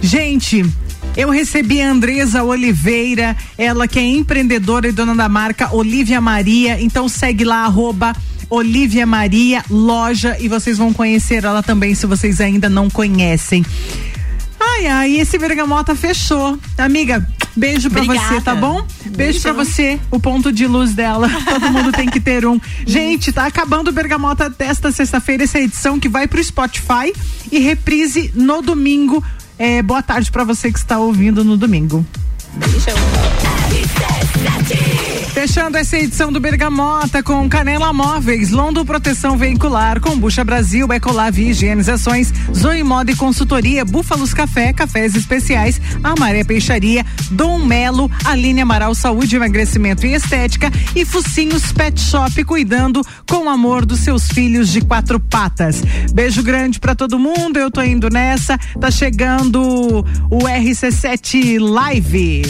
Gente, 0.00 0.64
eu 1.16 1.30
recebi 1.30 1.80
a 1.80 1.90
Andresa 1.90 2.42
Oliveira, 2.42 3.36
ela 3.56 3.86
que 3.86 3.98
é 3.98 4.02
empreendedora 4.02 4.88
e 4.88 4.92
dona 4.92 5.14
da 5.14 5.28
marca 5.28 5.74
Olivia 5.74 6.20
Maria. 6.20 6.80
Então 6.80 7.08
segue 7.08 7.44
lá, 7.44 7.64
arroba 7.64 8.14
Olivia 8.50 9.06
Maria 9.06 9.64
Loja 9.70 10.36
e 10.38 10.48
vocês 10.48 10.76
vão 10.76 10.92
conhecer 10.92 11.44
ela 11.44 11.62
também 11.62 11.94
se 11.94 12.04
vocês 12.04 12.40
ainda 12.40 12.68
não 12.68 12.90
conhecem. 12.90 13.64
Ai, 14.64 14.86
ai, 14.86 15.16
esse 15.18 15.38
bergamota 15.38 15.94
fechou. 15.94 16.58
Amiga, 16.78 17.26
beijo 17.56 17.90
pra 17.90 18.02
Obrigada. 18.02 18.28
você, 18.34 18.40
tá 18.40 18.54
bom? 18.54 18.86
Beijo 19.06 19.40
pra 19.40 19.52
Beijão. 19.52 19.54
você, 19.74 20.00
o 20.10 20.20
ponto 20.20 20.52
de 20.52 20.66
luz 20.66 20.92
dela. 20.94 21.28
Todo 21.44 21.70
mundo 21.70 21.90
tem 21.92 22.08
que 22.08 22.20
ter 22.20 22.46
um. 22.46 22.60
Gente, 22.86 23.32
tá 23.32 23.46
acabando 23.46 23.88
o 23.88 23.92
bergamota 23.92 24.48
desta 24.48 24.92
sexta-feira, 24.92 25.44
essa 25.44 25.58
edição 25.58 25.98
que 25.98 26.08
vai 26.08 26.26
pro 26.28 26.42
Spotify 26.42 27.12
e 27.50 27.58
reprise 27.58 28.30
no 28.34 28.62
domingo. 28.62 29.22
É, 29.58 29.82
boa 29.82 30.02
tarde 30.02 30.30
pra 30.30 30.44
você 30.44 30.72
que 30.72 30.78
está 30.78 30.98
ouvindo 30.98 31.44
no 31.44 31.56
domingo. 31.56 32.04
Beijão. 32.54 32.94
RC7 35.32 35.42
Fechando 35.42 35.78
essa 35.78 35.96
edição 35.96 36.30
do 36.30 36.38
Bergamota 36.38 37.22
com 37.22 37.48
Canela 37.48 37.92
Móveis, 37.92 38.50
Londo 38.50 38.84
Proteção 38.84 39.36
Veicular, 39.36 40.00
Combucha 40.00 40.44
Brasil, 40.44 40.86
Ecolave 40.92 41.48
Higienizações, 41.48 42.32
Zoe 42.54 42.82
Moda 42.82 43.10
e 43.10 43.16
Consultoria, 43.16 43.84
Búfalos 43.84 44.34
Café, 44.34 44.72
Cafés 44.72 45.14
Especiais, 45.14 45.80
Amaré 46.02 46.44
Peixaria, 46.44 47.04
Dom 47.30 47.64
Melo, 47.64 48.10
Aline 48.24 48.60
Amaral 48.60 48.94
Saúde, 48.94 49.36
Emagrecimento 49.36 50.06
e 50.06 50.14
Estética 50.14 50.70
e 50.94 51.04
Focinhos 51.04 51.72
Pet 51.72 51.98
Shop, 51.98 52.44
cuidando 52.44 53.02
com 53.28 53.48
amor 53.48 53.86
dos 53.86 54.00
seus 54.00 54.28
filhos 54.28 54.68
de 54.70 54.80
quatro 54.82 55.18
patas. 55.18 55.82
Beijo 56.12 56.42
grande 56.42 56.78
para 56.78 56.94
todo 56.94 57.18
mundo, 57.18 57.58
eu 57.58 57.70
tô 57.70 57.82
indo 57.82 58.10
nessa, 58.10 58.58
tá 58.80 58.90
chegando 58.90 60.04
o 60.30 60.38
RC7 60.40 61.58
Live. 61.58 62.42